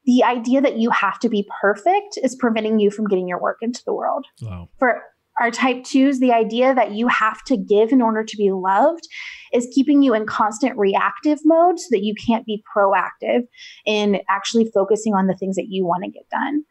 the 0.06 0.22
idea 0.22 0.60
that 0.60 0.78
you 0.78 0.90
have 0.90 1.18
to 1.18 1.28
be 1.28 1.48
perfect 1.60 2.18
is 2.22 2.34
preventing 2.36 2.78
you 2.78 2.90
from 2.90 3.06
getting 3.06 3.28
your 3.28 3.40
work 3.40 3.58
into 3.60 3.82
the 3.84 3.92
world. 3.92 4.24
wow 4.40 4.68
For 4.78 5.02
our 5.38 5.50
type 5.50 5.84
twos, 5.84 6.18
the 6.18 6.32
idea 6.32 6.74
that 6.74 6.92
you 6.92 7.08
have 7.08 7.44
to 7.44 7.56
give 7.56 7.92
in 7.92 8.00
order 8.00 8.24
to 8.24 8.36
be 8.36 8.50
loved 8.52 9.06
is 9.52 9.68
keeping 9.74 10.02
you 10.02 10.14
in 10.14 10.26
constant 10.26 10.78
reactive 10.78 11.38
mode 11.44 11.78
so 11.78 11.86
that 11.90 12.02
you 12.02 12.14
can't 12.26 12.46
be 12.46 12.62
proactive 12.74 13.42
in 13.84 14.20
actually 14.30 14.70
focusing 14.72 15.14
on 15.14 15.26
the 15.26 15.36
things 15.36 15.56
that 15.56 15.66
you 15.68 15.84
want 15.84 16.04
to 16.04 16.10
get 16.10 16.28
done. 16.30 16.62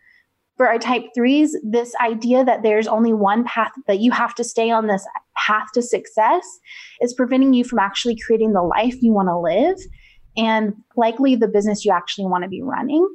For 0.57 0.67
our 0.67 0.79
type 0.79 1.03
threes, 1.13 1.55
this 1.63 1.93
idea 2.01 2.43
that 2.45 2.63
there's 2.63 2.87
only 2.87 3.13
one 3.13 3.43
path 3.43 3.73
that 3.87 3.99
you 3.99 4.11
have 4.11 4.33
to 4.35 4.43
stay 4.43 4.71
on 4.71 4.87
this 4.87 5.05
path 5.35 5.67
to 5.73 5.81
success 5.81 6.45
is 7.01 7.13
preventing 7.13 7.53
you 7.53 7.65
from 7.65 7.79
actually 7.79 8.17
creating 8.25 8.53
the 8.53 8.63
life 8.63 8.95
you 9.01 9.11
want 9.11 9.27
to 9.27 9.37
live 9.37 9.77
and 10.37 10.73
likely 10.95 11.35
the 11.35 11.47
business 11.47 11.85
you 11.85 11.91
actually 11.91 12.25
want 12.25 12.43
to 12.43 12.49
be 12.49 12.61
running. 12.63 13.05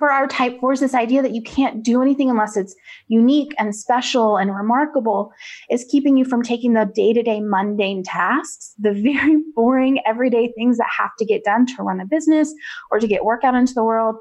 For 0.00 0.10
our 0.10 0.26
type 0.26 0.58
fours, 0.60 0.80
this 0.80 0.94
idea 0.94 1.20
that 1.20 1.34
you 1.34 1.42
can't 1.42 1.82
do 1.82 2.00
anything 2.00 2.30
unless 2.30 2.56
it's 2.56 2.74
unique 3.08 3.52
and 3.58 3.76
special 3.76 4.38
and 4.38 4.56
remarkable 4.56 5.30
is 5.68 5.86
keeping 5.90 6.16
you 6.16 6.24
from 6.24 6.42
taking 6.42 6.72
the 6.72 6.90
day 6.94 7.12
to 7.12 7.22
day 7.22 7.42
mundane 7.42 8.02
tasks, 8.02 8.72
the 8.78 8.94
very 8.94 9.42
boring 9.54 10.00
everyday 10.06 10.52
things 10.56 10.78
that 10.78 10.88
have 10.98 11.10
to 11.18 11.26
get 11.26 11.44
done 11.44 11.66
to 11.66 11.82
run 11.82 12.00
a 12.00 12.06
business 12.06 12.50
or 12.90 12.98
to 12.98 13.06
get 13.06 13.26
work 13.26 13.44
out 13.44 13.54
into 13.54 13.74
the 13.74 13.84
world. 13.84 14.16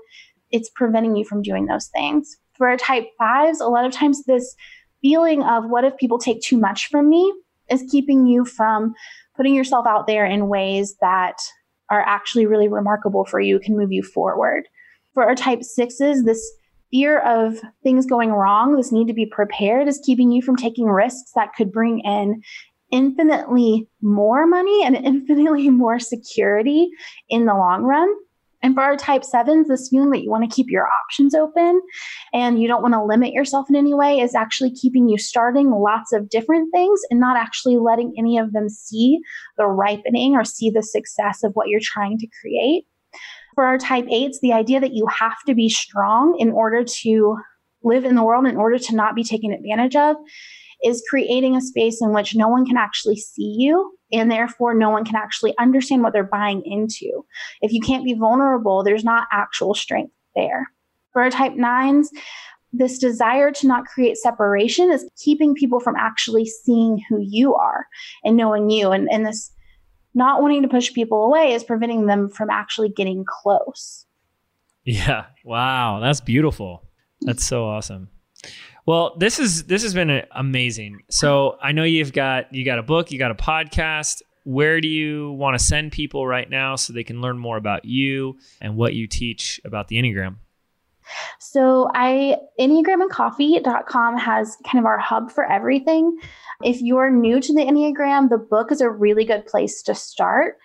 It's 0.52 0.70
preventing 0.76 1.16
you 1.16 1.24
from 1.24 1.42
doing 1.42 1.68
those 1.68 1.88
things. 1.88 2.36
For 2.58 2.68
our 2.68 2.76
type 2.76 3.08
fives, 3.18 3.62
a 3.62 3.68
lot 3.68 3.86
of 3.86 3.94
times 3.94 4.26
this 4.26 4.54
feeling 5.02 5.44
of 5.44 5.70
what 5.70 5.86
if 5.86 5.96
people 5.96 6.20
take 6.20 6.42
too 6.42 6.58
much 6.58 6.88
from 6.88 7.08
me 7.08 7.34
is 7.72 7.86
keeping 7.90 8.28
you 8.28 8.44
from 8.44 8.96
putting 9.38 9.56
yourself 9.56 9.88
out 9.88 10.08
there 10.08 10.26
in 10.26 10.50
ways 10.50 10.98
that 11.00 11.38
are 11.90 12.02
actually 12.02 12.48
really 12.48 12.68
remarkable 12.68 13.24
for 13.24 13.40
you, 13.40 13.60
can 13.60 13.78
move 13.78 13.94
you 13.94 14.04
forward. 14.04 14.66
For 15.20 15.26
our 15.26 15.36
type 15.36 15.63
sixes, 15.63 16.24
this 16.24 16.49
fear 16.91 17.20
of 17.20 17.59
things 17.84 18.05
going 18.05 18.32
wrong, 18.32 18.78
this 18.78 18.93
need 18.93 19.07
to 19.07 19.13
be 19.13 19.26
prepared, 19.26 19.89
is 19.89 20.01
keeping 20.05 20.32
you 20.32 20.41
from 20.41 20.55
taking 20.55 20.86
risks 20.86 21.34
that 21.36 21.53
could 21.57 21.74
bring 21.74 21.99
in 22.05 22.41
infinitely 22.89 23.86
more 24.01 24.47
money 24.47 24.86
and 24.86 24.95
infinitely 25.03 25.70
more 25.72 25.99
security 25.99 26.88
in 27.28 27.47
the 27.47 27.53
long 27.53 27.84
run. 27.84 28.07
And 28.63 28.74
for 28.74 28.82
our 28.82 28.95
type 28.95 29.26
sevens, 29.26 29.67
this 29.67 29.89
feeling 29.89 30.11
that 30.11 30.24
you 30.24 30.32
want 30.32 30.49
to 30.49 30.55
keep 30.55 30.67
your 30.70 30.88
options 31.03 31.36
open 31.36 31.82
and 32.34 32.61
you 32.61 32.70
don't 32.70 32.82
want 32.82 32.93
to 32.93 33.03
limit 33.03 33.34
yourself 33.34 33.65
in 33.70 33.76
any 33.76 33.93
way 33.93 34.22
is 34.22 34.36
actually 34.36 34.72
keeping 34.72 35.09
you 35.09 35.17
starting 35.17 35.70
lots 35.70 36.13
of 36.13 36.30
different 36.30 36.72
things 36.74 37.01
and 37.09 37.20
not 37.20 37.36
actually 37.36 37.76
letting 37.76 38.13
any 38.17 38.38
of 38.38 38.53
them 38.53 38.70
see 38.70 39.20
the 39.57 39.67
ripening 39.67 40.36
or 40.36 40.45
see 40.45 40.70
the 40.70 40.82
success 40.82 41.43
of 41.43 41.51
what 41.55 41.67
you're 41.67 41.82
trying 41.84 42.17
to 42.20 42.28
create. 42.39 42.86
For 43.60 43.66
our 43.66 43.78
type 43.78 44.05
eights, 44.10 44.39
the 44.39 44.53
idea 44.53 44.80
that 44.80 44.93
you 44.93 45.05
have 45.07 45.36
to 45.45 45.53
be 45.53 45.68
strong 45.68 46.38
in 46.39 46.49
order 46.49 46.82
to 46.82 47.38
live 47.84 48.05
in 48.05 48.16
the 48.16 48.24
world, 48.24 48.47
in 48.47 48.55
order 48.55 48.80
to 48.80 48.95
not 48.95 49.16
be 49.16 49.24
taken 49.26 49.51
advantage 49.51 49.97
of, 49.97 50.16
is 50.82 51.03
creating 51.10 51.57
a 51.57 51.62
space 51.62 52.01
in 52.01 52.14
which 52.14 52.38
no 52.38 52.47
one 52.47 52.66
can 52.66 52.78
actually 52.78 53.18
see 53.18 53.57
you 53.57 53.91
and 54.14 54.32
therefore 54.32 54.74
no 54.74 54.89
one 54.89 55.03
can 55.03 55.18
actually 55.18 55.53
understand 55.57 56.03
what 56.03 56.14
they're 56.14 56.24
buying 56.24 56.62
into. 56.64 57.26
If 57.60 57.74
you 57.74 57.82
can't 57.82 58.05
be 58.05 58.14
vulnerable, 58.14 58.82
there's 58.82 59.03
not 59.03 59.28
actual 59.34 59.76
strength 59.76 60.14
there. 60.38 60.66
For 61.12 61.22
our 61.22 61.30
type 61.30 61.55
nines, 61.55 62.10
this 62.72 62.97
desire 62.97 63.51
to 63.51 63.68
not 63.68 63.88
create 63.88 64.16
separation 64.16 64.89
is 64.89 65.05
keeping 65.22 65.53
people 65.53 65.82
from 65.82 65.97
actually 65.97 66.45
seeing 66.45 67.03
who 67.10 67.18
you 67.20 67.55
are 67.55 67.88
and 68.24 68.38
knowing 68.38 68.70
you. 68.70 68.93
And, 68.93 69.10
and 69.12 69.26
this 69.26 69.51
not 70.14 70.41
wanting 70.41 70.62
to 70.64 70.68
push 70.68 70.93
people 70.93 71.24
away 71.26 71.53
is 71.53 71.64
preventing 71.64 72.05
them 72.07 72.30
from 72.30 72.49
actually 72.49 72.89
getting 72.89 73.26
close. 73.28 74.05
Yeah. 74.84 75.26
Wow. 75.43 75.99
That's 75.99 76.22
beautiful. 76.22 76.84
That's 77.22 77.45
so 77.45 77.66
awesome. 77.66 78.10
Well, 78.86 79.16
this 79.18 79.38
is 79.39 79.66
this 79.66 79.84
has 79.84 79.93
been 79.93 80.24
amazing. 80.32 81.01
So 81.10 81.57
I 81.62 81.74
know 81.74 81.84
you've 81.84 82.14
got 82.14 82.53
you 82.53 82.66
got 82.66 82.80
a 82.80 82.84
book, 82.84 83.12
you 83.12 83.20
got 83.20 83.32
a 83.32 83.36
podcast. 83.36 84.22
Where 84.45 84.82
do 84.82 84.88
you 84.88 85.34
want 85.34 85.60
to 85.60 85.64
send 85.64 85.91
people 85.91 86.26
right 86.26 86.49
now 86.49 86.76
so 86.76 86.91
they 86.91 87.03
can 87.03 87.22
learn 87.22 87.38
more 87.38 87.57
about 87.57 87.86
you 87.86 88.38
and 88.62 88.76
what 88.76 88.93
you 88.95 89.05
teach 89.05 89.62
about 89.64 89.89
the 89.89 89.97
Enneagram? 89.97 90.38
So 91.39 91.89
I 91.93 92.38
enneagramandcoffee.com 92.60 94.18
has 94.18 94.57
kind 94.66 94.80
of 94.80 94.86
our 94.86 94.97
hub 94.97 95.32
for 95.32 95.49
everything. 95.49 96.18
If 96.64 96.82
you're 96.82 97.10
new 97.10 97.39
to 97.39 97.53
the 97.53 97.62
Enneagram, 97.62 98.30
the 98.30 98.38
book 98.38 98.72
is 98.72 98.82
a 98.82 98.89
really 98.89 99.26
good 99.26 99.45
place 99.45 99.82
to 99.84 99.95
start, 99.95 100.57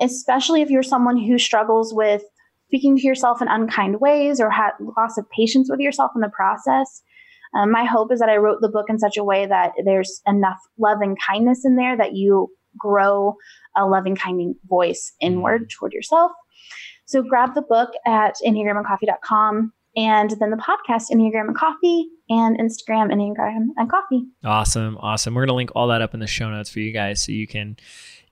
especially 0.00 0.62
if 0.62 0.70
you're 0.70 0.82
someone 0.82 1.16
who 1.16 1.38
struggles 1.38 1.94
with 1.94 2.22
speaking 2.66 2.96
to 2.96 3.06
yourself 3.06 3.42
in 3.42 3.48
unkind 3.48 4.00
ways 4.00 4.40
or 4.40 4.50
had 4.50 4.72
loss 4.96 5.18
of 5.18 5.28
patience 5.30 5.68
with 5.70 5.80
yourself 5.80 6.12
in 6.14 6.20
the 6.20 6.28
process. 6.28 7.02
Um, 7.54 7.72
my 7.72 7.84
hope 7.84 8.12
is 8.12 8.20
that 8.20 8.28
I 8.28 8.36
wrote 8.36 8.60
the 8.60 8.68
book 8.68 8.86
in 8.88 8.98
such 8.98 9.16
a 9.16 9.24
way 9.24 9.46
that 9.46 9.72
there's 9.84 10.20
enough 10.26 10.58
love 10.78 10.98
and 11.00 11.16
kindness 11.20 11.64
in 11.64 11.74
there 11.74 11.96
that 11.96 12.14
you 12.14 12.48
grow 12.78 13.34
a 13.76 13.86
loving, 13.86 14.14
kind 14.14 14.54
voice 14.68 15.12
inward 15.20 15.70
toward 15.70 15.92
yourself. 15.92 16.30
So 17.06 17.22
grab 17.22 17.54
the 17.54 17.62
book 17.62 17.90
at 18.06 18.36
enneagramandcoffee.com 18.46 19.72
and 19.96 20.30
then 20.40 20.50
the 20.50 20.56
podcast 20.56 21.10
Enneagram 21.12 21.48
and 21.48 21.56
Coffee 21.56 22.06
and 22.28 22.58
Instagram 22.58 23.12
Enneagram 23.12 23.68
and 23.76 23.90
Coffee. 23.90 24.24
Awesome. 24.44 24.96
Awesome. 25.00 25.34
We're 25.34 25.42
going 25.42 25.48
to 25.48 25.54
link 25.54 25.70
all 25.74 25.88
that 25.88 26.02
up 26.02 26.14
in 26.14 26.20
the 26.20 26.26
show 26.26 26.50
notes 26.50 26.70
for 26.70 26.80
you 26.80 26.92
guys 26.92 27.22
so 27.24 27.32
you 27.32 27.46
can 27.46 27.76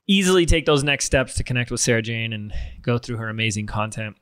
easily 0.07 0.45
take 0.45 0.65
those 0.65 0.83
next 0.83 1.05
steps 1.05 1.35
to 1.35 1.43
connect 1.43 1.69
with 1.71 1.81
Sarajane 1.81 2.33
and 2.33 2.53
go 2.81 2.97
through 2.97 3.17
her 3.17 3.29
amazing 3.29 3.67
content. 3.67 4.15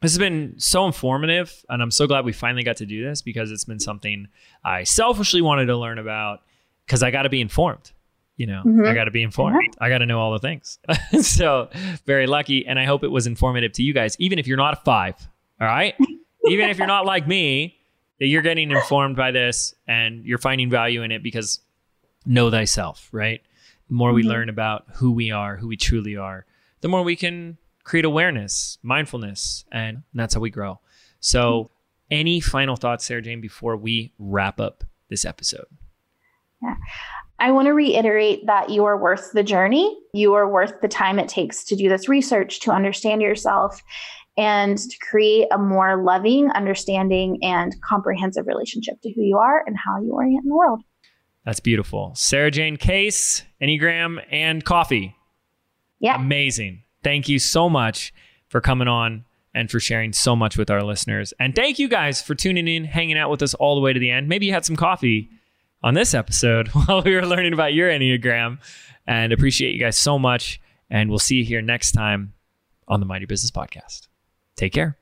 This 0.00 0.12
has 0.12 0.18
been 0.18 0.54
so 0.58 0.86
informative, 0.86 1.62
and 1.68 1.82
I'm 1.82 1.90
so 1.90 2.06
glad 2.06 2.24
we 2.24 2.32
finally 2.32 2.62
got 2.62 2.78
to 2.78 2.86
do 2.86 3.04
this 3.04 3.20
because 3.20 3.50
it's 3.50 3.64
been 3.64 3.78
something 3.80 4.28
I 4.64 4.84
selfishly 4.84 5.42
wanted 5.42 5.66
to 5.66 5.76
learn 5.76 5.98
about 5.98 6.40
because 6.86 7.02
I 7.02 7.10
got 7.10 7.22
to 7.24 7.28
be 7.28 7.40
informed. 7.42 7.92
You 8.38 8.46
know, 8.46 8.62
Mhm. 8.64 8.88
I 8.88 8.94
got 8.94 9.04
to 9.04 9.10
be 9.10 9.22
informed. 9.22 9.76
I 9.78 9.90
got 9.90 9.98
to 9.98 10.06
know 10.06 10.18
all 10.18 10.32
the 10.32 10.38
things. 10.38 10.78
so, 11.20 11.68
very 12.06 12.26
lucky. 12.26 12.66
And 12.66 12.78
I 12.78 12.86
hope 12.86 13.04
it 13.04 13.08
was 13.10 13.26
informative 13.26 13.72
to 13.72 13.82
you 13.82 13.92
guys, 13.92 14.16
even 14.18 14.38
if 14.38 14.46
you're 14.46 14.56
not 14.56 14.72
a 14.72 14.80
five. 14.80 15.14
All 15.60 15.66
right. 15.66 15.94
Even 16.48 16.68
if 16.70 16.78
you're 16.78 16.86
not 16.86 17.06
like 17.06 17.26
me, 17.26 17.76
that 18.18 18.26
you're 18.26 18.42
getting 18.42 18.70
informed 18.70 19.16
by 19.16 19.30
this 19.30 19.74
and 19.86 20.24
you're 20.24 20.38
finding 20.38 20.70
value 20.70 21.02
in 21.02 21.10
it 21.12 21.22
because 21.22 21.60
know 22.26 22.50
thyself, 22.50 23.08
right? 23.12 23.40
The 23.88 23.94
more 23.94 24.12
we 24.12 24.22
Mhm. 24.22 24.28
learn 24.28 24.48
about 24.48 24.84
who 24.96 25.10
we 25.12 25.30
are, 25.30 25.56
who 25.56 25.68
we 25.68 25.76
truly 25.76 26.16
are, 26.16 26.46
the 26.80 26.88
more 26.88 27.02
we 27.02 27.16
can 27.16 27.56
create 27.84 28.04
awareness, 28.04 28.78
mindfulness, 28.82 29.64
and 29.72 30.02
that's 30.14 30.34
how 30.34 30.40
we 30.40 30.50
grow. 30.50 30.80
So, 31.18 31.70
any 32.10 32.40
final 32.40 32.76
thoughts, 32.76 33.08
Sarajane, 33.08 33.40
before 33.40 33.76
we 33.76 34.12
wrap 34.18 34.60
up 34.60 34.84
this 35.08 35.24
episode? 35.24 35.66
Yeah. 36.62 36.74
I 37.38 37.52
want 37.52 37.66
to 37.66 37.72
reiterate 37.72 38.46
that 38.46 38.68
you 38.68 38.84
are 38.84 38.98
worth 38.98 39.30
the 39.32 39.42
journey. 39.42 39.98
You 40.12 40.34
are 40.34 40.46
worth 40.48 40.80
the 40.82 40.88
time 40.88 41.18
it 41.18 41.28
takes 41.28 41.64
to 41.64 41.76
do 41.76 41.88
this 41.88 42.06
research, 42.08 42.60
to 42.60 42.70
understand 42.70 43.22
yourself, 43.22 43.82
and 44.36 44.78
to 44.78 44.98
create 44.98 45.48
a 45.52 45.58
more 45.58 46.02
loving, 46.02 46.50
understanding, 46.50 47.38
and 47.42 47.74
comprehensive 47.82 48.46
relationship 48.46 49.00
to 49.02 49.12
who 49.12 49.22
you 49.22 49.38
are 49.38 49.62
and 49.66 49.76
how 49.76 50.00
you 50.00 50.12
orient 50.12 50.42
in 50.44 50.48
the 50.48 50.56
world. 50.56 50.82
That's 51.44 51.60
beautiful. 51.60 52.12
Sarajane 52.14 52.78
Case, 52.78 53.44
Enneagram, 53.60 54.22
and 54.30 54.64
coffee. 54.64 55.16
Yeah. 55.98 56.16
Amazing. 56.16 56.82
Thank 57.02 57.28
you 57.28 57.38
so 57.38 57.68
much 57.68 58.12
for 58.48 58.60
coming 58.60 58.88
on 58.88 59.24
and 59.54 59.70
for 59.70 59.80
sharing 59.80 60.12
so 60.12 60.36
much 60.36 60.56
with 60.56 60.70
our 60.70 60.82
listeners. 60.82 61.32
And 61.40 61.54
thank 61.54 61.78
you 61.78 61.88
guys 61.88 62.22
for 62.22 62.34
tuning 62.34 62.68
in, 62.68 62.84
hanging 62.84 63.18
out 63.18 63.30
with 63.30 63.42
us 63.42 63.54
all 63.54 63.74
the 63.74 63.80
way 63.80 63.92
to 63.92 64.00
the 64.00 64.10
end. 64.10 64.28
Maybe 64.28 64.46
you 64.46 64.52
had 64.52 64.64
some 64.64 64.76
coffee 64.76 65.30
on 65.82 65.94
this 65.94 66.14
episode 66.14 66.68
while 66.68 67.02
we 67.02 67.14
were 67.14 67.26
learning 67.26 67.52
about 67.52 67.74
your 67.74 67.90
Enneagram. 67.90 68.58
And 69.06 69.32
appreciate 69.32 69.72
you 69.74 69.80
guys 69.80 69.98
so 69.98 70.18
much. 70.18 70.60
And 70.88 71.08
we'll 71.08 71.18
see 71.18 71.36
you 71.36 71.44
here 71.44 71.62
next 71.62 71.92
time 71.92 72.34
on 72.86 73.00
the 73.00 73.06
Mind 73.06 73.22
Your 73.22 73.28
Business 73.28 73.50
Podcast. 73.50 74.09
Take 74.56 74.72
care. 74.72 74.96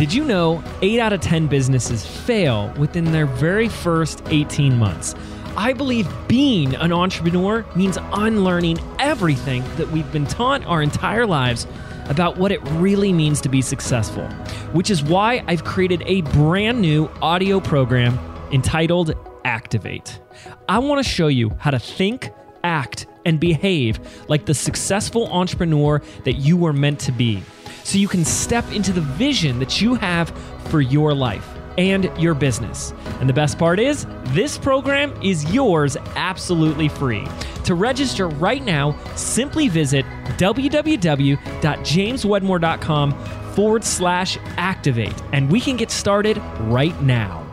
Did 0.00 0.14
you 0.14 0.24
know 0.24 0.64
8 0.80 0.98
out 0.98 1.12
of 1.12 1.20
10 1.20 1.46
businesses 1.46 2.06
fail 2.06 2.72
within 2.78 3.12
their 3.12 3.26
very 3.26 3.68
first 3.68 4.22
18 4.28 4.78
months? 4.78 5.14
I 5.58 5.74
believe 5.74 6.08
being 6.26 6.74
an 6.76 6.90
entrepreneur 6.90 7.66
means 7.76 7.98
unlearning 8.14 8.78
everything 8.98 9.62
that 9.76 9.90
we've 9.90 10.10
been 10.10 10.26
taught 10.26 10.64
our 10.64 10.80
entire 10.80 11.26
lives 11.26 11.66
about 12.08 12.38
what 12.38 12.50
it 12.50 12.60
really 12.70 13.12
means 13.12 13.42
to 13.42 13.50
be 13.50 13.60
successful, 13.60 14.26
which 14.72 14.90
is 14.90 15.02
why 15.02 15.44
I've 15.46 15.64
created 15.64 16.02
a 16.06 16.22
brand 16.22 16.80
new 16.80 17.10
audio 17.20 17.60
program 17.60 18.18
entitled 18.52 19.14
Activate. 19.44 20.18
I 20.68 20.78
want 20.78 21.04
to 21.04 21.08
show 21.08 21.28
you 21.28 21.50
how 21.58 21.70
to 21.70 21.78
think, 21.78 22.30
act, 22.64 23.06
and 23.24 23.40
behave 23.40 24.00
like 24.28 24.44
the 24.46 24.54
successful 24.54 25.28
entrepreneur 25.32 26.02
that 26.24 26.34
you 26.34 26.56
were 26.56 26.72
meant 26.72 27.00
to 27.00 27.12
be 27.12 27.42
so 27.84 27.98
you 27.98 28.08
can 28.08 28.24
step 28.24 28.64
into 28.72 28.92
the 28.92 29.00
vision 29.00 29.58
that 29.58 29.80
you 29.80 29.94
have 29.94 30.30
for 30.66 30.80
your 30.80 31.12
life 31.14 31.48
and 31.78 32.10
your 32.18 32.34
business. 32.34 32.92
And 33.20 33.28
the 33.28 33.32
best 33.32 33.56
part 33.58 33.78
is, 33.80 34.06
this 34.26 34.56
program 34.58 35.12
is 35.22 35.50
yours 35.52 35.96
absolutely 36.14 36.88
free. 36.88 37.26
To 37.64 37.74
register 37.74 38.28
right 38.28 38.62
now, 38.62 38.96
simply 39.16 39.66
visit 39.68 40.04
www.jameswedmore.com 40.36 43.12
forward 43.54 43.84
slash 43.84 44.38
activate, 44.56 45.22
and 45.32 45.50
we 45.50 45.60
can 45.60 45.76
get 45.76 45.90
started 45.90 46.38
right 46.60 47.02
now. 47.02 47.49